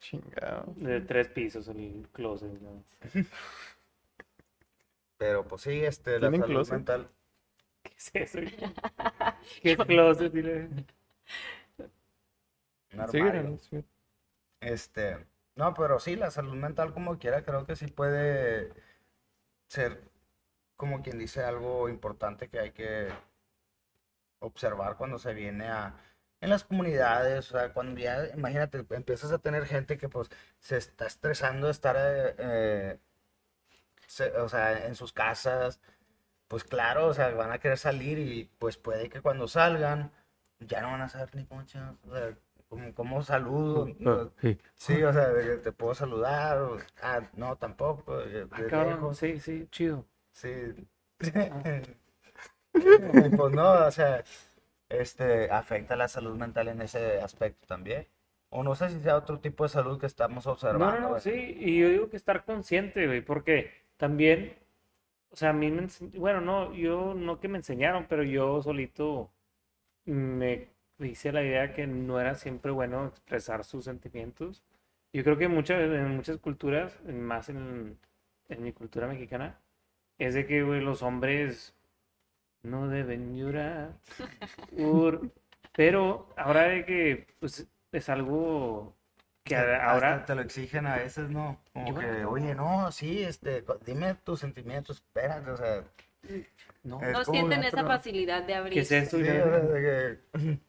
Chingado. 0.00 0.72
De 0.76 1.00
tres 1.00 1.28
pisos 1.28 1.68
el 1.68 2.08
closet. 2.12 2.52
¿no? 2.60 2.84
Pero 5.16 5.46
pues 5.46 5.62
sí, 5.62 5.84
este, 5.84 6.18
la 6.18 6.28
¿Tienen 6.28 6.40
salud 6.42 6.54
closet? 6.54 6.74
mental. 6.74 7.08
¿Qué 7.82 7.92
es 7.96 8.14
eso? 8.14 8.38
¿Qué 9.62 9.72
es 9.72 9.78
closet? 9.78 10.32
Dile. 10.32 10.68
síguele. 13.10 13.58
Este, 14.60 15.26
no, 15.56 15.74
pero 15.74 16.00
sí, 16.00 16.16
la 16.16 16.30
salud 16.30 16.54
mental 16.54 16.92
como 16.92 17.18
quiera, 17.18 17.44
creo 17.44 17.66
que 17.66 17.76
sí 17.76 17.86
puede 17.86 18.72
ser, 19.68 20.00
como 20.76 21.02
quien 21.02 21.18
dice, 21.18 21.44
algo 21.44 21.88
importante 21.88 22.48
que 22.48 22.58
hay 22.58 22.70
que 22.72 23.08
observar 24.40 24.96
cuando 24.96 25.18
se 25.18 25.34
viene 25.34 25.68
a, 25.68 25.94
en 26.44 26.50
las 26.50 26.64
comunidades, 26.64 27.50
o 27.52 27.58
sea, 27.58 27.72
cuando 27.72 28.00
ya, 28.00 28.26
imagínate, 28.34 28.84
empiezas 28.90 29.32
a 29.32 29.38
tener 29.38 29.66
gente 29.66 29.98
que 29.98 30.08
pues 30.08 30.28
se 30.60 30.76
está 30.76 31.06
estresando 31.06 31.66
de 31.66 31.72
estar, 31.72 31.96
eh, 31.98 32.98
se- 34.06 34.32
o 34.38 34.48
sea, 34.48 34.86
en 34.86 34.94
sus 34.94 35.12
casas, 35.12 35.80
pues 36.48 36.64
claro, 36.64 37.06
o 37.08 37.14
sea, 37.14 37.30
van 37.30 37.52
a 37.52 37.58
querer 37.58 37.78
salir 37.78 38.18
y 38.18 38.50
pues 38.58 38.76
puede 38.76 39.08
que 39.08 39.20
cuando 39.22 39.48
salgan 39.48 40.12
ya 40.60 40.80
no 40.82 40.90
van 40.92 41.02
a 41.02 41.08
saber 41.08 41.34
ni 41.34 41.44
cómo, 41.46 41.62
o 41.62 41.66
sea, 41.66 41.94
cómo, 42.68 42.94
cómo 42.94 43.22
saludo, 43.22 43.88
Ah, 44.06 44.28
sí. 44.40 44.58
Sí, 44.74 45.02
o 45.02 45.12
sea, 45.12 45.30
te 45.62 45.72
puedo 45.72 45.94
saludar. 45.94 46.58
o- 46.58 46.78
ah, 47.02 47.22
no, 47.34 47.56
tampoco. 47.56 48.18
De, 48.18 48.46
Ah, 48.50 48.60
de 48.62 49.14
sí, 49.14 49.40
sí, 49.40 49.68
chido. 49.70 50.06
sí. 50.32 50.52
pues 52.72 53.52
no, 53.52 53.86
o 53.86 53.90
sea, 53.90 54.24
este, 55.00 55.50
afecta 55.50 55.96
la 55.96 56.08
salud 56.08 56.36
mental 56.36 56.68
en 56.68 56.82
ese 56.82 57.20
aspecto 57.20 57.66
también. 57.66 58.06
O 58.50 58.62
no 58.62 58.74
sé 58.74 58.88
si 58.90 59.00
sea 59.00 59.16
otro 59.16 59.40
tipo 59.40 59.64
de 59.64 59.70
salud 59.70 59.98
que 59.98 60.06
estamos 60.06 60.46
observando. 60.46 61.00
no, 61.00 61.10
no, 61.10 61.20
sí, 61.20 61.56
y 61.58 61.80
yo 61.80 61.88
digo 61.88 62.08
que 62.10 62.16
estar 62.16 62.44
consciente, 62.44 63.06
güey, 63.06 63.20
porque 63.20 63.72
también, 63.96 64.56
o 65.30 65.36
sea, 65.36 65.50
a 65.50 65.52
mí 65.52 65.70
me 65.70 65.88
bueno, 66.16 66.40
no, 66.40 66.72
yo 66.74 67.14
no 67.14 67.40
que 67.40 67.48
me 67.48 67.58
enseñaron, 67.58 68.06
pero 68.08 68.22
yo 68.22 68.62
solito 68.62 69.30
me 70.04 70.68
hice 71.00 71.32
la 71.32 71.42
idea 71.42 71.72
que 71.72 71.86
no 71.86 72.20
era 72.20 72.34
siempre 72.34 72.70
bueno 72.70 73.06
expresar 73.06 73.64
sus 73.64 73.84
sentimientos. 73.84 74.62
Yo 75.12 75.24
creo 75.24 75.38
que 75.38 75.48
muchas, 75.48 75.80
en 75.80 76.16
muchas 76.16 76.38
culturas, 76.38 77.00
más 77.04 77.48
en, 77.48 77.98
en 78.48 78.62
mi 78.62 78.72
cultura 78.72 79.06
mexicana, 79.08 79.58
es 80.18 80.34
de 80.34 80.46
que, 80.46 80.62
güey, 80.62 80.80
los 80.80 81.02
hombres 81.02 81.74
no 82.64 82.88
deben 82.88 83.36
llorar. 83.36 83.92
Pero 85.76 86.28
ahora 86.36 86.62
de 86.64 86.84
que, 86.84 87.26
pues, 87.40 87.66
es 87.92 88.08
algo 88.08 88.96
que 89.42 89.56
ahora... 89.56 90.14
hasta 90.14 90.24
te 90.26 90.34
lo 90.34 90.42
exigen 90.42 90.86
a 90.86 90.96
veces, 90.96 91.28
¿no? 91.30 91.60
Como 91.72 91.88
Yo 91.88 91.98
que, 92.00 92.24
oye, 92.24 92.54
no, 92.54 92.90
sí, 92.92 93.22
este, 93.22 93.64
dime 93.84 94.14
tus 94.24 94.40
sentimientos, 94.40 94.96
espérate, 94.98 95.50
o 95.50 95.56
sea, 95.56 95.84
No, 96.84 97.00
Es 97.02 97.12
No 97.12 97.24
como 97.24 97.24
sienten 97.24 97.64
esa 97.64 97.84
facilidad 97.84 98.40
de 98.42 98.46
¿qué 98.46 98.54
abrir. 98.54 98.78
es 98.78 98.88
sí, 98.88 99.22
de 99.22 100.18
que- 100.32 100.38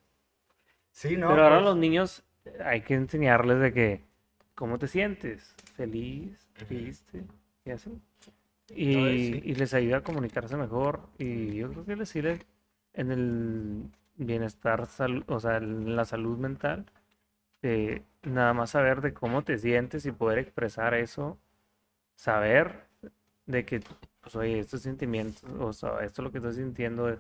sí, 0.92 1.18
no, 1.18 1.30
Pero 1.30 1.44
ahora 1.44 1.58
pues, 1.58 1.66
los 1.66 1.78
niños 1.78 2.24
hay 2.64 2.82
que 2.82 2.96
enseñarles 2.96 3.60
de 3.60 3.74
que, 3.74 4.02
¿cómo 4.56 4.78
te 4.78 4.88
sientes? 4.88 5.56
¿Feliz? 5.76 6.48
¿Triste? 6.68 7.24
Y 7.64 7.72
así. 7.72 8.02
Y, 8.70 8.86
sí. 9.18 9.42
y 9.46 9.56
les 9.56 9.74
ayuda 9.74 9.98
a 9.98 10.04
comunicarse 10.04 10.58
mejor. 10.58 11.02
Y 11.18 11.56
yo 11.56 11.72
creo 11.72 11.86
que 11.86 11.96
les 11.96 12.10
sirve 12.10 12.40
en 12.94 13.12
el 13.12 13.92
bienestar, 14.18 14.86
sal- 14.88 15.24
o 15.28 15.40
sea, 15.40 15.58
en 15.58 15.96
la 15.96 16.06
salud 16.06 16.38
mental, 16.38 16.86
de 17.62 18.04
nada 18.24 18.54
más 18.54 18.72
saber 18.72 19.02
de 19.02 19.14
cómo 19.14 19.44
te 19.44 19.58
sientes 19.60 20.06
y 20.06 20.12
poder 20.12 20.40
expresar 20.40 20.94
eso, 20.96 21.40
saber 22.16 22.86
de 23.48 23.66
que, 23.66 23.82
pues, 24.22 24.36
oye, 24.38 24.60
estos 24.60 24.82
sentimientos, 24.84 25.44
o 25.60 25.74
sea, 25.74 26.00
esto 26.06 26.22
lo 26.24 26.32
que 26.32 26.40
estoy 26.40 26.54
sintiendo 26.56 27.10
es, 27.10 27.20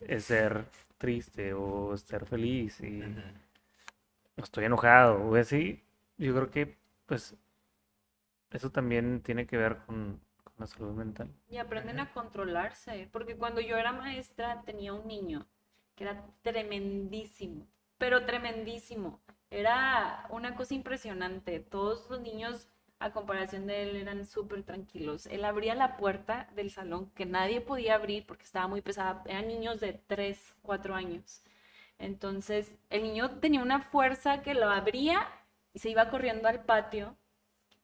es 0.00 0.24
ser 0.26 0.66
triste 0.98 1.54
o 1.54 1.94
estar 1.94 2.26
feliz 2.26 2.80
y 2.82 3.02
estoy 4.36 4.64
enojado 4.64 5.16
o 5.22 5.34
así. 5.36 5.82
Yo 6.18 6.34
creo 6.34 6.50
que, 6.50 6.76
pues, 7.06 7.36
eso 8.50 8.70
también 8.70 9.20
tiene 9.22 9.46
que 9.46 9.56
ver 9.56 9.78
con 9.86 10.20
la 10.58 10.66
salud 10.66 10.92
mental. 10.94 11.28
Y 11.48 11.58
aprenden 11.58 12.00
a 12.00 12.12
controlarse, 12.12 13.08
porque 13.12 13.36
cuando 13.36 13.60
yo 13.60 13.76
era 13.76 13.92
maestra 13.92 14.62
tenía 14.64 14.92
un 14.92 15.06
niño 15.06 15.46
que 15.94 16.04
era 16.04 16.24
tremendísimo, 16.42 17.66
pero 17.98 18.24
tremendísimo. 18.26 19.20
Era 19.50 20.26
una 20.30 20.54
cosa 20.56 20.74
impresionante. 20.74 21.60
Todos 21.60 22.10
los 22.10 22.20
niños, 22.20 22.68
a 22.98 23.12
comparación 23.12 23.66
de 23.66 23.82
él, 23.82 23.96
eran 23.96 24.26
súper 24.26 24.62
tranquilos. 24.64 25.26
Él 25.26 25.44
abría 25.44 25.74
la 25.74 25.96
puerta 25.96 26.48
del 26.54 26.70
salón 26.70 27.10
que 27.14 27.26
nadie 27.26 27.60
podía 27.60 27.94
abrir 27.94 28.26
porque 28.26 28.44
estaba 28.44 28.66
muy 28.66 28.82
pesada. 28.82 29.22
Eran 29.26 29.48
niños 29.48 29.80
de 29.80 29.92
3, 29.94 30.56
4 30.62 30.94
años. 30.94 31.42
Entonces, 31.98 32.74
el 32.90 33.04
niño 33.04 33.38
tenía 33.38 33.62
una 33.62 33.80
fuerza 33.80 34.42
que 34.42 34.54
lo 34.54 34.68
abría 34.68 35.26
y 35.72 35.78
se 35.78 35.90
iba 35.90 36.10
corriendo 36.10 36.48
al 36.48 36.64
patio 36.64 37.16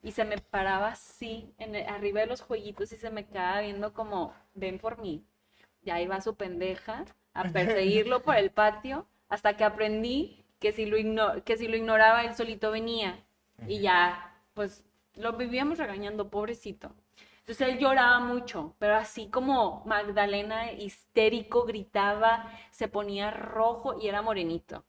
y 0.02 0.12
se 0.12 0.24
me 0.24 0.38
paraba 0.38 0.88
así 0.88 1.54
en 1.58 1.74
el- 1.74 1.88
arriba 1.88 2.20
de 2.20 2.26
los 2.26 2.42
jueguitos 2.42 2.92
y 2.92 2.96
se 2.96 3.10
me 3.10 3.26
quedaba 3.26 3.60
viendo 3.60 3.92
como, 3.94 4.34
ven 4.54 4.78
por 4.78 4.98
mí. 4.98 5.24
Y 5.84 5.90
ahí 5.90 6.06
va 6.06 6.20
su 6.20 6.36
pendeja 6.36 7.04
a 7.34 7.44
perseguirlo 7.52 8.22
por 8.22 8.36
el 8.36 8.50
patio 8.50 9.06
hasta 9.28 9.56
que 9.56 9.64
aprendí 9.64 10.44
que 10.60 10.72
si 10.72 10.86
lo, 10.86 10.96
igno- 10.98 11.42
que 11.44 11.56
si 11.56 11.68
lo 11.68 11.76
ignoraba 11.76 12.24
él 12.24 12.34
solito 12.34 12.70
venía. 12.70 13.24
Y 13.66 13.80
ya, 13.80 14.34
pues 14.54 14.84
lo 15.14 15.34
vivíamos 15.34 15.78
regañando, 15.78 16.28
pobrecito. 16.30 16.94
Entonces 17.40 17.68
él 17.68 17.78
lloraba 17.78 18.20
mucho, 18.20 18.74
pero 18.78 18.94
así 18.96 19.28
como 19.28 19.82
Magdalena 19.84 20.72
histérico 20.72 21.64
gritaba, 21.64 22.50
se 22.70 22.88
ponía 22.88 23.30
rojo 23.30 24.00
y 24.00 24.08
era 24.08 24.22
morenito. 24.22 24.84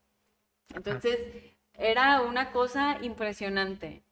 Entonces 0.74 1.20
era 1.74 2.22
una 2.22 2.52
cosa 2.52 2.98
impresionante 3.02 4.04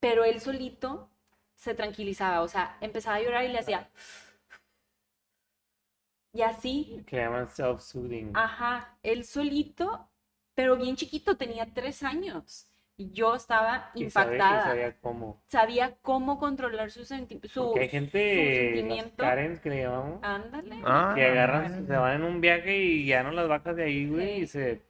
pero 0.00 0.24
él 0.24 0.40
solito 0.40 1.10
se 1.54 1.74
tranquilizaba, 1.74 2.42
o 2.42 2.48
sea, 2.48 2.76
empezaba 2.80 3.16
a 3.16 3.22
llorar 3.22 3.44
y 3.44 3.48
le 3.48 3.58
hacía... 3.58 3.90
Y 6.32 6.42
así, 6.42 7.02
Que 7.06 7.16
llaman 7.16 7.48
self-soothing. 7.48 8.32
ajá, 8.34 8.98
él 9.02 9.24
solito, 9.24 10.06
pero 10.54 10.76
bien 10.76 10.94
chiquito, 10.96 11.36
tenía 11.38 11.66
tres 11.72 12.02
años. 12.02 12.68
Y 12.98 13.10
yo 13.12 13.34
estaba 13.34 13.90
Y 13.94 14.08
sabe- 14.10 14.32
y 14.32 14.34
impactada. 14.36 14.64
sabía 14.64 15.00
cómo. 15.00 15.42
Sabía 15.48 15.96
cómo 16.02 16.38
controlar 16.38 16.90
sus 16.90 17.08
senti- 17.10 17.40
su, 17.48 17.62
Porque 17.64 17.80
hay 17.80 17.88
gente, 17.88 18.72
sentimiento. 18.74 19.16
Karens 19.22 19.60
que 19.60 19.68
le 19.70 19.82
llamamos, 19.82 20.20
Ándale. 20.22 20.76
Ah, 20.84 21.12
que 21.14 21.24
agarran, 21.24 21.86
se 21.86 21.92
van 21.96 22.16
en 22.16 22.22
un 22.24 22.40
viaje 22.40 22.76
y 22.82 23.06
ya 23.06 23.22
no 23.22 23.32
las 23.32 23.48
bajas 23.48 23.76
de 23.76 23.84
ahí, 23.84 24.06
güey, 24.08 24.42
y 24.42 24.46
se... 24.46 24.82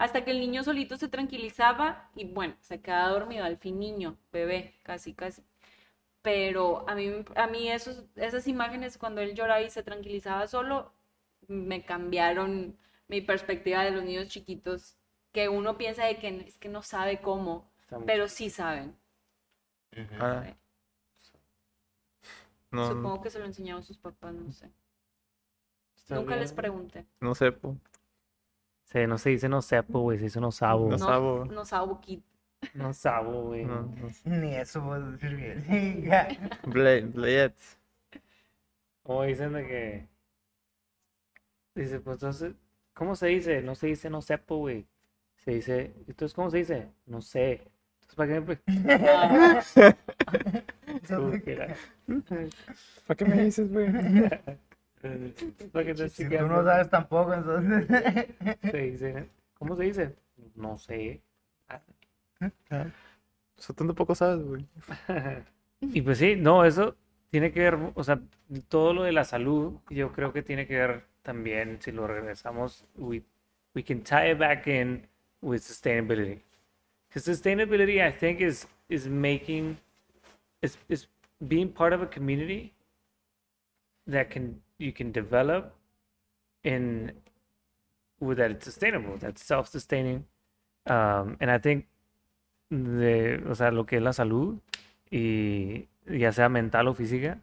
Hasta 0.00 0.24
que 0.24 0.30
el 0.30 0.40
niño 0.40 0.64
solito 0.64 0.96
se 0.96 1.08
tranquilizaba 1.08 2.10
y 2.14 2.24
bueno, 2.24 2.56
se 2.60 2.80
quedaba 2.80 3.10
dormido, 3.10 3.44
al 3.44 3.58
fin 3.58 3.78
niño, 3.78 4.16
bebé, 4.32 4.74
casi, 4.82 5.12
casi. 5.12 5.42
Pero 6.22 6.88
a 6.88 6.94
mí, 6.94 7.22
a 7.36 7.46
mí 7.48 7.70
esos, 7.70 8.06
esas 8.16 8.48
imágenes 8.48 8.96
cuando 8.96 9.20
él 9.20 9.34
lloraba 9.34 9.60
y 9.60 9.68
se 9.68 9.82
tranquilizaba 9.82 10.46
solo, 10.46 10.94
me 11.48 11.84
cambiaron 11.84 12.78
mi 13.08 13.20
perspectiva 13.20 13.84
de 13.84 13.90
los 13.90 14.02
niños 14.02 14.28
chiquitos, 14.28 14.96
que 15.32 15.50
uno 15.50 15.76
piensa 15.76 16.06
de 16.06 16.16
que 16.16 16.46
es 16.46 16.56
que 16.56 16.70
no 16.70 16.80
sabe 16.80 17.20
cómo, 17.20 17.70
pero 18.06 18.26
sí 18.26 18.48
saben. 18.48 18.96
Ah, 20.18 20.56
no, 22.70 22.88
Supongo 22.88 23.20
que 23.20 23.28
se 23.28 23.38
lo 23.38 23.44
enseñaron 23.44 23.82
sus 23.82 23.98
papás, 23.98 24.32
no 24.32 24.50
sé. 24.50 24.70
Nunca 26.08 26.28
bien. 26.28 26.40
les 26.40 26.54
pregunté. 26.54 27.04
no 27.20 27.34
sé, 27.34 27.52
po. 27.52 27.76
Sí, 28.92 29.06
no 29.06 29.18
se 29.18 29.30
dice 29.30 29.48
no 29.48 29.62
sepo, 29.62 30.00
güey, 30.00 30.18
se 30.18 30.24
dice 30.24 30.40
no 30.40 30.50
sabo. 30.50 30.86
No 30.86 30.90
No, 30.92 30.98
sabo. 30.98 31.44
no 31.44 31.64
sabo 31.64 32.00
kid. 32.00 32.20
No 32.74 32.92
sabo, 32.92 33.44
güey. 33.44 33.64
No, 33.64 33.82
no 33.82 34.10
sé. 34.10 34.28
Ni 34.28 34.54
eso 34.54 34.82
puedo 34.84 35.12
decir 35.12 35.34
bien. 35.36 35.64
Blade, 36.66 37.02
Blade. 37.06 37.54
Como 39.02 39.22
dicen 39.22 39.52
de 39.52 39.66
que... 39.66 40.08
Dice, 41.74 42.00
pues 42.00 42.16
entonces, 42.16 42.54
¿cómo 42.92 43.14
se 43.14 43.28
dice? 43.28 43.62
No 43.62 43.74
se 43.76 43.86
dice 43.86 44.10
no 44.10 44.20
sepo, 44.22 44.56
güey. 44.58 44.86
Se 45.36 45.52
dice, 45.52 45.94
entonces, 46.06 46.34
¿cómo 46.34 46.50
se 46.50 46.58
dice? 46.58 46.88
No 47.06 47.22
sé. 47.22 47.70
Entonces, 48.02 48.14
¿para 48.16 48.28
qué 48.28 48.40
me... 48.40 48.56
¿Para 53.06 53.16
qué 53.16 53.24
me 53.24 53.44
dices, 53.44 53.72
güey? 53.72 53.86
¿Para 55.72 55.84
qué 55.84 55.94
te 55.94 56.08
Si 56.08 56.28
tú 56.28 56.46
no 56.46 56.64
sabes 56.64 56.90
tampoco, 56.90 57.34
entonces. 57.34 57.86
Se 58.62 58.76
dice, 58.78 59.28
¿cómo 59.54 59.76
se 59.76 59.84
dice? 59.84 60.16
No 60.56 60.76
sé. 60.78 61.20
O 62.40 62.48
sea, 62.66 63.74
tú 63.76 63.86
tampoco 63.86 64.14
sabes, 64.14 64.44
güey. 64.44 64.66
Y 65.82 66.02
pues 66.02 66.18
sí, 66.18 66.36
no, 66.36 66.66
eso 66.66 66.94
tiene 67.30 67.52
que 67.52 67.60
ver, 67.60 67.78
o 67.94 68.04
sea, 68.04 68.20
todo 68.68 68.92
lo 68.92 69.02
de 69.04 69.12
la 69.12 69.24
salud, 69.24 69.78
yo 69.88 70.12
creo 70.12 70.30
que 70.30 70.42
tiene 70.42 70.66
que 70.66 70.76
ver 70.76 71.04
también, 71.22 71.78
si 71.80 71.90
lo 71.90 72.06
regresamos, 72.06 72.84
we, 72.96 73.22
we 73.74 73.82
can 73.82 74.02
tie 74.02 74.32
it 74.32 74.38
back 74.38 74.66
in 74.66 75.06
with 75.40 75.60
sustainability. 75.60 76.42
Because 77.08 77.24
sustainability, 77.24 78.00
I 78.00 78.12
think, 78.12 78.40
is 78.40 78.68
is 78.88 79.08
making, 79.08 79.78
is 80.60 80.76
is 80.88 81.08
being 81.48 81.72
part 81.72 81.92
of 81.92 82.02
a 82.02 82.06
community 82.06 82.74
that 84.06 84.30
can 84.30 84.60
you 84.80 84.92
can 84.92 85.12
develop 85.12 85.74
in 86.64 87.12
with 88.18 88.38
that 88.38 88.50
it's 88.50 88.64
sustainable, 88.64 89.16
that's 89.18 89.42
self-sustaining. 89.44 90.24
Um, 90.86 91.36
and 91.40 91.50
I 91.50 91.58
think 91.58 91.86
de, 92.70 93.42
o 93.48 93.54
sea, 93.54 93.70
lo 93.70 93.84
que 93.84 93.96
es 93.96 94.02
la 94.02 94.12
salud 94.12 94.58
y 95.10 95.88
ya 96.06 96.32
sea 96.32 96.48
mental 96.48 96.88
o 96.88 96.94
física, 96.94 97.40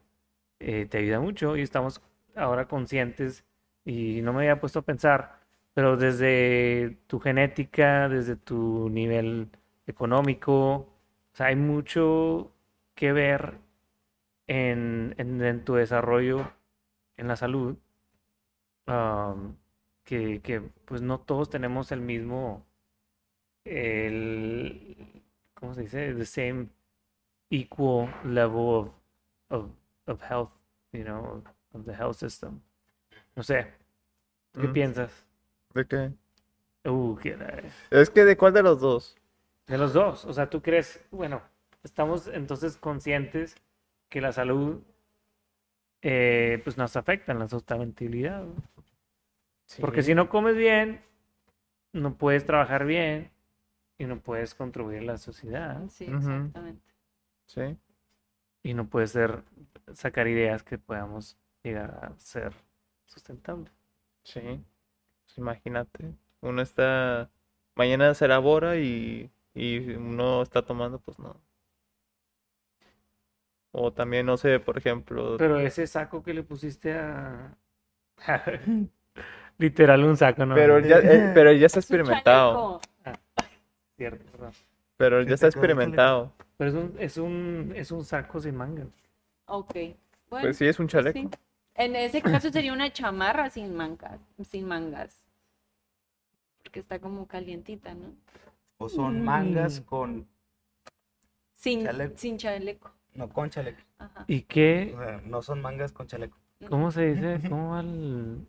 eh, 0.60 0.88
te 0.90 1.00
ayuda 1.00 1.20
mucho 1.20 1.56
y 1.58 1.62
estamos 1.62 2.02
ahora 2.36 2.68
conscientes 2.68 3.44
y 3.86 4.22
no 4.22 4.34
me 4.34 4.40
había 4.40 4.60
puesto 4.60 4.80
a 4.80 4.82
pensar, 4.82 5.40
pero 5.74 5.98
desde 5.98 6.98
tu 7.08 7.20
genética, 7.20 8.10
desde 8.10 8.36
tu 8.36 8.90
nivel 8.90 9.50
económico, 9.86 10.54
o 10.54 10.88
sea, 11.34 11.48
hay 11.48 11.56
mucho 11.56 12.52
que 12.96 13.14
ver 13.14 13.56
en, 14.48 15.14
en, 15.18 15.42
en 15.44 15.64
tu 15.64 15.76
desarrollo 15.76 16.52
en 17.18 17.28
la 17.28 17.36
salud, 17.36 17.76
um, 18.88 19.56
que, 20.04 20.40
que 20.42 20.62
pues 20.86 21.02
no 21.02 21.20
todos 21.20 21.50
tenemos 21.50 21.92
el 21.92 22.02
mismo, 22.02 22.66
el, 23.66 24.96
¿cómo 25.54 25.74
se 25.74 25.82
dice? 25.82 26.14
The 26.14 26.26
same 26.26 26.68
equal 27.50 28.10
level 28.24 28.58
of, 28.60 28.90
of, 29.50 29.66
of 30.08 30.22
health, 30.22 30.52
you 30.94 31.04
know, 31.04 31.44
of 31.74 31.86
the 31.86 31.94
health 31.94 32.18
system. 32.18 32.60
No 33.36 33.44
sé, 33.44 33.68
¿tú 34.52 34.62
¿qué 34.62 34.68
Mm. 34.68 34.74
piensas? 34.74 35.26
¿De 35.74 35.86
qué? 35.86 36.12
Uh, 36.90 37.18
qué 37.18 37.36
la- 37.36 37.62
Es 37.92 38.10
que 38.10 38.24
de 38.24 38.38
cuál 38.38 38.54
de 38.54 38.64
los 38.64 38.80
dos? 38.80 39.16
De 39.68 39.78
los 39.78 39.94
dos. 39.94 40.24
O 40.26 40.34
sea, 40.34 40.50
tú 40.50 40.62
crees, 40.62 41.04
bueno, 41.12 41.42
estamos 41.84 42.28
entonces 42.28 42.78
conscientes 42.78 43.56
que 44.10 44.22
la 44.22 44.32
salud 44.32 44.82
eh, 46.10 46.62
pues 46.64 46.78
nos 46.78 46.96
afecta 46.96 47.34
en 47.34 47.40
la 47.40 47.50
sustentabilidad. 47.50 48.42
¿no? 48.44 48.56
Porque 49.82 50.04
si 50.04 50.16
no 50.16 50.30
comes 50.30 50.56
bien, 50.56 51.02
no 51.92 52.16
puedes 52.16 52.46
trabajar 52.46 52.86
bien 52.86 53.30
y 53.98 54.06
no 54.06 54.22
puedes 54.22 54.56
contribuir 54.56 55.00
a 55.00 55.06
la 55.14 55.18
sociedad 55.18 55.82
Sí, 55.90 56.06
exactamente. 56.06 56.82
Sí. 57.46 57.78
y 58.64 58.74
no 58.74 58.88
puedes 58.88 59.12
ser, 59.12 59.44
sacar 59.94 60.28
ideas 60.30 60.64
que 60.64 60.78
podamos 60.78 61.38
llegar 61.62 61.92
a 62.02 62.18
ser 62.20 62.54
sustentables. 63.06 63.74
Sí. 64.24 64.40
Pues 65.26 65.38
imagínate. 65.38 66.14
Uno 66.40 66.62
está. 66.62 67.30
Mañana 67.76 68.14
se 68.14 68.26
elabora 68.26 68.78
y, 68.78 69.30
y 69.54 69.90
uno 69.96 70.42
está 70.42 70.62
tomando, 70.64 71.00
pues 71.00 71.20
no. 71.20 71.36
O 73.80 73.94
también, 73.94 74.26
no 74.26 74.38
sé, 74.38 74.60
por 74.60 74.76
ejemplo. 74.78 75.38
Pero 75.38 75.60
ese 75.60 75.86
saco 75.86 76.24
que 76.24 76.34
le 76.34 76.42
pusiste 76.44 76.94
a... 76.94 77.56
Literal 79.60 80.04
un 80.04 80.18
saco, 80.18 80.46
¿no? 80.46 80.56
Pero 80.56 80.78
él 80.78 80.88
ya, 80.88 80.98
él- 80.98 81.32
pero 81.34 81.52
él 81.52 81.60
ya 81.60 81.68
está 81.68 81.80
experimentado. 81.80 82.80
chaleco. 83.04 83.18
Cierto, 83.96 84.26
perdón. 84.32 84.52
Pero 84.98 85.20
él 85.20 85.28
ya 85.28 85.36
está 85.36 85.48
chaleco. 85.52 85.60
experimentado. 85.60 86.34
Pero 86.58 86.70
es 86.72 86.76
un, 86.76 86.96
es 87.00 87.18
un, 87.18 87.74
es 87.76 87.92
un 87.92 88.04
saco 88.04 88.40
sin 88.40 88.56
mangas. 88.56 88.88
Ok. 89.46 89.74
Bueno, 90.30 90.46
Pues 90.48 90.58
sí, 90.58 90.66
es 90.68 90.80
un 90.80 90.88
chaleco. 90.88 91.20
sí. 91.20 91.30
En 91.76 91.96
ese 91.96 92.22
caso 92.24 92.50
sería 92.50 92.74
una 92.74 92.92
chamarra 92.92 93.52
sin 93.52 93.76
mangas, 93.76 94.20
sin 94.44 94.68
mangas. 94.68 95.24
Porque 96.64 96.80
está 96.80 96.98
como 97.00 97.28
calientita, 97.28 97.94
¿no? 97.94 98.14
O 98.80 98.90
son 98.90 99.24
mangas 99.24 99.82
Mm. 99.82 99.84
con, 99.86 100.28
Sin 101.54 101.84
Chaleco. 101.84 102.18
sin 102.18 102.38
chaleco. 102.38 102.92
No 103.18 103.30
con 103.30 103.50
chaleco. 103.50 103.82
Ajá. 103.98 104.24
¿Y 104.28 104.44
O 104.44 104.48
qué? 104.48 104.96
sea, 104.98 105.22
no 105.26 105.42
son 105.42 105.62
mangas 105.62 105.92
con 105.92 106.08
chaleco. 106.08 106.38
¿Cómo 106.70 106.92
se 106.92 107.14
dice? 107.14 107.40
¿Cómo 107.50 107.72
va 107.72 107.82
el, 107.82 108.48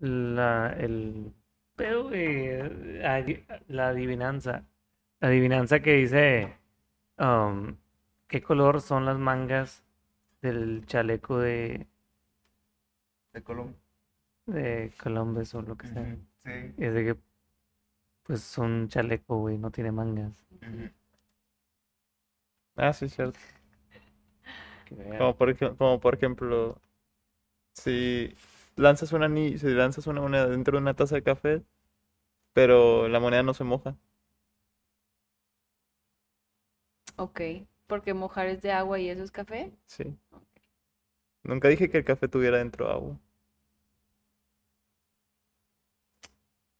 la, 0.00 0.72
el 0.78 1.32
pedo 1.76 2.10
de 2.10 3.00
la 3.68 3.88
adivinanza? 3.88 4.64
La 5.20 5.28
adivinanza 5.28 5.80
que 5.80 5.94
dice 5.94 6.56
um, 7.18 7.76
¿qué 8.26 8.42
color 8.42 8.80
son 8.80 9.04
las 9.06 9.18
mangas 9.18 9.82
del 10.40 10.84
chaleco 10.86 11.38
de, 11.38 11.86
De 13.32 13.42
Colombia. 13.42 13.78
de 14.46 14.92
Columbus 15.00 15.54
o 15.54 15.62
lo 15.62 15.76
que 15.76 15.86
sea? 15.86 16.16
Sí. 16.38 16.50
Es 16.76 16.92
de 16.94 17.04
que 17.04 17.16
pues 18.24 18.56
un 18.58 18.88
chaleco, 18.88 19.38
güey, 19.38 19.58
no 19.58 19.70
tiene 19.70 19.92
mangas. 19.92 20.44
Ah, 22.76 22.92
sí, 22.92 23.08
cierto. 23.08 23.38
Como 25.18 25.36
por, 25.36 25.76
como 25.76 26.00
por 26.00 26.14
ejemplo, 26.14 26.80
si 27.74 28.34
lanzas 28.76 29.12
una 29.12 29.28
ni 29.28 29.58
si 29.58 29.68
lanzas 29.68 30.06
una 30.06 30.20
moneda 30.20 30.48
dentro 30.48 30.76
de 30.76 30.82
una 30.82 30.94
taza 30.94 31.16
de 31.16 31.22
café, 31.22 31.62
pero 32.52 33.08
la 33.08 33.20
moneda 33.20 33.42
no 33.42 33.54
se 33.54 33.64
moja. 33.64 33.96
Ok. 37.16 37.40
Porque 37.86 38.14
mojar 38.14 38.46
es 38.46 38.62
de 38.62 38.72
agua 38.72 38.98
y 38.98 39.08
eso 39.08 39.22
es 39.22 39.30
café. 39.30 39.72
Sí. 39.86 40.16
Nunca 41.42 41.68
dije 41.68 41.90
que 41.90 41.98
el 41.98 42.04
café 42.04 42.28
tuviera 42.28 42.58
dentro 42.58 42.88
agua. 42.88 43.18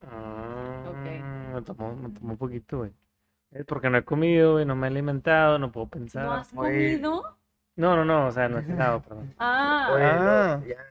Ah, 0.00 0.92
me 1.54 1.62
tomó, 1.62 1.94
me 1.94 2.10
tomó 2.10 2.32
un 2.32 2.38
poquito, 2.38 2.78
güey. 2.78 2.92
Es 3.50 3.66
porque 3.66 3.90
no 3.90 3.98
he 3.98 4.04
comido, 4.04 4.54
güey, 4.54 4.64
no 4.64 4.74
me 4.74 4.86
he 4.86 4.90
alimentado, 4.90 5.58
no 5.58 5.70
puedo 5.70 5.88
pensar. 5.88 6.24
¿No 6.24 6.32
has 6.32 6.48
comido? 6.48 7.36
No, 7.76 7.96
no, 7.96 8.04
no, 8.04 8.26
o 8.26 8.30
sea, 8.32 8.48
no 8.48 8.58
he 8.58 8.62
cenado, 8.66 9.02
perdón. 9.02 9.34
Ah, 9.38 9.90
Oye, 9.94 10.04
Ah. 10.04 10.60
¿ya, 10.66 10.76
ya 10.76 10.84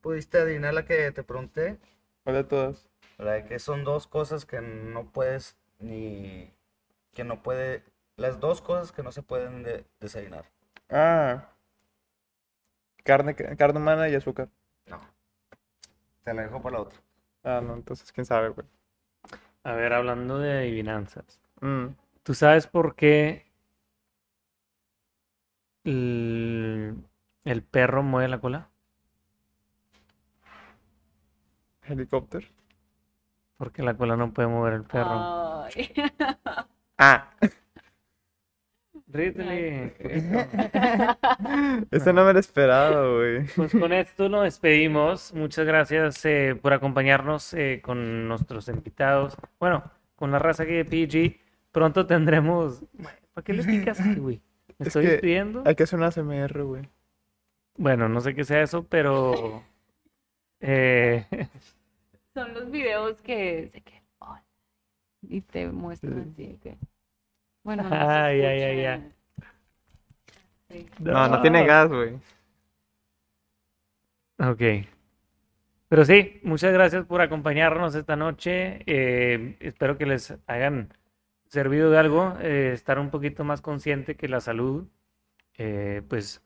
pudiste 0.00 0.38
adivinar 0.38 0.74
la 0.74 0.84
que 0.84 1.10
te 1.12 1.22
pregunté? 1.22 1.78
Hola 2.24 2.40
a 2.40 2.48
todos. 2.48 2.88
La 3.18 3.32
de 3.32 3.44
que 3.44 3.58
son 3.58 3.84
dos 3.84 4.06
cosas 4.06 4.44
que 4.44 4.60
no 4.60 5.06
puedes 5.12 5.56
ni... 5.78 6.52
Que 7.12 7.22
no 7.24 7.42
puede... 7.42 7.84
Las 8.16 8.40
dos 8.40 8.60
cosas 8.60 8.92
que 8.92 9.02
no 9.02 9.12
se 9.12 9.22
pueden 9.22 9.62
de- 9.62 9.84
desayunar. 10.00 10.44
Ah. 10.90 11.48
Carne, 13.04 13.34
carne 13.34 13.78
humana 13.78 14.08
y 14.08 14.14
azúcar. 14.14 14.48
No. 14.86 15.00
Te 16.24 16.32
la 16.34 16.42
dejo 16.42 16.60
para 16.62 16.76
la 16.76 16.82
otra. 16.82 16.98
Ah, 17.44 17.60
no, 17.62 17.74
entonces 17.74 18.10
quién 18.12 18.24
sabe, 18.24 18.48
güey. 18.48 18.66
A 19.62 19.72
ver, 19.74 19.92
hablando 19.92 20.38
de 20.38 20.52
adivinanzas. 20.58 21.40
Mm, 21.60 21.88
¿Tú 22.22 22.34
sabes 22.34 22.66
por 22.66 22.94
qué 22.96 23.43
el, 25.84 26.96
el 27.44 27.62
perro 27.62 28.02
mueve 28.02 28.28
la 28.28 28.40
cola? 28.40 28.70
helicóptero. 31.86 32.46
Porque 33.56 33.82
la 33.82 33.96
cola 33.96 34.16
no 34.16 34.32
puede 34.32 34.48
mover 34.48 34.74
el 34.74 34.84
perro. 34.84 35.64
ay. 35.64 35.92
Ah, 36.98 37.30
Ríetele. 39.08 39.94
esta 41.90 42.12
no 42.12 42.24
me 42.24 42.32
la 42.32 42.40
esperaba, 42.40 43.06
güey. 43.14 43.44
Pues 43.54 43.72
con 43.72 43.92
esto 43.92 44.28
nos 44.28 44.42
despedimos. 44.44 45.32
Muchas 45.34 45.66
gracias 45.66 46.24
eh, 46.24 46.58
por 46.60 46.72
acompañarnos 46.72 47.54
eh, 47.54 47.80
con 47.82 48.26
nuestros 48.26 48.68
invitados. 48.68 49.36
Bueno, 49.60 49.84
con 50.16 50.32
la 50.32 50.38
raza 50.40 50.64
aquí 50.64 50.72
de 50.72 50.84
PG. 50.84 51.40
Pronto 51.70 52.06
tendremos. 52.06 52.82
¿Para 53.34 53.44
qué 53.44 53.52
le 53.52 53.62
picas 53.64 54.00
aquí, 54.00 54.16
güey? 54.18 54.42
¿Me 54.78 54.84
Es 54.84 54.88
estoy 54.88 55.04
que 55.04 55.10
despidiendo? 55.12 55.62
Hay 55.66 55.74
que 55.74 55.82
hacer 55.84 55.98
una 55.98 56.08
ASMR, 56.08 56.62
güey. 56.62 56.88
Bueno, 57.76 58.08
no 58.08 58.20
sé 58.20 58.34
qué 58.34 58.44
sea 58.44 58.62
eso, 58.62 58.84
pero. 58.84 59.62
eh, 60.60 61.26
Son 62.34 62.52
los 62.54 62.70
videos 62.70 63.20
que 63.22 63.70
se 63.72 63.80
que 63.82 64.02
hola, 64.18 64.44
y 65.22 65.40
te 65.40 65.68
muestran 65.70 66.20
así 66.32 66.58
que 66.62 66.76
bueno, 67.64 67.82
no 67.84 67.90
Ay, 67.92 68.42
ay, 68.42 68.62
ay, 68.62 68.80
escucha. 68.84 69.12
Sí. 70.70 70.86
No, 70.98 71.28
no 71.28 71.40
tiene 71.40 71.64
gas, 71.66 71.88
güey. 71.88 72.18
Ok. 74.38 74.62
Pero 75.88 76.04
sí, 76.04 76.40
muchas 76.42 76.72
gracias 76.72 77.04
por 77.06 77.20
acompañarnos 77.20 77.94
esta 77.94 78.16
noche. 78.16 78.82
Eh, 78.86 79.56
espero 79.60 79.96
que 79.96 80.06
les 80.06 80.34
hayan 80.46 80.92
servido 81.54 81.90
de 81.90 81.98
algo, 81.98 82.36
eh, 82.42 82.72
estar 82.74 82.98
un 82.98 83.08
poquito 83.10 83.44
más 83.44 83.62
consciente 83.62 84.16
que 84.16 84.28
la 84.28 84.40
salud, 84.40 84.86
eh, 85.56 86.02
pues, 86.08 86.42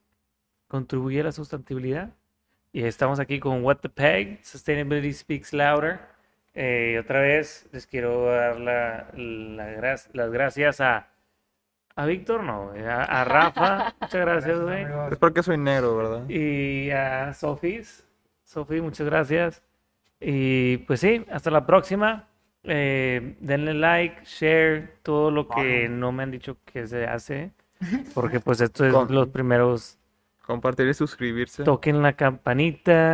contribuye 0.68 1.20
a 1.20 1.24
la 1.24 1.32
sustentabilidad. 1.32 2.10
Y 2.72 2.84
estamos 2.84 3.18
aquí 3.18 3.40
con 3.40 3.64
What 3.64 3.78
the 3.78 3.88
Peg, 3.88 4.38
Sustainability 4.44 5.12
Speaks 5.12 5.52
Louder. 5.52 5.98
Eh, 6.54 6.98
otra 7.02 7.20
vez 7.20 7.68
les 7.72 7.86
quiero 7.86 8.26
dar 8.26 8.60
la- 8.60 9.08
la 9.14 9.72
gra- 9.74 10.08
las 10.12 10.30
gracias 10.30 10.80
a, 10.80 11.08
a 11.96 12.06
Víctor, 12.06 12.44
no, 12.44 12.72
a, 12.72 13.04
a 13.04 13.24
Rafa. 13.24 13.94
Muchas 14.00 14.20
gracias, 14.20 14.60
güey. 14.60 14.84
Es 15.10 15.18
porque 15.18 15.42
soy 15.42 15.56
negro, 15.58 15.96
¿verdad? 15.96 16.28
Y 16.28 16.90
a 16.90 17.32
Sofis. 17.34 18.06
Sofi, 18.44 18.80
muchas 18.80 19.06
gracias. 19.06 19.62
Y 20.20 20.78
pues 20.78 21.00
sí, 21.00 21.24
hasta 21.30 21.50
la 21.50 21.64
próxima. 21.66 22.28
Eh, 22.68 23.36
denle 23.40 23.74
like, 23.74 24.22
share, 24.24 24.94
todo 25.02 25.30
lo 25.30 25.48
que 25.48 25.88
no 25.88 26.12
me 26.12 26.22
han 26.22 26.30
dicho 26.30 26.58
que 26.64 26.86
se 26.86 27.06
hace. 27.06 27.52
Porque 28.14 28.40
pues 28.40 28.60
esto 28.60 28.84
es 28.86 28.92
Con- 28.92 29.12
los 29.14 29.28
primeros. 29.28 29.98
Compartir 30.44 30.88
y 30.88 30.94
suscribirse. 30.94 31.62
Toquen 31.64 32.02
la 32.02 32.14
campanita. 32.14 33.06